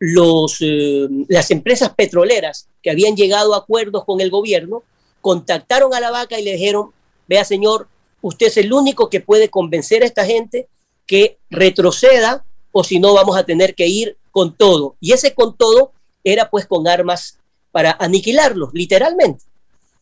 los, 0.00 0.56
eh, 0.60 1.06
las 1.28 1.50
empresas 1.50 1.94
petroleras 1.94 2.66
que 2.82 2.90
habían 2.90 3.14
llegado 3.14 3.54
a 3.54 3.58
acuerdos 3.58 4.04
con 4.04 4.20
el 4.20 4.30
gobierno 4.30 4.82
contactaron 5.20 5.94
a 5.94 6.00
la 6.00 6.10
vaca 6.10 6.40
y 6.40 6.42
le 6.42 6.54
dijeron, 6.54 6.90
vea 7.28 7.44
señor, 7.44 7.86
usted 8.22 8.46
es 8.46 8.56
el 8.56 8.72
único 8.72 9.10
que 9.10 9.20
puede 9.20 9.50
convencer 9.50 10.02
a 10.02 10.06
esta 10.06 10.24
gente 10.24 10.66
que 11.06 11.38
retroceda 11.50 12.44
o 12.72 12.82
si 12.82 12.98
no 12.98 13.12
vamos 13.12 13.36
a 13.36 13.44
tener 13.44 13.74
que 13.74 13.86
ir 13.88 14.16
con 14.30 14.54
todo. 14.56 14.96
Y 15.00 15.12
ese 15.12 15.34
con 15.34 15.54
todo 15.54 15.92
era 16.24 16.48
pues 16.48 16.66
con 16.66 16.88
armas 16.88 17.38
para 17.70 17.92
aniquilarlos, 17.92 18.70
literalmente. 18.72 19.44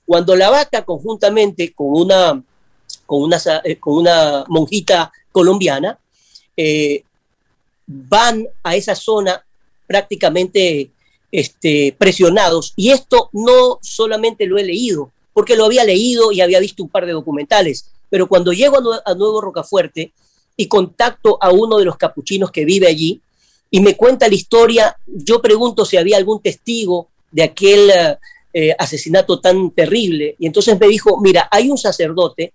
Cuando 0.06 0.36
la 0.36 0.48
vaca 0.50 0.84
conjuntamente 0.84 1.72
con 1.74 1.88
una, 1.90 2.42
con 3.04 3.22
una, 3.22 3.38
eh, 3.64 3.78
con 3.78 3.94
una 3.94 4.44
monjita 4.48 5.12
colombiana 5.32 5.98
eh, 6.56 7.02
van 7.86 8.46
a 8.62 8.76
esa 8.76 8.94
zona 8.94 9.44
prácticamente 9.88 10.92
este, 11.32 11.96
presionados, 11.98 12.74
y 12.76 12.90
esto 12.90 13.28
no 13.32 13.80
solamente 13.82 14.46
lo 14.46 14.58
he 14.58 14.64
leído, 14.64 15.10
porque 15.32 15.56
lo 15.56 15.64
había 15.64 15.84
leído 15.84 16.30
y 16.30 16.40
había 16.40 16.60
visto 16.60 16.84
un 16.84 16.88
par 16.88 17.06
de 17.06 17.12
documentales, 17.12 17.90
pero 18.08 18.28
cuando 18.28 18.52
llego 18.52 18.78
a, 19.04 19.14
Nuevo 19.14 19.40
Rocafuerte 19.40 20.12
y 20.56 20.68
contacto 20.68 21.38
a 21.40 21.50
uno 21.50 21.78
de 21.78 21.84
los 21.84 21.96
capuchinos 21.96 22.52
que 22.52 22.64
vive 22.64 22.86
allí, 22.86 23.20
y 23.70 23.80
me 23.80 23.96
cuenta 23.96 24.28
la 24.28 24.34
historia. 24.34 24.96
Yo 25.06 25.42
pregunto 25.42 25.84
si 25.84 25.96
había 25.96 26.16
algún 26.16 26.40
testigo 26.40 27.08
de 27.30 27.42
aquel 27.42 27.90
eh, 28.52 28.74
asesinato 28.78 29.40
tan 29.40 29.70
terrible. 29.72 30.36
Y 30.38 30.46
entonces 30.46 30.78
me 30.80 30.88
dijo, 30.88 31.20
mira, 31.20 31.48
hay 31.50 31.70
un 31.70 31.78
sacerdote, 31.78 32.54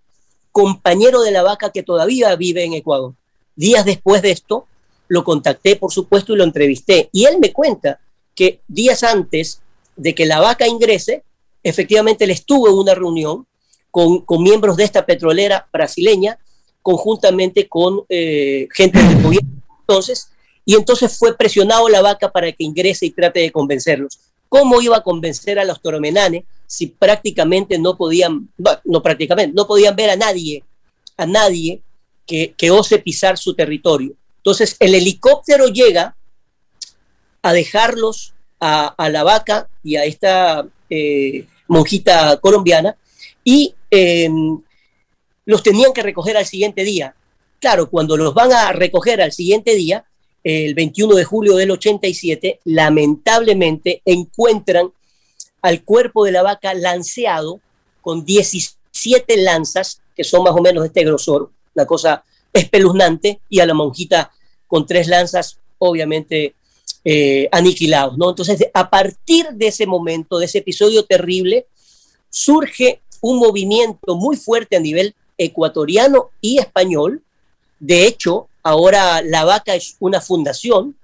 compañero 0.52 1.22
de 1.22 1.32
la 1.32 1.44
vaca 1.44 1.72
que 1.72 1.84
todavía 1.84 2.36
vive 2.36 2.64
en 2.64 2.74
Ecuador. 2.74 3.14
Días 3.56 3.86
después 3.86 4.22
de 4.22 4.32
esto, 4.32 4.66
lo 5.14 5.24
contacté, 5.24 5.76
por 5.76 5.94
supuesto, 5.94 6.34
y 6.34 6.38
lo 6.38 6.44
entrevisté. 6.44 7.10
Y 7.12 7.26
él 7.26 7.38
me 7.40 7.54
cuenta 7.54 8.00
que 8.34 8.62
días 8.68 9.04
antes 9.04 9.62
de 9.96 10.16
que 10.16 10.26
la 10.26 10.40
vaca 10.40 10.68
ingrese, 10.68 11.24
efectivamente 11.62 12.24
él 12.24 12.32
estuvo 12.32 12.68
en 12.68 12.74
una 12.74 12.96
reunión 12.96 13.46
con, 13.92 14.22
con 14.22 14.42
miembros 14.42 14.76
de 14.76 14.86
esta 14.86 15.06
petrolera 15.06 15.68
brasileña, 15.72 16.40
conjuntamente 16.82 17.68
con 17.68 18.02
eh, 18.10 18.68
gente 18.74 18.98
del 19.04 19.22
gobierno. 19.22 19.52
Entonces, 19.82 20.30
y 20.66 20.74
entonces 20.74 21.16
fue 21.16 21.38
presionado 21.38 21.88
la 21.90 22.02
vaca 22.02 22.32
para 22.32 22.52
que 22.52 22.64
ingrese 22.64 23.06
y 23.06 23.12
trate 23.12 23.42
de 23.42 23.52
convencerlos. 23.52 24.20
¿Cómo 24.50 24.82
iba 24.82 24.98
a 24.98 25.04
convencer 25.04 25.60
a 25.60 25.64
los 25.64 25.80
toromenanes 25.80 26.44
si 26.66 26.88
prácticamente 26.88 27.78
no 27.78 27.98
podían, 27.98 28.50
no, 28.84 29.04
prácticamente, 29.04 29.54
no 29.54 29.68
podían 29.68 29.96
ver 29.96 30.10
a 30.10 30.16
nadie, 30.16 30.64
a 31.18 31.28
nadie 31.28 31.82
que, 32.26 32.56
que 32.58 32.72
ose 32.72 32.98
pisar 32.98 33.38
su 33.38 33.54
territorio? 33.54 34.16
Entonces 34.44 34.76
el 34.80 34.94
helicóptero 34.94 35.68
llega 35.68 36.18
a 37.42 37.54
dejarlos 37.54 38.34
a, 38.60 39.10
la 39.10 39.24
vaca 39.24 39.70
y 39.84 39.96
a 39.96 40.04
esta 40.04 40.66
eh, 40.90 41.48
monjita 41.68 42.38
colombiana 42.42 42.98
y 43.44 43.74
em, 43.90 44.62
los 45.46 45.64
tenían 45.64 45.94
que 45.94 46.04
recoger 46.04 46.36
al 46.36 46.46
siguiente 46.46 46.84
día. 46.84 47.16
Claro, 47.60 47.90
cuando 47.90 48.18
los 48.18 48.34
van 48.34 48.52
a 48.52 48.74
recoger 48.74 49.22
al 49.22 49.32
siguiente 49.32 49.76
día, 49.76 50.06
el 50.44 50.74
21 50.74 51.16
de 51.16 51.24
julio 51.24 51.56
del 51.56 51.72
87, 51.72 52.60
lamentablemente 52.66 54.02
encuentran 54.04 54.92
al 55.62 55.84
cuerpo 55.84 56.26
de 56.26 56.34
la 56.34 56.44
vaca 56.44 56.74
lanceado 56.74 57.62
con 58.02 58.26
17 58.26 59.38
lanzas, 59.38 60.02
que 60.14 60.26
son 60.26 60.44
más 60.44 60.54
o 60.54 60.62
menos 60.62 60.84
de 60.84 60.88
este 60.88 61.06
grosor, 61.06 61.50
una 61.74 61.86
cosa 61.86 62.26
espeluznante, 62.54 63.42
y 63.50 63.60
a 63.60 63.66
la 63.66 63.74
monjita 63.74 64.32
con 64.68 64.86
tres 64.86 65.08
lanzas 65.08 65.58
obviamente 65.80 66.56
eh, 67.04 67.50
aniquilados, 67.52 68.18
¿no? 68.18 68.30
Entonces, 68.30 68.66
a 68.74 68.90
partir 68.90 69.48
de 69.54 69.68
ese 69.68 69.86
momento, 69.86 70.38
de 70.38 70.46
ese 70.46 70.60
episodio 70.60 71.04
terrible, 71.04 71.68
surge 72.30 73.02
un 73.22 73.40
movimiento 73.40 74.16
muy 74.16 74.38
fuerte 74.38 74.78
a 74.78 74.80
nivel 74.80 75.16
ecuatoriano 75.38 76.32
y 76.42 76.60
español. 76.60 77.22
De 77.80 78.08
hecho, 78.08 78.48
ahora 78.64 79.22
la 79.22 79.44
vaca 79.44 79.76
es 79.76 79.96
una 80.00 80.22
fundación, 80.22 80.96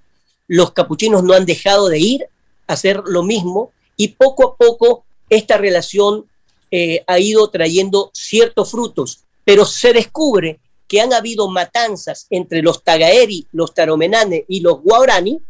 los 0.48 0.72
capuchinos 0.72 1.22
no 1.22 1.34
han 1.34 1.46
dejado 1.46 1.88
de 1.88 1.98
ir 1.98 2.26
a 2.66 2.72
hacer 2.72 3.02
lo 3.06 3.22
mismo 3.22 3.70
y 3.96 4.08
poco 4.08 4.44
a 4.44 4.56
poco 4.56 5.04
esta 5.28 5.58
relación 5.58 6.24
eh, 6.70 7.04
ha 7.06 7.18
ido 7.18 7.48
trayendo 7.50 8.10
ciertos 8.14 8.70
frutos, 8.70 9.20
pero 9.44 9.64
se 9.64 9.92
descubre 9.92 10.58
que 10.90 11.00
han 11.00 11.12
habido 11.12 11.48
matanzas 11.48 12.26
entre 12.30 12.62
los 12.62 12.82
Tagaeri, 12.82 13.46
los 13.52 13.72
Taromenane 13.72 14.44
y 14.48 14.58
los 14.58 14.82
Guarani 14.82 15.40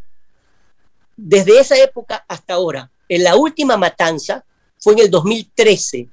desde 1.17 1.59
esa 1.59 1.75
época 1.77 2.23
hasta 2.27 2.53
ahora. 2.53 2.91
En 3.09 3.23
la 3.23 3.35
última 3.35 3.75
matanza 3.75 4.45
fue 4.77 4.93
en 4.93 4.99
el 4.99 5.09
2013. 5.09 6.07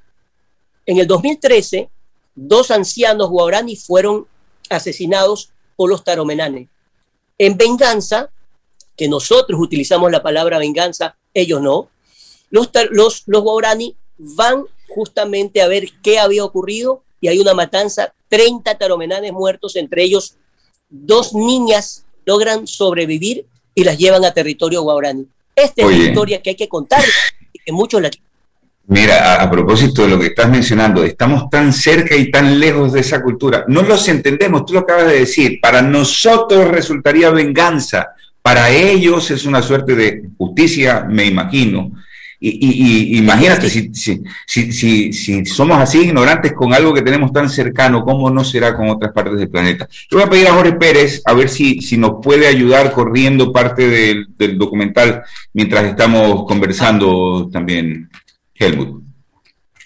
En 0.87 0.99
el 0.99 1.07
2013, 1.07 1.91
dos 2.35 2.71
ancianos 2.71 3.29
guaraní 3.29 3.77
fueron 3.77 4.27
asesinados 4.71 5.51
por 5.77 5.91
los 5.91 6.05
taromenane. 6.05 6.71
En 7.37 7.59
venganza, 7.59 8.31
que 8.97 9.09
nosotros 9.09 9.61
utilizamos 9.61 10.11
la 10.11 10.23
palabra 10.23 10.57
venganza, 10.57 11.19
ellos 11.35 11.61
no, 11.61 11.91
los, 12.49 12.71
los, 12.93 13.25
los 13.27 13.45
van 14.17 14.65
justamente 14.89 15.61
a 15.61 15.69
ver 15.69 15.91
qué 16.03 16.19
había 16.19 16.47
ocurrido 16.47 17.03
y 17.21 17.29
hay 17.29 17.39
una 17.39 17.55
matanza, 17.55 18.13
30 18.29 18.77
taromenanes 18.77 19.33
muertos, 19.33 19.77
entre 19.77 20.03
ellos 20.03 20.37
dos 20.89 21.35
niñas 21.35 22.05
logran 22.25 22.67
sobrevivir 22.67 23.47
y 23.75 23.85
las 23.85 23.99
llevan 23.99 24.25
a 24.25 24.33
territorio 24.33 24.83
guaraní. 24.83 25.27
Esta 25.55 25.83
es 25.83 25.89
la 25.89 25.97
historia 25.97 26.43
que 26.43 26.51
hay 26.51 26.57
que 26.57 26.69
contar 26.69 27.03
y 27.53 27.59
que 27.59 27.73
muchos 27.73 28.01
la 28.01 28.11
Mira, 28.91 29.35
a, 29.35 29.43
a, 29.43 29.51
propósito 29.51 30.03
de 30.03 30.09
lo 30.09 30.19
que 30.19 30.29
estás 30.29 30.49
mencionando, 30.49 31.05
estamos 31.05 31.51
tan 31.51 31.75
cerca 31.75 32.17
y 32.17 32.31
tan 32.31 32.59
lejos 32.59 32.95
de 32.95 33.01
esa 33.01 33.23
cultura. 33.23 33.65
No 33.69 33.83
los 33.83 34.09
entendemos, 34.09 34.65
tú 34.65 34.73
lo 34.73 34.81
acabas 34.81 35.09
de 35.09 35.19
decir. 35.19 35.61
Para 35.61 35.83
nosotros 35.83 36.69
resultaría 36.69 37.29
venganza, 37.29 38.15
para 38.41 38.71
ellos 38.71 39.31
es 39.31 39.45
una 39.45 39.61
suerte 39.61 39.95
de 39.95 40.23
justicia, 40.39 41.05
me 41.07 41.27
imagino. 41.27 41.93
Y, 42.41 43.15
y, 43.15 43.19
imagínate, 43.19 43.69
si, 43.69 43.93
si, 43.93 44.23
si, 44.47 45.13
si, 45.13 45.45
somos 45.45 45.77
así 45.79 46.03
ignorantes 46.03 46.53
con 46.53 46.73
algo 46.73 46.95
que 46.95 47.03
tenemos 47.03 47.33
tan 47.33 47.51
cercano, 47.51 48.05
¿cómo 48.05 48.31
no 48.31 48.45
será 48.45 48.77
con 48.77 48.89
otras 48.89 49.13
partes 49.13 49.39
del 49.39 49.51
planeta? 49.51 49.89
Yo 50.09 50.19
voy 50.19 50.27
a 50.27 50.31
pedir 50.31 50.47
a 50.47 50.55
Jorge 50.55 50.73
Pérez 50.73 51.21
a 51.25 51.35
ver 51.35 51.49
si, 51.49 51.81
si 51.81 51.97
nos 51.97 52.23
puede 52.23 52.47
ayudar 52.47 52.93
corriendo 52.93 53.53
parte 53.53 53.89
del, 53.89 54.27
del 54.37 54.57
documental 54.57 55.23
mientras 55.53 55.85
estamos 55.85 56.47
conversando 56.47 57.49
también, 57.53 58.09
Helmut. 58.55 59.03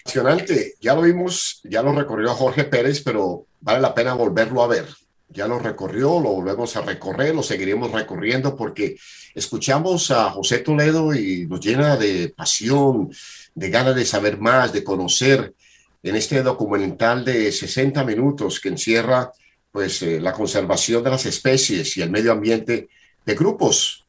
Impresionante, 0.04 0.74
ya 0.80 0.94
lo 0.94 1.02
vimos, 1.02 1.60
ya 1.64 1.82
lo 1.82 1.94
recorrió 1.94 2.34
Jorge 2.34 2.64
Pérez, 2.64 3.00
pero 3.02 3.46
vale 3.60 3.80
la 3.80 3.94
pena 3.94 4.12
volverlo 4.14 4.62
a 4.62 4.66
ver. 4.66 4.86
Ya 5.32 5.46
lo 5.46 5.58
recorrió, 5.58 6.20
lo 6.20 6.30
volvemos 6.30 6.76
a 6.76 6.82
recorrer, 6.82 7.34
lo 7.34 7.42
seguiremos 7.42 7.90
recorriendo 7.90 8.54
porque 8.54 8.98
escuchamos 9.34 10.10
a 10.10 10.30
José 10.30 10.58
Toledo 10.58 11.14
y 11.14 11.46
nos 11.46 11.60
llena 11.60 11.96
de 11.96 12.28
pasión, 12.36 13.10
de 13.54 13.70
ganas 13.70 13.96
de 13.96 14.04
saber 14.04 14.38
más, 14.38 14.72
de 14.72 14.84
conocer 14.84 15.54
en 16.02 16.16
este 16.16 16.42
documental 16.42 17.24
de 17.24 17.50
60 17.50 18.04
minutos 18.04 18.60
que 18.60 18.68
encierra 18.68 19.32
pues 19.70 20.02
eh, 20.02 20.20
la 20.20 20.34
conservación 20.34 21.02
de 21.02 21.10
las 21.10 21.24
especies 21.24 21.96
y 21.96 22.02
el 22.02 22.10
medio 22.10 22.32
ambiente 22.32 22.88
de 23.24 23.34
grupos 23.34 24.04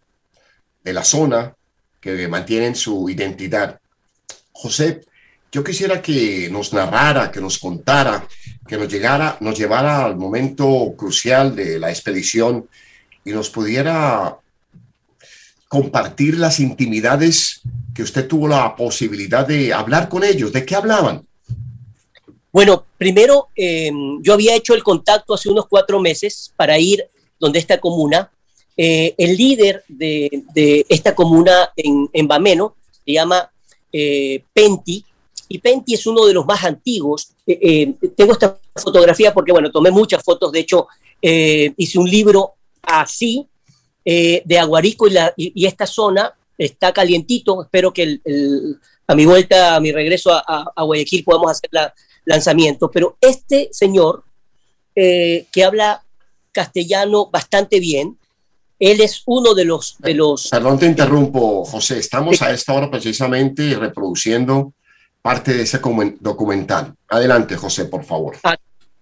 de 0.84 0.92
la 0.92 1.06
zona 1.06 1.56
que 2.02 2.28
mantienen 2.28 2.76
su 2.76 3.10
identidad. 3.10 3.80
José, 4.52 5.02
yo 5.54 5.64
quisiera 5.64 6.02
que 6.02 6.50
nos 6.52 6.74
narrara, 6.74 7.32
que 7.32 7.40
nos 7.40 7.60
contara, 7.60 8.28
que 8.68 8.78
nos 8.78 8.92
llegara, 8.92 9.38
nos 9.40 9.58
llevara 9.58 10.06
al 10.06 10.16
momento 10.16 10.94
crucial 10.98 11.56
de 11.56 11.80
la 11.80 11.90
expedición 11.90 12.68
y 13.26 13.32
nos 13.32 13.50
pudiera 13.50 14.38
compartir 15.68 16.38
las 16.38 16.60
intimidades 16.60 17.62
que 17.94 18.04
usted 18.04 18.28
tuvo 18.28 18.48
la 18.48 18.76
posibilidad 18.76 19.48
de 19.48 19.74
hablar 19.74 20.08
con 20.08 20.24
ellos. 20.24 20.54
¿De 20.54 20.66
qué 20.66 20.76
hablaban? 20.76 21.26
Bueno, 22.52 22.86
primero 22.98 23.48
eh, 23.56 23.92
yo 24.22 24.34
había 24.34 24.56
hecho 24.56 24.76
el 24.76 24.84
contacto 24.84 25.34
hace 25.34 25.50
unos 25.50 25.66
cuatro 25.68 26.00
meses 26.00 26.54
para 26.56 26.78
ir 26.78 27.04
donde 27.40 27.60
esta 27.60 27.80
comuna. 27.80 28.30
Eh, 28.78 29.14
el 29.18 29.36
líder 29.36 29.84
de, 29.88 30.86
esta 30.90 31.14
comuna 31.14 31.72
en, 31.76 32.10
en 32.14 32.28
Bameno 32.28 32.76
se 33.06 33.14
llama 33.14 33.52
eh, 33.92 34.44
Penti, 34.54 35.04
y 35.50 35.60
Penti 35.60 35.94
es 35.94 36.06
uno 36.06 36.26
de 36.26 36.34
los 36.34 36.46
más 36.46 36.64
antiguos. 36.64 37.30
Eh, 37.46 37.60
eh, 38.02 38.10
tengo 38.16 38.34
esta 38.34 38.58
fotografía 38.76 39.34
porque, 39.34 39.52
bueno, 39.52 39.72
tomé 39.72 39.92
muchas 39.92 40.24
fotos, 40.24 40.52
de 40.52 40.60
hecho, 40.60 40.88
hice 41.22 42.00
un 42.00 42.10
libro 42.10 42.54
así, 42.82 43.48
de 44.04 44.60
Aguarico 44.60 45.08
y, 45.08 45.12
la, 45.12 45.34
y, 45.38 45.54
y, 45.56 45.66
esta 45.66 45.86
zona 45.86 46.34
está 46.58 46.92
calientito, 46.92 47.64
espero 47.64 47.94
que 47.94 48.04
el, 48.04 48.22
el, 48.26 48.78
a 49.08 49.16
mi 49.16 49.26
vuelta, 49.26 49.76
a 49.76 49.80
mi 49.80 49.94
regreso 49.94 50.34
a, 50.34 50.74
a 50.76 50.84
Guayaquil 50.84 51.24
podamos 51.24 51.52
hacer 51.52 51.70
la, 51.72 51.94
lanzamiento, 52.26 52.92
pero 52.92 53.18
este 53.22 53.70
señor 53.72 54.24
que 54.96 55.64
habla 55.64 56.04
castellano 56.52 57.30
bastante 57.32 57.80
bien, 57.80 58.18
él 58.80 59.02
es 59.02 59.24
uno 59.26 59.54
de 59.54 59.66
los... 59.66 59.96
De 60.00 60.14
los 60.14 60.50
Perdón, 60.50 60.80
te 60.80 60.86
interrumpo, 60.86 61.64
José. 61.66 62.00
Estamos 62.00 62.42
a 62.42 62.52
esta 62.52 62.74
hora 62.74 62.90
precisamente 62.90 63.76
reproduciendo 63.76 64.74
parte 65.24 65.54
de 65.54 65.64
ese 65.64 65.80
documental. 66.20 66.94
Adelante, 67.08 67.56
José, 67.56 67.86
por 67.86 68.04
favor. 68.04 68.36
Ah, 68.44 68.58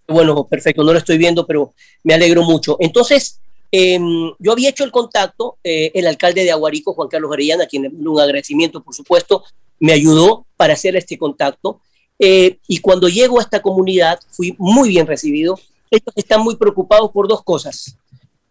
bueno, 0.07 0.45
perfecto, 0.45 0.83
no 0.83 0.93
lo 0.93 0.99
estoy 0.99 1.17
viendo, 1.17 1.45
pero 1.47 1.73
me 2.03 2.13
alegro 2.13 2.43
mucho. 2.43 2.77
Entonces, 2.79 3.39
eh, 3.71 3.99
yo 4.37 4.51
había 4.51 4.69
hecho 4.69 4.83
el 4.83 4.91
contacto, 4.91 5.57
eh, 5.63 5.91
el 5.95 6.05
alcalde 6.05 6.43
de 6.43 6.51
Aguarico, 6.51 6.93
Juan 6.93 7.09
Carlos 7.09 7.33
Arellana, 7.33 7.63
a 7.63 7.67
quien 7.67 7.91
un 8.07 8.19
agradecimiento, 8.19 8.83
por 8.83 8.93
supuesto, 8.93 9.43
me 9.79 9.93
ayudó 9.93 10.45
para 10.57 10.73
hacer 10.73 10.95
este 10.95 11.17
contacto. 11.17 11.81
Eh, 12.19 12.59
y 12.67 12.77
cuando 12.77 13.09
llego 13.09 13.39
a 13.39 13.41
esta 13.41 13.63
comunidad, 13.63 14.19
fui 14.29 14.55
muy 14.59 14.89
bien 14.89 15.07
recibido. 15.07 15.59
Ellos 15.89 16.13
están 16.15 16.41
muy 16.41 16.55
preocupados 16.55 17.09
por 17.11 17.27
dos 17.27 17.43
cosas. 17.43 17.97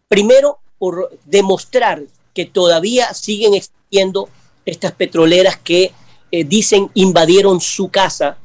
Primero, 0.09 0.59
por 0.77 1.09
demostrar 1.23 2.03
que 2.33 2.45
todavía 2.45 3.13
siguen 3.13 3.53
existiendo 3.53 4.27
estas 4.65 4.91
petroleras 4.91 5.57
que 5.57 5.93
eh, 6.31 6.43
dicen 6.43 6.89
invadieron 6.93 7.59
su 7.59 7.89
casa 7.89 8.37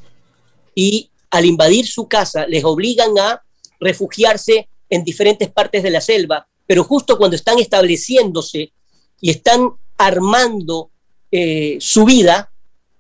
y 0.74 1.10
al 1.30 1.44
invadir 1.44 1.86
su 1.86 2.08
casa 2.08 2.46
les 2.46 2.64
obligan 2.64 3.18
a 3.18 3.42
refugiarse 3.80 4.68
en 4.88 5.04
diferentes 5.04 5.50
partes 5.50 5.82
de 5.82 5.90
la 5.90 6.00
selva, 6.00 6.46
pero 6.66 6.84
justo 6.84 7.18
cuando 7.18 7.36
están 7.36 7.58
estableciéndose 7.58 8.72
y 9.20 9.30
están 9.30 9.72
armando 9.98 10.90
eh, 11.30 11.76
su 11.80 12.04
vida, 12.04 12.50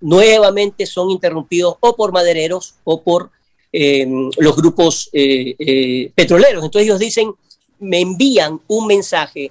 nuevamente 0.00 0.86
son 0.86 1.10
interrumpidos 1.10 1.76
o 1.80 1.96
por 1.96 2.12
madereros 2.12 2.74
o 2.84 3.02
por 3.02 3.30
eh, 3.72 4.06
los 4.38 4.56
grupos 4.56 5.08
eh, 5.12 6.10
petroleros. 6.14 6.64
Entonces 6.64 6.86
ellos 6.86 6.98
dicen, 6.98 7.32
me 7.78 8.00
envían 8.00 8.60
un 8.68 8.86
mensaje 8.86 9.50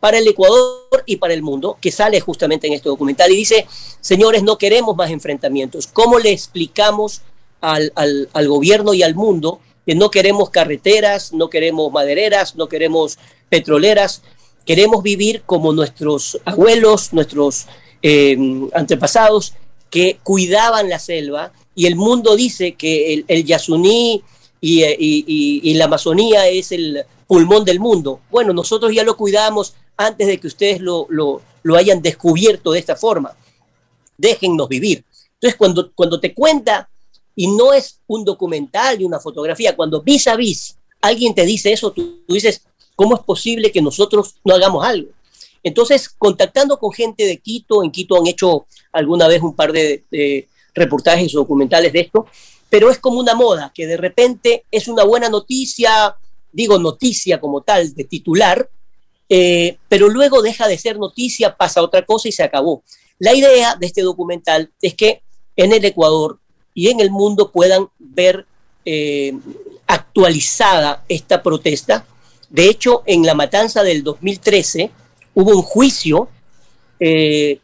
para 0.00 0.18
el 0.18 0.26
Ecuador 0.26 1.04
y 1.06 1.16
para 1.16 1.34
el 1.34 1.42
mundo, 1.42 1.76
que 1.80 1.92
sale 1.92 2.20
justamente 2.20 2.66
en 2.66 2.72
este 2.72 2.88
documental, 2.88 3.30
y 3.30 3.36
dice, 3.36 3.66
señores, 4.00 4.42
no 4.42 4.56
queremos 4.56 4.96
más 4.96 5.10
enfrentamientos. 5.10 5.86
¿Cómo 5.86 6.18
le 6.18 6.32
explicamos 6.32 7.20
al, 7.60 7.92
al, 7.94 8.48
gobierno 8.48 8.94
y 8.94 9.02
al 9.02 9.14
mundo 9.14 9.60
que 9.84 9.94
no 9.94 10.10
queremos 10.10 10.48
carreteras, 10.50 11.32
no 11.34 11.50
queremos 11.50 11.92
madereras, 11.92 12.56
no 12.56 12.68
queremos 12.68 13.18
petroleras, 13.50 14.22
queremos 14.64 15.02
vivir 15.02 15.42
como 15.44 15.72
nuestros 15.72 16.40
abuelos, 16.46 17.12
nuestros 17.12 17.66
eh, 18.02 18.36
antepasados, 18.72 19.54
que 19.90 20.18
cuidaban 20.22 20.88
la 20.88 20.98
selva, 20.98 21.52
y 21.74 21.86
el 21.86 21.96
mundo 21.96 22.36
dice 22.36 22.72
que 22.72 23.12
el, 23.12 23.24
el 23.28 23.44
Yasuní 23.44 24.22
y, 24.60 24.84
y 25.62 25.74
la 25.74 25.86
Amazonía 25.86 26.46
es 26.48 26.72
el 26.72 27.04
pulmón 27.26 27.64
del 27.64 27.80
mundo. 27.80 28.20
Bueno, 28.30 28.52
nosotros 28.52 28.92
ya 28.92 29.04
lo 29.04 29.16
cuidamos 29.16 29.74
antes 30.00 30.26
de 30.26 30.38
que 30.38 30.46
ustedes 30.46 30.80
lo, 30.80 31.06
lo, 31.10 31.42
lo, 31.62 31.76
hayan 31.76 32.00
descubierto 32.00 32.72
de 32.72 32.78
esta 32.78 32.96
forma. 32.96 33.36
Déjennos 34.16 34.66
vivir. 34.66 35.04
Entonces, 35.34 35.56
cuando, 35.58 35.92
cuando 35.92 36.18
te 36.18 36.32
cuenta, 36.32 36.88
y 37.36 37.48
no 37.48 37.74
es 37.74 38.00
un 38.06 38.24
documental 38.24 39.00
y 39.00 39.04
una 39.04 39.20
fotografía, 39.20 39.76
cuando 39.76 40.00
vis 40.02 40.26
a 40.26 40.36
vis 40.36 40.76
alguien 41.02 41.34
te 41.34 41.44
dice 41.44 41.72
eso, 41.72 41.90
tú, 41.92 42.22
tú 42.26 42.34
dices, 42.34 42.62
¿cómo 42.96 43.14
es 43.14 43.20
posible 43.20 43.70
que 43.70 43.82
nosotros 43.82 44.36
no 44.42 44.54
hagamos 44.54 44.84
algo? 44.84 45.10
Entonces, 45.62 46.08
contactando 46.08 46.78
con 46.78 46.92
gente 46.92 47.26
de 47.26 47.36
Quito, 47.36 47.84
en 47.84 47.90
Quito 47.90 48.16
han 48.16 48.26
hecho 48.26 48.66
alguna 48.92 49.28
vez 49.28 49.42
un 49.42 49.54
par 49.54 49.72
de, 49.72 50.04
de 50.10 50.48
reportajes 50.74 51.34
o 51.34 51.40
documentales 51.40 51.92
de 51.92 52.00
esto, 52.00 52.26
pero 52.70 52.90
es 52.90 52.98
como 52.98 53.20
una 53.20 53.34
moda, 53.34 53.70
que 53.74 53.86
de 53.86 53.98
repente 53.98 54.64
es 54.70 54.88
una 54.88 55.04
buena 55.04 55.28
noticia, 55.28 56.16
digo 56.52 56.78
noticia 56.78 57.38
como 57.38 57.60
tal, 57.60 57.94
de 57.94 58.04
titular, 58.04 58.70
eh, 59.32 59.78
pero 59.88 60.08
luego 60.08 60.42
deja 60.42 60.66
de 60.66 60.76
ser 60.76 60.98
noticia, 60.98 61.56
pasa 61.56 61.82
otra 61.82 62.04
cosa 62.04 62.28
y 62.28 62.32
se 62.32 62.42
acabó. 62.42 62.82
La 63.20 63.32
idea 63.32 63.76
de 63.76 63.86
este 63.86 64.02
documental 64.02 64.72
es 64.82 64.94
que 64.94 65.22
en 65.54 65.72
el 65.72 65.84
Ecuador 65.84 66.40
y 66.74 66.88
en 66.88 66.98
el 66.98 67.10
mundo 67.10 67.52
puedan 67.52 67.88
ver 67.98 68.44
eh, 68.84 69.32
actualizada 69.86 71.04
esta 71.08 71.42
protesta. 71.44 72.04
De 72.48 72.68
hecho, 72.68 73.04
en 73.06 73.24
la 73.24 73.34
matanza 73.34 73.84
del 73.84 74.02
2013 74.02 74.90
hubo 75.34 75.52
un 75.52 75.62
juicio, 75.62 76.28
eh, 76.98 77.60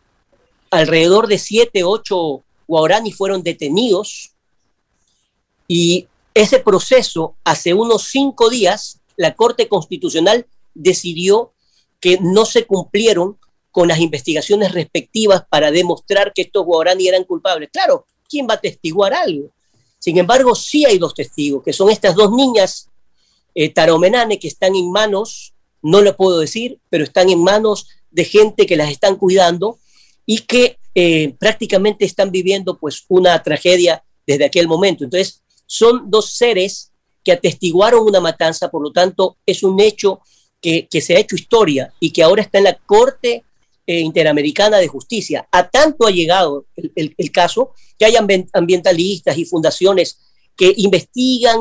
alrededor 0.71 1.27
de 1.27 1.39
siete, 1.39 1.83
ocho 1.83 2.45
guaraní 2.69 3.11
fueron 3.11 3.43
detenidos 3.43 4.33
y 5.67 6.07
ese 6.33 6.61
proceso, 6.61 7.35
hace 7.43 7.75
unos 7.75 8.05
cinco 8.05 8.51
días, 8.51 9.01
la 9.17 9.35
Corte 9.35 9.69
Constitucional 9.69 10.47
decidió 10.75 11.55
que 12.01 12.19
no 12.21 12.45
se 12.45 12.67
cumplieron 12.67 13.39
con 13.71 13.89
las 13.89 13.99
investigaciones 13.99 14.73
respectivas 14.73 15.45
para 15.49 15.71
demostrar 15.71 16.33
que 16.33 16.43
estos 16.43 16.65
guaraní 16.65 17.09
eran 17.09 17.25
culpables. 17.25 17.69
Claro, 17.71 18.07
¿quién 18.29 18.47
va 18.49 18.55
a 18.55 18.61
testiguar 18.61 19.13
algo? 19.13 19.51
Sin 19.99 20.19
embargo, 20.19 20.55
sí 20.55 20.85
hay 20.85 20.99
dos 20.99 21.15
testigos, 21.15 21.63
que 21.63 21.73
son 21.73 21.91
estas 21.91 22.15
dos 22.15 22.31
niñas 22.33 22.89
eh, 23.55 23.73
que 23.73 24.49
están 24.49 24.75
en 24.77 24.91
manos, 24.91 25.55
no 25.83 26.01
lo 26.01 26.17
puedo 26.17 26.39
decir, 26.39 26.79
pero 26.89 27.05
están 27.05 27.29
en 27.29 27.43
manos 27.43 27.89
de 28.11 28.25
gente 28.25 28.67
que 28.67 28.77
las 28.77 28.91
están 28.91 29.17
cuidando 29.17 29.79
y 30.25 30.39
que 30.41 30.79
eh, 30.95 31.35
prácticamente 31.39 32.05
están 32.05 32.31
viviendo 32.31 32.79
pues 32.79 33.05
una 33.09 33.43
tragedia 33.43 34.05
desde 34.27 34.45
aquel 34.45 34.69
momento. 34.69 35.05
Entonces, 35.05 35.43
son 35.67 36.11
dos 36.11 36.31
seres 36.31 36.93
que 37.23 37.33
atestiguaron 37.33 38.07
una 38.07 38.21
matanza, 38.21 38.71
por 38.71 38.83
lo 38.83 38.93
tanto, 38.93 39.37
es 39.45 39.63
un 39.63 39.81
hecho 39.81 40.21
que, 40.61 40.89
se 41.01 41.17
ha 41.17 41.21
hecho 41.21 41.37
historia 41.37 41.93
y 42.01 42.11
que 42.11 42.23
ahora 42.23 42.43
está 42.43 42.59
en 42.59 42.65
la 42.65 42.75
Corte 42.75 43.45
eh, 43.87 44.01
Interamericana 44.01 44.79
de 44.79 44.89
Justicia. 44.89 45.47
A 45.53 45.69
tanto 45.69 46.07
ha 46.07 46.11
llegado 46.11 46.67
el, 46.77 47.31
caso 47.31 47.73
que 47.99 48.05
hay 48.05 48.15
ambientalistas 48.53 49.39
y 49.39 49.45
fundaciones 49.45 50.19
que 50.57 50.73
investigan, 50.77 51.61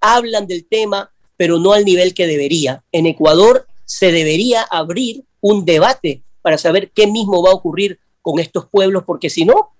hablan 0.00 0.46
del 0.46 0.64
tema, 0.66 1.10
pero 1.36 1.58
no 1.58 1.72
al 1.72 1.84
nivel 1.84 2.14
que 2.14 2.26
debería. 2.26 2.84
En 2.92 3.06
Ecuador 3.06 3.66
se 3.84 4.12
debería 4.12 4.62
abrir 4.62 5.24
un 5.40 5.64
debate 5.64 6.22
para 6.42 6.58
saber 6.58 6.90
qué 6.90 7.06
mismo 7.06 7.42
va 7.42 7.50
a 7.50 7.54
ocurrir 7.54 7.98
con 8.22 8.38
estos 8.38 8.66
pueblos, 8.66 9.04
porque 9.04 9.30
si 9.30 9.44
no, 9.44 9.70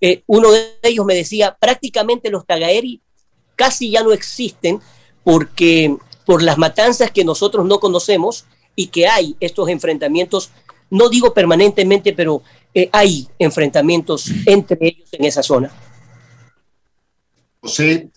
eh, 0.00 0.22
uno 0.26 0.52
de 0.52 0.74
ellos 0.82 1.04
me 1.04 1.14
decía, 1.14 1.56
prácticamente 1.58 2.30
los 2.30 2.46
Tagaeri 2.46 3.00
casi 3.56 3.90
ya 3.90 4.02
no 4.02 4.12
existen 4.12 4.80
porque 5.24 5.96
por 6.28 6.42
las 6.42 6.58
matanzas 6.58 7.10
que 7.10 7.24
nosotros 7.24 7.64
no 7.64 7.80
conocemos 7.80 8.44
y 8.76 8.88
que 8.88 9.08
hay 9.08 9.34
estos 9.40 9.66
enfrentamientos, 9.70 10.50
no 10.90 11.08
digo 11.08 11.32
permanentemente, 11.32 12.12
pero 12.12 12.42
eh, 12.74 12.90
hay 12.92 13.26
enfrentamientos 13.38 14.26
entre 14.44 14.76
ellos 14.88 15.08
en 15.12 15.24
esa 15.24 15.42
zona. 15.42 15.72
José, 17.62 18.10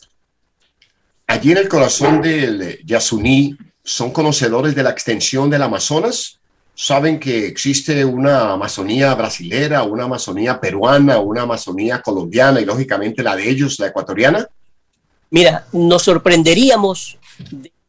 allí 1.25 1.53
en 1.53 1.59
el 1.59 1.69
corazón 1.69 2.21
del 2.21 2.85
Yasuní, 2.85 3.55
¿son 3.81 4.11
conocedores 4.11 4.75
de 4.75 4.83
la 4.83 4.89
extensión 4.89 5.49
del 5.49 5.61
Amazonas? 5.61 6.37
¿Saben 6.75 7.17
que 7.17 7.47
existe 7.47 8.03
una 8.03 8.51
Amazonía 8.51 9.15
brasilera, 9.15 9.83
una 9.83 10.03
Amazonía 10.03 10.59
peruana, 10.59 11.19
una 11.19 11.43
Amazonía 11.43 12.01
colombiana 12.01 12.59
y 12.59 12.65
lógicamente 12.65 13.23
la 13.23 13.37
de 13.37 13.49
ellos, 13.49 13.79
la 13.79 13.87
ecuatoriana? 13.87 14.45
Mira, 15.29 15.65
nos 15.71 16.03
sorprenderíamos 16.03 17.17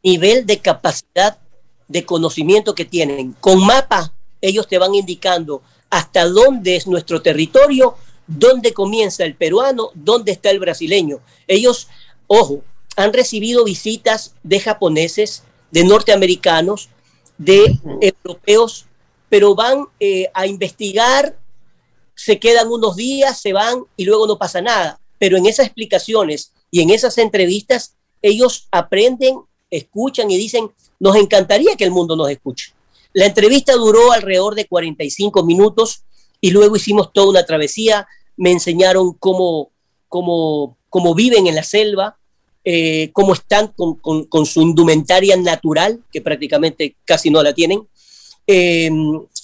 nivel 0.03 0.47
de 0.47 0.59
capacidad 0.59 1.39
de 1.89 2.05
conocimiento 2.05 2.75
que 2.75 2.85
tienen. 2.85 3.35
Con 3.41 3.65
mapa, 3.65 4.13
ellos 4.41 4.67
te 4.67 4.79
van 4.79 4.95
indicando 4.95 5.63
hasta 5.91 6.27
dónde 6.27 6.77
es 6.77 6.87
nuestro 6.87 7.23
territorio, 7.23 7.97
dónde 8.27 8.73
comienza 8.73 9.25
el 9.25 9.35
peruano, 9.35 9.91
dónde 9.95 10.33
está 10.33 10.51
el 10.51 10.59
brasileño. 10.59 11.21
Ellos, 11.47 11.89
ojo, 12.27 12.63
han 12.97 13.13
recibido 13.13 13.65
visitas 13.65 14.35
de 14.43 14.61
japoneses, 14.61 15.45
de 15.71 15.85
norteamericanos, 15.85 16.89
de 17.39 17.79
europeos, 18.01 18.87
pero 19.29 19.55
van 19.55 19.87
eh, 19.99 20.31
a 20.35 20.47
investigar, 20.47 21.37
se 22.15 22.39
quedan 22.39 22.69
unos 22.71 22.97
días, 22.97 23.41
se 23.41 23.53
van 23.53 23.85
y 23.97 24.05
luego 24.05 24.27
no 24.27 24.39
pasa 24.39 24.61
nada. 24.61 25.01
Pero 25.19 25.37
en 25.37 25.47
esas 25.47 25.67
explicaciones 25.67 26.53
y 26.71 26.83
en 26.83 26.91
esas 26.91 27.19
entrevistas 27.19 27.97
ellos 28.21 28.69
aprenden, 28.71 29.41
escuchan 29.73 30.31
y 30.31 30.37
dicen, 30.37 30.71
nos 31.01 31.17
encantaría 31.17 31.77
que 31.77 31.85
el 31.85 31.91
mundo 31.91 32.15
nos 32.15 32.31
escuche. 32.31 32.73
La 33.13 33.27
entrevista 33.27 33.75
duró 33.75 34.13
alrededor 34.13 34.55
de 34.55 34.67
45 34.67 35.43
minutos 35.45 36.05
y 36.41 36.51
luego 36.51 36.77
hicimos 36.77 37.13
toda 37.13 37.29
una 37.31 37.45
travesía, 37.45 38.07
me 38.37 38.53
enseñaron 38.53 39.15
cómo, 39.15 39.71
cómo, 40.09 40.77
cómo 40.89 41.15
viven 41.15 41.47
en 41.47 41.55
la 41.55 41.63
selva, 41.63 42.19
eh, 42.65 43.11
cómo 43.13 43.33
están 43.33 43.73
con, 43.77 44.47
su 44.47 44.63
indumentaria 44.63 45.37
natural, 45.37 46.03
que 46.13 46.21
prácticamente 46.21 46.97
casi 47.05 47.31
no 47.31 47.43
la 47.43 47.55
tienen, 47.55 47.89
eh, 48.47 48.91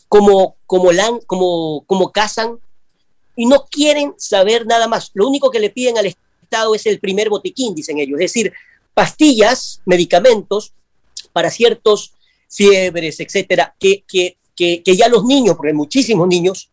cómo, 0.08 0.56
cómo, 0.66 0.90
cómo, 1.26 1.84
cómo 1.86 2.12
cazan, 2.12 2.58
y 3.36 3.46
no 3.46 3.66
quieren 3.70 4.14
saber 4.16 4.66
nada 4.66 4.88
más. 4.88 5.10
Lo 5.14 5.28
único 5.28 5.50
que 5.50 5.60
le 5.60 5.70
piden 5.70 5.96
al 5.98 6.06
es 6.74 6.86
el 6.86 6.98
primer 6.98 7.28
botiquín, 7.28 7.74
dicen 7.74 7.98
ellos, 7.98 8.18
es 8.20 8.32
decir, 8.32 8.52
pastillas, 8.98 9.80
medicamentos 9.86 10.72
para 11.32 11.52
ciertos 11.52 12.14
fiebres, 12.50 13.20
etcétera, 13.20 13.76
que, 13.78 14.02
que, 14.08 14.36
que, 14.56 14.96
ya 14.96 15.06
los 15.06 15.24
niños, 15.24 15.54
porque 15.54 15.72
muchísimos 15.72 16.26
niños, 16.26 16.68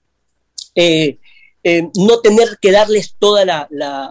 eh, 0.73 1.19
eh, 1.63 1.87
no 1.95 2.21
tener 2.21 2.57
que 2.59 2.71
darles 2.71 3.13
toda 3.19 3.45
la, 3.45 3.67
la, 3.69 4.09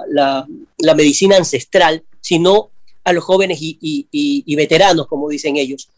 la, 0.78 0.94
medicina 0.94 1.36
ancestral, 1.36 2.04
sino 2.20 2.70
a 3.02 3.12
los 3.12 3.24
jóvenes 3.24 3.58
y, 3.60 3.78
y, 3.80 4.06
y, 4.12 4.54
veteranos, 4.54 5.08
como 5.08 5.28
dicen 5.28 5.56
ellos. 5.56 5.88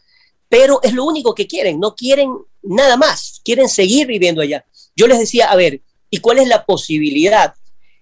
Pero 0.49 0.79
es 0.81 0.93
lo 0.93 1.05
único 1.05 1.35
que 1.35 1.45
quieren, 1.45 1.79
no 1.79 1.93
quieren 1.93 2.35
nada 2.63 2.97
más, 2.97 3.41
quieren 3.45 3.69
seguir 3.69 4.07
viviendo 4.07 4.41
allá. 4.41 4.65
Yo 4.95 5.05
les 5.05 5.19
decía, 5.19 5.51
a 5.51 5.55
ver, 5.55 5.81
¿y 6.09 6.17
cuál 6.17 6.39
es 6.39 6.47
la 6.47 6.65
posibilidad 6.65 7.53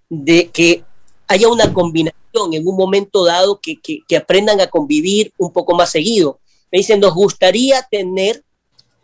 de 0.07 0.51
que 0.51 0.85
haya 1.27 1.47
una 1.47 1.73
combinación 1.73 2.53
en 2.53 2.67
un 2.67 2.75
momento 2.75 3.25
dado 3.25 3.59
que, 3.61 4.03
aprendan 4.15 4.59
a 4.61 4.67
convivir 4.67 5.33
un 5.37 5.51
poco 5.51 5.75
más 5.75 5.91
seguido. 5.91 6.39
Me 6.71 6.79
dicen, 6.79 6.99
nos 6.99 7.13
gustaría 7.13 7.81
tener 7.83 8.43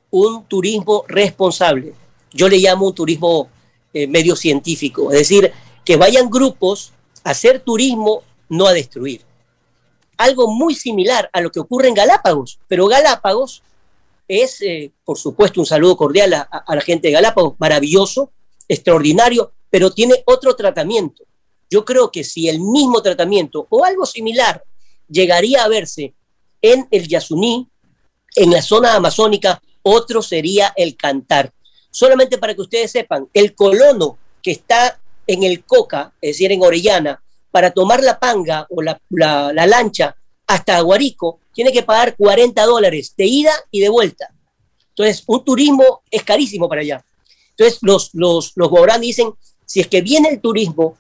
un 0.10 0.44
turismo 0.46 1.06
responsable. 1.08 1.94
Yo 2.34 2.50
le 2.50 2.58
llamo 2.58 2.88
un 2.88 2.96
turismo 2.96 3.50
eh, 3.94 4.08
medio 4.08 4.36
científico, 4.36 5.12
es 5.12 5.20
decir, 5.20 5.52
que 5.86 5.96
vayan 5.96 6.30
grupos 6.30 6.92
a 7.24 7.32
hacer 7.32 7.60
turismo, 7.62 8.24
no 8.50 8.68
a 8.68 8.74
destruir. 8.74 9.22
Algo 10.18 10.52
muy 10.52 10.76
similar 10.76 11.30
a 11.34 11.42
lo 11.42 11.52
que 11.52 11.60
ocurre 11.60 11.88
en 11.88 11.94
Galápagos, 11.94 12.60
pero 12.68 12.88
Galápagos 12.88 13.64
es, 14.28 14.62
eh, 14.62 14.92
por 15.04 15.18
supuesto, 15.18 15.60
un 15.60 15.66
saludo 15.66 15.98
cordial 15.98 16.34
a 16.34 16.76
la 16.76 16.82
gente 16.82 17.08
de 17.08 17.14
Galápagos, 17.14 17.56
maravilloso, 17.58 18.32
extraordinario, 18.68 19.52
pero 19.70 19.92
tiene 19.92 20.24
otro 20.26 20.56
tratamiento. 20.56 21.24
Yo 21.72 21.86
creo 21.86 22.12
que 22.12 22.26
si 22.26 22.50
el 22.50 22.60
mismo 22.60 23.02
tratamiento 23.02 23.66
o 23.70 23.86
algo 23.86 24.06
similar 24.06 24.62
llegaría 25.10 25.64
a 25.64 25.70
verse 25.70 26.14
en 26.62 26.86
el 26.92 27.08
Yasuní, 27.08 27.66
en 28.36 28.52
la 28.52 28.62
zona 28.62 28.96
amazónica, 28.96 29.62
otro 29.82 30.22
sería 30.22 30.74
el 30.76 30.98
cantar. 30.98 31.54
Solamente 31.90 32.38
para 32.38 32.54
que 32.54 32.62
ustedes 32.62 32.92
sepan, 32.92 33.30
el 33.34 33.56
colono 33.56 34.18
que 34.44 34.52
está 34.52 35.00
en 35.26 35.44
el 35.44 35.64
Coca, 35.64 36.14
es 36.22 36.32
decir, 36.32 36.52
en 36.52 36.62
Orellana, 36.62 37.24
para 37.52 37.72
tomar 37.72 38.04
la 38.04 38.20
panga 38.20 38.68
o 38.70 38.82
la, 38.82 39.00
lancha 39.66 40.16
hasta 40.48 40.76
Aguarico, 40.76 41.40
tiene 41.54 41.72
que 41.72 41.84
pagar 41.84 42.18
40 42.18 42.66
dólares 42.66 43.14
de 43.16 43.26
ida 43.26 43.52
y 43.72 43.80
de 43.80 43.90
vuelta. 43.90 44.34
Entonces, 44.90 45.24
un 45.26 45.44
turismo 45.44 46.02
es 46.12 46.24
carísimo 46.24 46.68
para 46.68 46.82
allá. 46.82 47.06
Entonces, 47.52 47.80
los, 47.82 48.10
los, 48.14 48.52
los 48.56 48.72
dicen, 49.00 49.34
si 49.66 49.80
es 49.80 49.88
que 49.88 50.02
viene 50.02 50.30
el 50.30 50.42
turismo, 50.42 50.98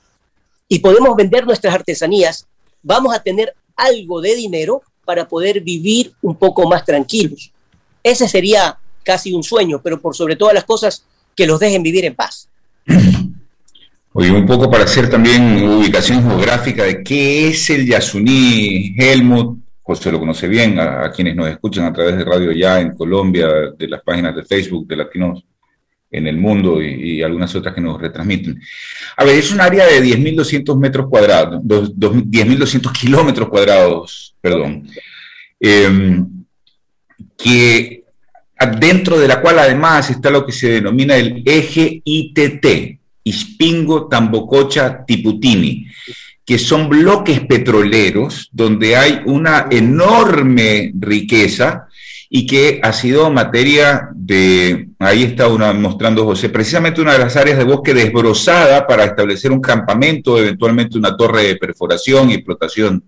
y 0.71 0.79
podemos 0.79 1.17
vender 1.17 1.45
nuestras 1.45 1.73
artesanías, 1.73 2.47
vamos 2.81 3.13
a 3.13 3.21
tener 3.21 3.53
algo 3.75 4.21
de 4.21 4.37
dinero 4.37 4.81
para 5.03 5.27
poder 5.27 5.59
vivir 5.59 6.13
un 6.21 6.33
poco 6.33 6.65
más 6.65 6.85
tranquilos. 6.85 7.51
Ese 8.01 8.25
sería 8.25 8.77
casi 9.03 9.33
un 9.33 9.43
sueño, 9.43 9.81
pero 9.83 9.99
por 9.99 10.15
sobre 10.15 10.37
todas 10.37 10.53
las 10.53 10.63
cosas, 10.63 11.03
que 11.35 11.45
los 11.45 11.59
dejen 11.59 11.83
vivir 11.83 12.05
en 12.05 12.15
paz. 12.15 12.47
Oye, 14.13 14.31
un 14.31 14.45
poco 14.45 14.71
para 14.71 14.85
hacer 14.85 15.09
también 15.09 15.61
ubicación 15.61 16.23
geográfica 16.25 16.85
de 16.85 17.03
qué 17.03 17.49
es 17.49 17.69
el 17.69 17.85
Yasuní 17.85 18.95
Helmut. 18.97 19.59
José 19.81 20.09
lo 20.09 20.21
conoce 20.21 20.47
bien, 20.47 20.79
a, 20.79 21.11
quienes 21.11 21.35
nos 21.35 21.49
escuchan 21.49 21.83
a 21.83 21.91
través 21.91 22.15
de 22.15 22.23
Radio 22.23 22.53
Ya 22.53 22.79
en 22.79 22.95
Colombia, 22.95 23.49
de 23.77 23.87
las 23.89 24.01
páginas 24.03 24.33
de 24.33 24.45
Facebook 24.45 24.87
de 24.87 24.95
Latinos 24.95 25.43
en 26.11 26.27
el 26.27 26.37
mundo 26.37 26.81
y, 26.81 27.23
algunas 27.23 27.55
otras 27.55 27.73
que 27.73 27.81
nos 27.81 27.99
retransmiten. 27.99 28.61
A 29.15 29.23
ver, 29.23 29.37
es 29.37 29.51
un 29.51 29.61
área 29.61 29.85
de 29.85 30.03
10.200 30.03 30.77
metros 30.77 31.07
cuadrados, 31.07 31.61
10.200 31.63 32.91
kilómetros 32.91 33.47
cuadrados, 33.47 34.35
perdón, 34.41 34.87
em, 35.59 36.27
que 37.37 38.03
dentro 38.79 39.17
de 39.17 39.27
la 39.27 39.41
cual 39.41 39.59
además 39.59 40.09
está 40.09 40.29
lo 40.29 40.45
que 40.45 40.51
se 40.51 40.69
denomina 40.69 41.15
el 41.15 41.41
eje 41.45 42.01
ITT, 42.03 42.99
Ispingo, 43.23 44.07
Tambococha, 44.07 45.05
Tiputini, 45.05 45.87
que 46.45 46.57
son 46.59 46.89
bloques 46.89 47.39
petroleros 47.41 48.49
donde 48.51 48.95
hay 48.95 49.21
una 49.25 49.67
enorme 49.69 50.91
riqueza 50.99 51.87
y 52.29 52.45
que 52.45 52.79
ha 52.81 52.93
sido 52.93 53.31
materia 53.31 54.09
de, 54.13 54.87
ahí 55.01 55.23
está 55.23 55.47
una, 55.47 55.73
mostrando 55.73 56.25
José, 56.25 56.49
precisamente 56.49 57.01
una 57.01 57.13
de 57.13 57.19
las 57.19 57.35
áreas 57.35 57.57
de 57.57 57.63
bosque 57.63 57.93
desbrozada 57.93 58.85
para 58.85 59.05
establecer 59.05 59.51
un 59.51 59.61
campamento, 59.61 60.37
eventualmente 60.37 60.97
una 60.97 61.15
torre 61.17 61.43
de 61.43 61.55
perforación 61.55 62.29
y 62.29 62.35
explotación 62.35 63.03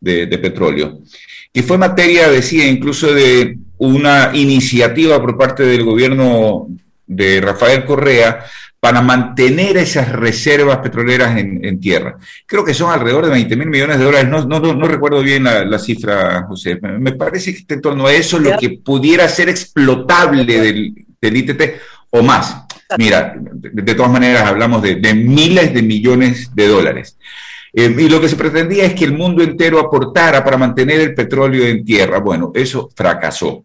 de, 0.00 0.26
de 0.26 0.38
petróleo, 0.38 1.00
que 1.52 1.62
fue 1.62 1.78
materia, 1.78 2.28
decía, 2.28 2.66
incluso 2.66 3.12
de 3.12 3.58
una 3.78 4.30
iniciativa 4.34 5.20
por 5.20 5.36
parte 5.36 5.64
del 5.64 5.84
gobierno 5.84 6.68
de 7.06 7.40
Rafael 7.40 7.84
Correa 7.84 8.44
para 8.80 9.00
mantener 9.00 9.76
esas 9.76 10.12
reservas 10.12 10.78
petroleras 10.78 11.36
en, 11.36 11.80
tierra. 11.80 12.16
Creo 12.46 12.64
que 12.64 12.74
son 12.74 12.92
alrededor 12.92 13.24
de 13.24 13.32
20 13.32 13.56
mil 13.56 13.68
millones 13.68 13.98
de 13.98 14.04
dólares, 14.04 14.28
no, 14.28 14.44
no, 14.44 14.60
no 14.60 14.86
recuerdo 14.86 15.20
bien 15.20 15.44
la, 15.44 15.78
cifra, 15.80 16.44
José. 16.46 16.78
Me 16.80 17.12
parece 17.12 17.52
que 17.52 17.58
está 17.58 17.74
en 17.74 17.80
torno 17.80 18.06
a 18.06 18.12
eso 18.12 18.38
lo 18.38 18.56
que 18.56 18.70
pudiera 18.70 19.28
ser 19.28 19.48
explotable 19.48 20.44
del, 20.44 20.94
del 21.20 21.36
ITT 21.36 21.62
o 22.10 22.22
más. 22.22 22.64
Mira, 22.96 23.34
de, 23.36 23.94
todas 23.94 24.10
maneras 24.10 24.44
hablamos 24.44 24.82
de, 24.82 24.96
miles 25.14 25.74
de 25.74 25.82
millones 25.82 26.54
de 26.54 26.68
dólares. 26.68 27.18
Eh, 27.72 27.94
y 27.98 28.08
lo 28.08 28.20
que 28.20 28.28
se 28.28 28.36
pretendía 28.36 28.84
es 28.84 28.94
que 28.94 29.04
el 29.04 29.12
mundo 29.12 29.42
entero 29.42 29.78
aportara 29.78 30.42
para 30.42 30.56
mantener 30.56 31.00
el 31.00 31.14
petróleo 31.14 31.66
en 31.66 31.84
tierra. 31.84 32.18
Bueno, 32.18 32.50
eso 32.54 32.88
fracasó 32.96 33.64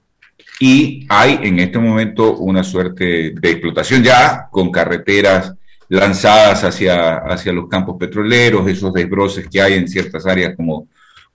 y 0.60 1.06
hay 1.10 1.40
en 1.44 1.60
este 1.60 1.80
momento 1.80 2.38
una 2.38 2.64
suerte 2.64 3.34
de 3.36 3.50
explotación 3.50 4.04
ya 4.04 4.48
con 4.52 4.72
carreteras 4.72 5.54
lanzadas 5.90 6.64
hacia, 6.64 7.18
hacia 7.18 7.54
los 7.54 7.68
campos 7.68 7.98
petroleros, 8.00 8.68
esos 8.68 8.94
desbroces 8.94 9.48
que 9.48 9.62
hay 9.62 9.74
en 9.74 9.88
ciertas 9.88 10.26
áreas 10.26 10.56
como, 10.56 10.88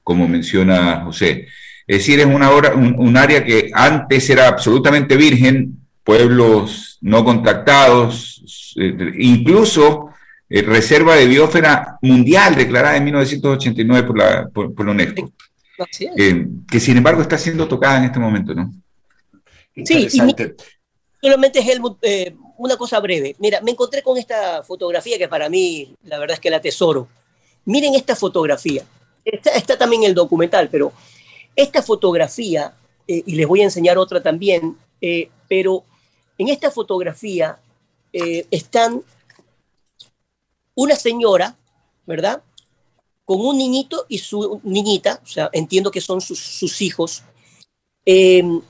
como 0.02 0.26
menciona 0.26 1.02
José. 1.04 1.46
Es 1.86 1.98
decir, 1.98 2.20
es 2.20 2.26
una 2.26 2.50
hora, 2.50 2.74
un, 2.74 3.16
área 3.16 3.44
que 3.44 3.70
antes 3.72 4.28
era 4.30 4.48
absolutamente 4.48 5.16
virgen, 5.16 5.78
pueblos 6.08 6.96
no 7.02 7.22
contactados, 7.22 8.72
eh, 8.76 9.12
incluso 9.18 10.08
eh, 10.48 10.62
reserva 10.62 11.14
de 11.16 11.26
biosfera 11.26 11.98
mundial 12.00 12.54
declarada 12.56 12.96
en 12.96 13.04
1989 13.04 14.06
por 14.06 14.16
la, 14.16 14.48
por, 14.48 14.86
la 14.86 14.90
UNESCO, 14.92 15.30
eh, 16.16 16.46
que 16.66 16.80
sin 16.80 16.96
embargo 16.96 17.20
está 17.20 17.36
siendo 17.36 17.68
tocada 17.68 17.98
en 17.98 18.04
este 18.04 18.18
momento, 18.18 18.54
¿no? 18.54 18.72
Sí, 19.84 20.08
solamente 21.20 21.60
Helmut, 21.60 21.98
eh, 22.00 22.34
una 22.56 22.78
cosa 22.78 23.00
breve. 23.00 23.36
Mira, 23.38 23.60
me 23.60 23.72
encontré 23.72 24.02
con 24.02 24.16
esta 24.16 24.62
fotografía 24.62 25.18
que 25.18 25.28
para 25.28 25.50
mí, 25.50 25.94
la 26.04 26.18
verdad 26.18 26.34
es 26.34 26.40
que 26.40 26.50
la 26.50 26.60
tesoro. 26.60 27.08
Miren 27.64 27.94
esta 27.94 28.16
fotografía. 28.16 28.82
Está, 29.24 29.76
también 29.76 30.04
en 30.04 30.08
el 30.08 30.14
documental, 30.14 30.68
pero 30.70 30.92
esta 31.54 31.82
fotografía, 31.82 32.72
eh, 33.06 33.22
y 33.26 33.34
les 33.34 33.46
voy 33.46 33.60
a 33.60 33.64
enseñar 33.64 33.98
otra 33.98 34.22
también, 34.22 34.76
eh, 35.00 35.28
pero 35.48 35.84
en 36.38 36.48
esta 36.48 36.70
fotografía 36.70 37.58
están 38.12 39.02
una 40.74 40.96
señora, 40.96 41.56
¿verdad? 42.06 42.42
Con 43.24 43.40
un 43.40 43.58
niñito 43.58 44.06
y 44.08 44.18
su 44.18 44.60
niñita, 44.62 45.20
o 45.22 45.26
sea, 45.26 45.50
entiendo 45.52 45.90
que 45.90 46.00
son 46.00 46.20
sus, 46.20 46.80
hijos, 46.80 47.22
en 48.04 48.62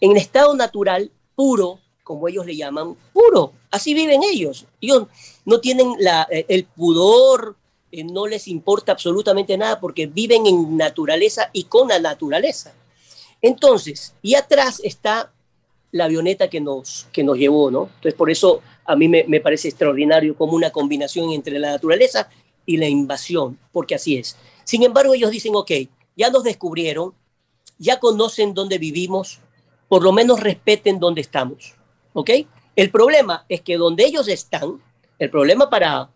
estado 0.00 0.54
natural, 0.54 1.10
puro, 1.34 1.80
como 2.08 2.26
ellos 2.26 2.46
le 2.46 2.56
llaman, 2.56 2.96
puro. 3.12 3.52
Así 3.70 3.92
viven 3.92 4.22
ellos. 4.22 4.64
Ellos 4.80 5.08
no 5.44 5.60
tienen 5.60 5.94
eh, 6.30 6.46
el 6.48 6.64
pudor, 6.64 7.54
eh, 7.92 8.02
no 8.02 8.26
les 8.26 8.48
importa 8.48 8.92
absolutamente 8.92 9.58
nada 9.58 9.78
porque 9.78 10.06
viven 10.06 10.46
en 10.46 10.76
naturaleza 10.76 11.50
y 11.52 11.64
con 11.64 11.88
la 11.88 11.98
naturaleza. 11.98 12.72
Entonces, 13.42 14.14
y 14.22 14.34
atrás 14.34 14.80
está 14.82 15.30
la 15.92 16.04
avioneta 16.04 16.48
que 16.48 16.60
nos, 16.60 17.06
que 17.12 17.24
nos 17.24 17.38
llevó, 17.38 17.70
¿no? 17.70 17.84
Entonces, 17.86 18.14
por 18.14 18.30
eso 18.30 18.60
a 18.84 18.96
mí 18.96 19.08
me, 19.08 19.24
me 19.24 19.40
parece 19.40 19.68
extraordinario 19.68 20.36
como 20.36 20.54
una 20.54 20.70
combinación 20.70 21.30
entre 21.30 21.58
la 21.58 21.70
naturaleza 21.70 22.28
y 22.66 22.76
la 22.76 22.88
invasión, 22.88 23.58
porque 23.72 23.94
así 23.94 24.16
es. 24.16 24.36
Sin 24.64 24.82
embargo, 24.82 25.14
ellos 25.14 25.30
dicen, 25.30 25.54
ok, 25.54 25.70
ya 26.16 26.30
nos 26.30 26.44
descubrieron, 26.44 27.14
ya 27.78 27.98
conocen 28.00 28.52
dónde 28.52 28.78
vivimos, 28.78 29.38
por 29.88 30.02
lo 30.02 30.12
menos 30.12 30.40
respeten 30.40 31.00
donde 31.00 31.22
estamos. 31.22 31.74
¿Ok? 32.12 32.30
El 32.76 32.90
problema 32.90 33.44
es 33.48 33.62
que 33.62 33.76
donde 33.76 34.04
ellos 34.04 34.28
están, 34.28 34.80
el 35.18 35.30
problema 35.30 35.70
para, 35.70 36.10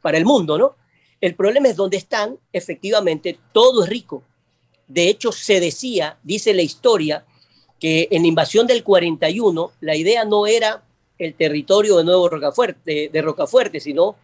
para 0.00 0.18
el 0.18 0.24
mundo, 0.24 0.58
¿no? 0.58 0.74
El 1.20 1.34
problema 1.34 1.68
es 1.68 1.76
donde 1.76 1.98
están, 1.98 2.38
efectivamente, 2.52 3.38
todo 3.52 3.84
es 3.84 3.90
rico. 3.90 4.22
De 4.88 5.08
hecho, 5.08 5.32
se 5.32 5.60
decía, 5.60 6.18
dice 6.22 6.54
la 6.54 6.62
historia, 6.62 7.26
que 7.80 8.08
en 8.10 8.22
la 8.22 8.28
invasión 8.28 8.66
del 8.66 8.84
41 8.84 9.72
la 9.80 9.96
idea 9.96 10.24
no 10.24 10.46
era 10.46 10.84
el 11.18 11.34
territorio 11.34 11.96
de 11.96 12.04
Nuevo 12.04 12.28
Rocafuerte, 12.28 13.10
de 13.12 13.22
Rocafuerte, 13.22 13.80
sino 13.80 14.16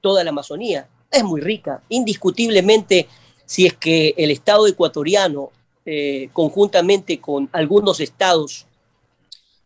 toda 0.00 0.22
la 0.22 0.30
Amazonía. 0.30 0.88
Es 1.10 1.24
muy 1.24 1.40
rica, 1.40 1.82
indiscutiblemente, 1.88 3.08
si 3.44 3.66
es 3.66 3.74
que 3.74 4.14
el 4.16 4.30
Estado 4.30 4.66
ecuatoriano 4.66 5.50
eh, 5.84 6.28
conjuntamente 6.34 7.18
con 7.18 7.48
algunos 7.50 8.00
estados, 8.00 8.66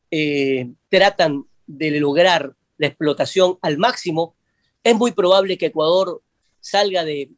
eh, 0.09 0.68
tratan 0.88 1.47
de 1.66 1.90
lograr 1.99 2.55
la 2.78 2.86
explotación 2.86 3.59
al 3.61 3.78
máximo, 3.78 4.36
es 4.84 4.95
muy 4.95 5.12
probable 5.12 5.59
que 5.59 5.66
Ecuador 5.66 6.22
salga 6.61 7.05
de, 7.05 7.30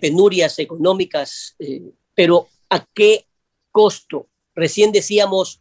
penurias 0.00 0.58
económicas, 0.58 1.56
eh, 1.58 1.90
pero 2.14 2.48
¿a 2.68 2.84
qué 2.92 3.24
costo? 3.70 4.26
Recién 4.58 4.92
decíamos 4.92 5.60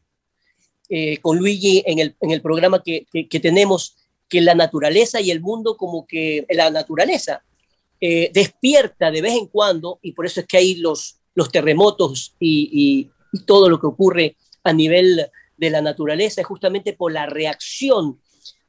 con 1.21 1.37
Luigi 1.37 1.83
en 1.85 1.99
el, 1.99 2.41
programa 2.41 2.81
que, 2.81 3.05
que, 3.11 3.39
tenemos 3.41 3.97
que 4.29 4.39
la 4.39 4.55
naturaleza 4.55 5.19
y 5.19 5.31
el 5.31 5.41
mundo 5.41 5.75
como 5.75 6.07
que 6.07 6.45
la 6.49 6.69
naturaleza 6.69 7.43
despierta 7.99 9.11
de 9.11 9.21
vez 9.21 9.33
en 9.33 9.47
cuando 9.47 9.99
y 10.01 10.13
por 10.13 10.25
eso 10.25 10.39
es 10.39 10.47
que 10.47 10.55
hay 10.55 10.75
los, 10.75 11.17
los 11.37 11.51
terremotos 11.51 12.33
y, 12.39 13.11
todo 13.45 13.69
lo 13.69 13.79
que 13.79 13.85
ocurre 13.85 14.35
a 14.63 14.73
nivel 14.73 15.27
de 15.57 15.69
la 15.69 15.79
naturaleza 15.79 16.41
es 16.41 16.47
justamente 16.47 16.93
por 16.93 17.11
la 17.11 17.27
reacción 17.27 18.19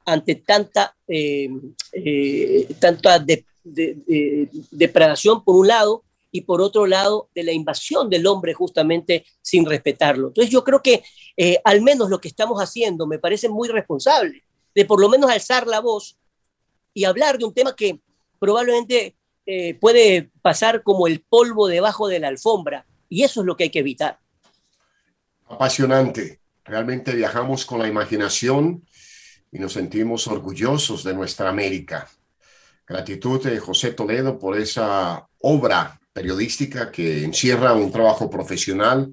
ante 0.04 0.34
tanta, 0.34 0.94
eh, 1.06 1.48
eh, 1.92 2.68
tanta 2.78 3.24
depredación 3.64 5.42
por 5.42 5.56
un 5.56 5.68
lado 5.68 6.04
y 6.30 6.42
por 6.42 6.60
otro 6.60 6.86
lado 6.86 7.30
de 7.34 7.42
la 7.42 7.52
invasión 7.52 8.10
del 8.10 8.26
hombre 8.26 8.54
justamente 8.54 9.24
sin 9.40 9.64
respetarlo. 9.66 10.28
Entonces 10.28 10.52
yo 10.52 10.64
creo 10.64 10.82
que 10.82 11.02
eh, 11.36 11.60
al 11.64 11.82
menos 11.82 12.10
lo 12.10 12.20
que 12.20 12.28
estamos 12.28 12.60
haciendo 12.60 13.06
me 13.06 13.18
parece 13.18 13.48
muy 13.48 13.68
responsable, 13.68 14.44
de 14.74 14.84
por 14.84 15.00
lo 15.00 15.08
menos 15.08 15.30
alzar 15.30 15.66
la 15.66 15.80
voz 15.80 16.18
y 16.92 17.04
hablar 17.04 17.38
de 17.38 17.44
un 17.44 17.54
tema 17.54 17.74
que 17.74 18.00
probablemente 18.38 19.16
eh, 19.46 19.74
puede 19.74 20.30
pasar 20.42 20.82
como 20.82 21.06
el 21.06 21.20
polvo 21.22 21.68
debajo 21.68 22.08
de 22.08 22.20
la 22.20 22.28
alfombra 22.28 22.86
y 23.08 23.24
eso 23.24 23.40
es 23.40 23.46
lo 23.46 23.56
que 23.56 23.64
hay 23.64 23.70
que 23.70 23.78
evitar. 23.78 24.18
Apasionante. 25.46 26.40
Realmente 26.64 27.14
viajamos 27.14 27.64
con 27.64 27.78
la 27.78 27.88
imaginación 27.88 28.86
y 29.50 29.58
nos 29.58 29.72
sentimos 29.72 30.26
orgullosos 30.26 31.02
de 31.02 31.14
nuestra 31.14 31.48
América. 31.48 32.06
Gratitud 32.86 33.42
de 33.42 33.58
José 33.58 33.92
Toledo 33.92 34.38
por 34.38 34.58
esa 34.58 35.26
obra 35.40 35.98
periodística 36.18 36.90
que 36.90 37.22
encierra 37.22 37.74
un 37.74 37.92
trabajo 37.92 38.28
profesional, 38.28 39.12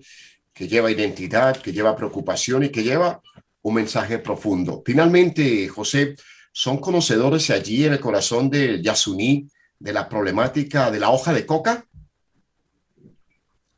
que 0.51 0.67
lleva 0.67 0.89
identidad, 0.89 1.55
que 1.57 1.71
lleva 1.71 1.95
preocupación 1.95 2.63
y 2.63 2.69
que 2.69 2.81
lleva 2.81 3.21
un 3.61 3.75
mensaje 3.75 4.17
profundo. 4.17 4.81
Finalmente, 4.83 5.67
José, 5.67 6.15
¿son 6.51 6.77
conocedores 6.79 7.51
allí 7.51 7.85
en 7.85 7.93
el 7.93 7.99
corazón 7.99 8.49
del 8.49 8.81
Yasuní 8.81 9.47
de 9.77 9.93
la 9.93 10.09
problemática 10.09 10.89
de 10.89 10.99
la 10.99 11.11
hoja 11.11 11.31
de 11.31 11.45
coca? 11.45 11.85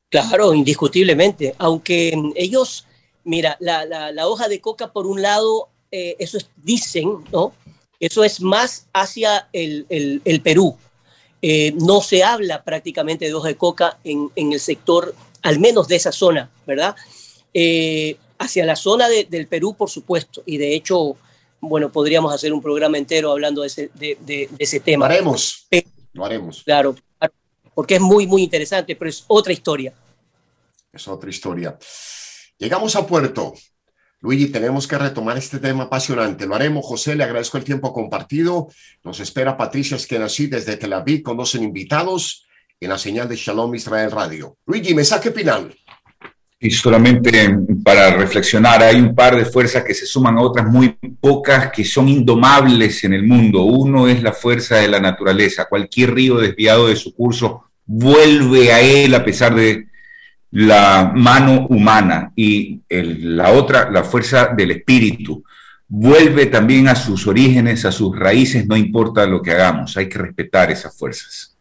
Claro, 0.09 0.53
indiscutiblemente. 0.53 1.53
Aunque 1.57 2.13
ellos, 2.35 2.85
mira, 3.25 3.57
la, 3.59 4.25
hoja 4.25 4.47
de 4.47 4.61
coca, 4.61 4.93
por 4.93 5.05
un 5.05 5.21
lado, 5.21 5.67
eh, 5.91 6.15
eso 6.17 6.37
es, 6.37 6.49
dicen, 6.55 7.25
¿no? 7.33 7.53
Eso 7.99 8.23
es 8.23 8.39
más 8.39 8.87
hacia 8.93 9.49
el, 9.51 10.41
Perú. 10.43 10.77
Eh, 11.49 11.73
no 11.79 12.01
se 12.01 12.25
habla 12.25 12.61
prácticamente 12.61 13.23
de 13.23 13.33
hoja 13.33 13.47
de 13.47 13.55
coca 13.55 13.99
en, 14.03 14.29
el 14.35 14.59
sector, 14.59 15.15
al 15.43 15.59
menos 15.59 15.87
de 15.87 15.95
esa 15.95 16.11
zona, 16.11 16.49
¿verdad? 16.65 16.93
Eh, 17.53 18.17
hacia 18.37 18.65
la 18.65 18.75
zona 18.75 19.07
del 19.07 19.47
Perú, 19.47 19.73
por 19.73 19.89
supuesto, 19.89 20.43
y 20.45 20.57
de 20.57 20.75
hecho 20.75 21.15
bueno, 21.61 21.89
podríamos 21.89 22.33
hacer 22.33 22.51
un 22.51 22.61
programa 22.61 22.97
entero 22.97 23.31
hablando 23.31 23.61
de 23.61 23.67
ese, 23.67 23.89
de, 23.93 24.49
ese 24.59 24.81
tema. 24.81 25.07
Lo 25.07 25.13
haremos, 25.13 25.67
lo 26.11 26.25
haremos. 26.25 26.63
Claro, 26.63 26.95
porque 27.73 27.95
es 27.95 28.01
muy, 28.01 28.27
muy 28.27 28.43
interesante, 28.43 28.97
pero 28.97 29.07
es 29.09 29.23
otra 29.27 29.53
historia. 29.53 29.93
Es 30.91 31.07
otra 31.07 31.29
historia. 31.29 31.77
Llegamos 32.57 32.93
a 32.97 33.07
puerto. 33.07 33.53
Luigi, 34.19 34.47
tenemos 34.47 34.87
que 34.87 34.97
retomar 34.97 35.37
este 35.37 35.59
tema 35.59 35.83
apasionante. 35.83 36.47
Lo 36.47 36.55
haremos, 36.55 36.85
José, 36.85 37.15
le 37.15 37.23
agradezco 37.23 37.57
el 37.57 37.63
tiempo 37.63 37.93
compartido. 37.93 38.67
Nos 39.03 39.19
espera 39.19 39.55
Patricia 39.55 39.95
Eskenazi 39.95 40.47
desde 40.47 40.75
Tel 40.75 40.93
Aviv, 40.93 41.21
conocen 41.21 41.63
invitados 41.63 42.47
en 42.79 42.89
la 42.89 42.97
señal 42.97 43.29
de 43.29 43.35
Shalom 43.35 43.75
Israel 43.75 44.11
Radio. 44.11 44.57
Luigi, 44.65 44.95
mensaje 44.95 45.31
final. 45.31 45.73
Y 46.59 46.71
solamente 46.71 47.55
para 47.83 48.09
reflexionar, 48.15 48.81
hay 48.81 48.99
un 48.99 49.13
par 49.13 49.35
de 49.35 49.45
fuerzas 49.45 49.83
que 49.83 49.93
se 49.93 50.07
suman 50.07 50.39
a 50.39 50.41
otras 50.41 50.65
muy 50.65 50.97
pocas 51.21 51.71
que 51.71 51.85
son 51.85 52.09
indomables 52.09 53.03
en 53.03 53.13
el 53.13 53.23
mundo. 53.23 53.61
Uno 53.61 54.07
es 54.07 54.23
la 54.23 54.33
fuerza 54.33 54.77
de 54.77 54.87
la 54.87 54.99
naturaleza. 54.99 55.67
Cualquier 55.69 56.15
río 56.15 56.37
desviado 56.37 56.87
de 56.87 56.95
su 56.95 57.13
curso 57.13 57.65
vuelve 57.85 58.73
a 58.73 58.81
él 58.81 59.13
a 59.13 59.23
pesar 59.23 59.53
de 59.53 59.87
la 60.51 61.11
mano 61.15 61.67
humana. 61.69 62.31
Y 62.35 62.81
la 62.89 63.51
otra, 63.51 63.89
la 63.91 64.03
fuerza 64.03 64.47
del 64.55 64.71
espíritu, 64.71 65.43
vuelve 65.87 66.47
también 66.47 66.87
a 66.87 66.95
sus 66.95 67.27
orígenes, 67.27 67.85
a 67.85 67.91
sus 67.91 68.17
raíces, 68.17 68.67
no 68.67 68.75
importa 68.75 69.25
lo 69.25 69.41
que 69.41 69.51
hagamos. 69.51 69.95
Hay 69.97 70.09
que 70.09 70.19
respetar 70.19 70.71
esas 70.71 70.97
fuerzas. 70.97 71.55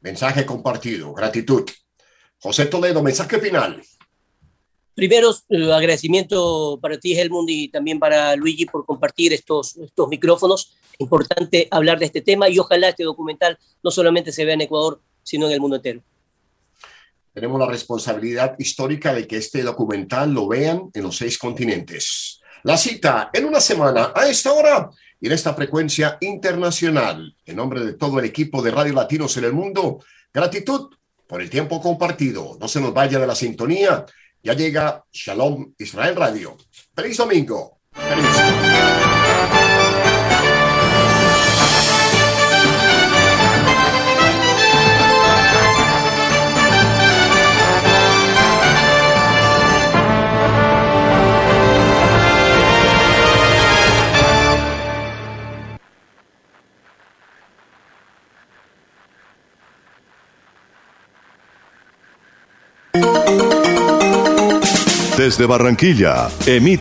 Mensaje 0.00 0.44
compartido. 0.44 1.12
Gratitud. 1.12 1.64
José 2.38 2.66
Toledo, 2.66 3.02
mensaje 3.02 3.38
final. 3.38 3.82
Primero, 4.94 5.34
eh, 5.48 5.72
agradecimiento 5.72 6.78
para 6.82 6.98
ti, 6.98 7.18
Helmund, 7.18 7.48
y 7.48 7.68
también 7.68 7.98
para 7.98 8.36
Luigi 8.36 8.66
por 8.66 8.84
compartir 8.84 9.32
estos, 9.32 9.76
estos 9.76 10.08
micrófonos. 10.08 10.74
Importante 10.98 11.66
hablar 11.70 11.98
de 11.98 12.06
este 12.06 12.20
tema 12.20 12.48
y 12.48 12.58
ojalá 12.58 12.90
este 12.90 13.04
documental 13.04 13.58
no 13.82 13.90
solamente 13.90 14.32
se 14.32 14.44
vea 14.44 14.54
en 14.54 14.60
Ecuador, 14.62 15.00
sino 15.22 15.46
en 15.46 15.52
el 15.52 15.60
mundo 15.60 15.76
entero. 15.76 16.02
Tenemos 17.32 17.58
la 17.58 17.66
responsabilidad 17.66 18.54
histórica 18.58 19.14
de 19.14 19.26
que 19.26 19.38
este 19.38 19.62
documental 19.62 20.32
lo 20.32 20.48
vean 20.48 20.90
en 20.92 21.02
los 21.02 21.16
seis 21.16 21.38
continentes. 21.38 22.40
La 22.64 22.76
cita 22.76 23.30
en 23.32 23.46
una 23.46 23.60
semana 23.60 24.12
a 24.14 24.28
esta 24.28 24.52
hora 24.52 24.90
y 25.18 25.26
en 25.26 25.32
esta 25.32 25.54
frecuencia 25.54 26.18
internacional. 26.20 27.34
En 27.44 27.56
nombre 27.56 27.84
de 27.84 27.94
todo 27.94 28.18
el 28.18 28.26
equipo 28.26 28.62
de 28.62 28.70
Radio 28.70 28.92
Latinos 28.92 29.36
en 29.36 29.44
el 29.44 29.52
mundo, 29.52 30.04
gratitud 30.32 30.90
por 31.26 31.40
el 31.40 31.48
tiempo 31.48 31.80
compartido. 31.80 32.58
No 32.60 32.68
se 32.68 32.80
nos 32.80 32.92
vaya 32.92 33.18
de 33.18 33.26
la 33.26 33.34
sintonía. 33.34 34.04
Ya 34.42 34.52
llega 34.52 35.04
Shalom 35.10 35.72
Israel 35.78 36.16
Radio. 36.16 36.56
Feliz 36.94 37.16
domingo. 37.16 37.80
Desde 65.22 65.46
Barranquilla, 65.46 66.28
emite 66.46 66.62